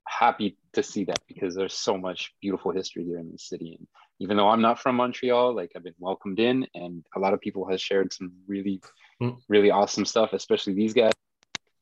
happy 0.09 0.57
to 0.73 0.83
see 0.83 1.05
that 1.05 1.21
because 1.29 1.55
there's 1.55 1.75
so 1.75 1.97
much 1.97 2.35
beautiful 2.41 2.73
history 2.73 3.05
here 3.05 3.21
in 3.21 3.31
the 3.31 3.39
city. 3.39 3.77
And 3.79 3.87
even 4.19 4.37
though 4.37 4.49
I'm 4.49 4.63
not 4.63 4.81
from 4.81 4.97
Montreal, 4.97 5.55
like 5.55 5.71
I've 5.77 5.85
been 5.85 5.95
welcomed 6.01 6.41
in 6.41 6.67
and 6.75 7.07
a 7.15 7.21
lot 7.21 7.35
of 7.35 7.41
people 7.41 7.71
have 7.71 7.81
shared 7.81 8.13
some 8.13 8.33
really, 8.49 8.81
mm. 9.23 9.37
really 9.49 9.71
awesome 9.71 10.05
stuff, 10.05 10.33
especially 10.33 10.73
these 10.73 10.93
guys. 10.93 11.13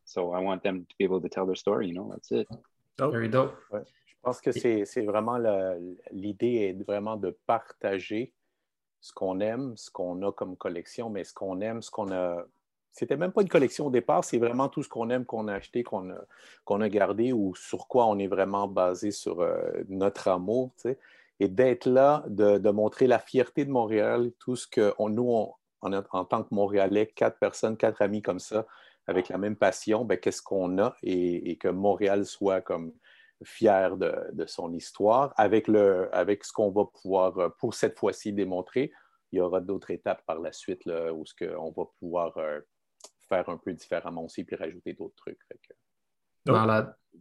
So 0.04 0.34
I 0.34 0.40
want 0.40 0.62
them 0.62 0.84
to 0.86 0.94
be 0.98 1.04
able 1.04 1.22
to 1.22 1.30
tell 1.30 1.46
their 1.46 1.56
story, 1.56 1.88
you 1.88 1.94
know, 1.94 2.10
that's 2.12 2.30
it. 2.30 2.46
Dope. 2.98 3.12
Very 3.12 3.28
dope. 3.28 3.54
Ouais. 3.70 3.82
Je 4.06 4.14
pense 4.22 4.40
que 4.40 4.50
c'est 4.50 5.02
vraiment 5.02 5.38
l'idée 6.10 6.54
est 6.76 6.84
vraiment 6.84 7.16
de 7.16 7.36
partager 7.46 8.32
ce 9.00 9.12
qu'on 9.12 9.38
aime, 9.40 9.76
ce 9.76 9.90
qu'on 9.90 10.20
a 10.26 10.32
comme 10.32 10.56
collection, 10.56 11.10
mais 11.10 11.22
ce 11.22 11.32
qu'on 11.32 11.60
aime, 11.60 11.82
ce 11.82 11.90
qu'on 11.90 12.10
a. 12.10 12.44
C'était 12.90 13.16
même 13.16 13.30
pas 13.30 13.42
une 13.42 13.48
collection 13.48 13.86
au 13.86 13.90
départ, 13.90 14.24
c'est 14.24 14.38
vraiment 14.38 14.68
tout 14.68 14.82
ce 14.82 14.88
qu'on 14.88 15.10
aime, 15.10 15.26
qu'on 15.26 15.48
a 15.48 15.54
acheté, 15.54 15.82
qu'on 15.82 16.10
a, 16.10 16.18
qu'on 16.64 16.80
a 16.80 16.88
gardé 16.88 17.32
ou 17.32 17.54
sur 17.54 17.86
quoi 17.88 18.06
on 18.06 18.18
est 18.18 18.26
vraiment 18.26 18.66
basé 18.66 19.10
sur 19.10 19.42
euh, 19.42 19.60
notre 19.88 20.28
amour. 20.28 20.72
Tu 20.76 20.82
sais. 20.82 20.98
Et 21.38 21.48
d'être 21.48 21.86
là, 21.86 22.24
de, 22.26 22.56
de, 22.56 22.70
montrer 22.70 23.06
la 23.06 23.18
fierté 23.18 23.66
de 23.66 23.70
Montréal, 23.70 24.32
tout 24.38 24.56
ce 24.56 24.66
que 24.66 24.94
on, 24.98 25.10
nous, 25.10 25.30
on, 25.30 25.54
en, 25.82 25.92
en, 25.92 26.24
tant 26.24 26.42
que 26.42 26.54
Montréalais, 26.54 27.06
quatre 27.06 27.38
personnes, 27.38 27.76
quatre 27.76 28.00
amis 28.00 28.22
comme 28.22 28.40
ça, 28.40 28.66
avec 29.06 29.28
la 29.28 29.38
même 29.38 29.56
passion, 29.56 30.04
ben, 30.04 30.18
qu'est-ce 30.18 30.42
qu'on 30.42 30.78
a 30.78 30.96
et, 31.02 31.56
que 31.58 31.68
Montréal 31.68 32.26
soit 32.26 32.60
comme 32.60 32.92
fier 33.44 33.96
de, 33.96 34.46
son 34.46 34.72
histoire. 34.72 35.32
Avec, 35.36 35.68
le, 35.68 36.14
avec 36.14 36.44
ce 36.44 36.52
qu'on 36.52 36.70
va 36.70 36.84
pouvoir, 36.86 37.38
euh, 37.38 37.48
pour 37.58 37.74
cette 37.74 37.98
fois-ci, 37.98 38.32
démontrer, 38.32 38.92
il 39.32 39.38
y 39.38 39.40
aura 39.40 39.60
d'autres 39.60 39.90
étapes 39.90 40.24
par 40.26 40.40
la 40.40 40.52
suite 40.52 40.84
là, 40.86 41.12
où 41.12 41.26
ce 41.26 41.34
on 41.56 41.70
va 41.70 41.84
pouvoir 41.98 42.36
euh, 42.38 42.60
faire 43.28 43.48
un 43.48 43.58
peu 43.58 43.72
différemment 43.72 44.24
aussi 44.24 44.44
puis 44.44 44.56
rajouter 44.56 44.94
d'autres 44.94 45.16
trucs. 45.16 45.38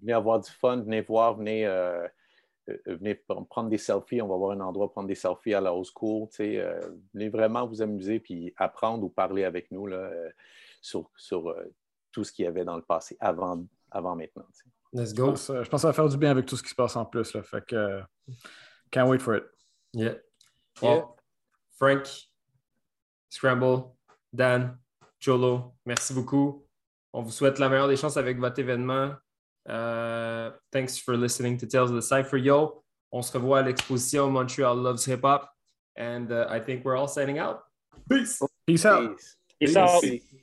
venez 0.01 0.13
avoir 0.13 0.39
du 0.39 0.49
fun, 0.51 0.77
venez 0.77 1.01
voir, 1.01 1.35
venez, 1.35 1.65
euh, 1.65 2.07
venez 2.85 3.15
prendre 3.15 3.69
des 3.69 3.79
selfies. 3.79 4.21
On 4.21 4.27
va 4.27 4.35
avoir 4.35 4.51
un 4.51 4.61
endroit 4.61 4.87
pour 4.87 4.93
prendre 4.93 5.07
des 5.07 5.15
selfies 5.15 5.55
à 5.55 5.61
la 5.61 5.73
hausse 5.73 5.91
cour. 5.91 6.29
venez 6.37 7.29
vraiment 7.29 7.65
vous 7.65 7.81
amuser 7.81 8.19
puis 8.19 8.53
apprendre 8.55 9.03
ou 9.03 9.09
parler 9.09 9.43
avec 9.43 9.71
nous. 9.71 9.87
Là, 9.87 10.11
sur, 10.85 11.09
sur 11.17 11.49
euh, 11.49 11.73
tout 12.11 12.23
ce 12.23 12.31
qu'il 12.31 12.45
y 12.45 12.47
avait 12.47 12.63
dans 12.63 12.75
le 12.75 12.83
passé 12.83 13.17
avant, 13.19 13.65
avant 13.89 14.15
maintenant. 14.15 14.45
Let's 14.93 15.13
go. 15.13 15.35
Je 15.35 15.53
pense, 15.53 15.69
que 15.69 15.77
ça 15.77 15.87
va 15.87 15.93
faire 15.93 16.07
du 16.07 16.17
bien 16.17 16.31
avec 16.31 16.45
tout 16.45 16.55
ce 16.55 16.63
qui 16.63 16.69
se 16.69 16.75
passe 16.75 16.95
en 16.95 17.05
plus. 17.05 17.33
Là. 17.33 17.43
Fait 17.43 17.65
que, 17.65 18.01
can't 18.91 19.07
wait 19.09 19.19
for 19.19 19.35
it. 19.35 19.43
Yeah. 19.93 20.15
Frank, 21.77 22.07
Scramble, 23.29 23.91
Dan, 24.31 24.77
Cholo, 25.19 25.73
merci 25.85 26.13
beaucoup. 26.13 26.65
On 27.11 27.21
vous 27.21 27.31
souhaite 27.31 27.59
la 27.59 27.67
meilleure 27.67 27.87
des 27.87 27.97
chances 27.97 28.17
avec 28.17 28.39
votre 28.39 28.59
événement. 28.59 29.15
Uh, 29.67 30.51
thanks 30.71 30.99
for 30.99 31.17
listening 31.17 31.57
to 31.57 31.65
Tales 31.65 31.89
of 31.89 31.95
the 31.95 32.01
Cypher. 32.01 32.37
Yo, 32.37 32.83
on 33.11 33.21
se 33.21 33.33
revoit 33.33 33.59
à 33.59 33.61
l'exposition 33.63 34.29
Montreal 34.29 34.77
Loves 34.77 35.05
Hip 35.07 35.23
Hop. 35.23 35.49
And 35.97 36.31
uh, 36.31 36.45
I 36.49 36.59
think 36.59 36.85
we're 36.85 36.95
all 36.95 37.07
signing 37.07 37.39
out. 37.39 37.63
Peace. 38.07 38.39
Peace 38.67 38.85
out. 38.85 39.19
Peace 39.59 39.75
out. 39.75 40.03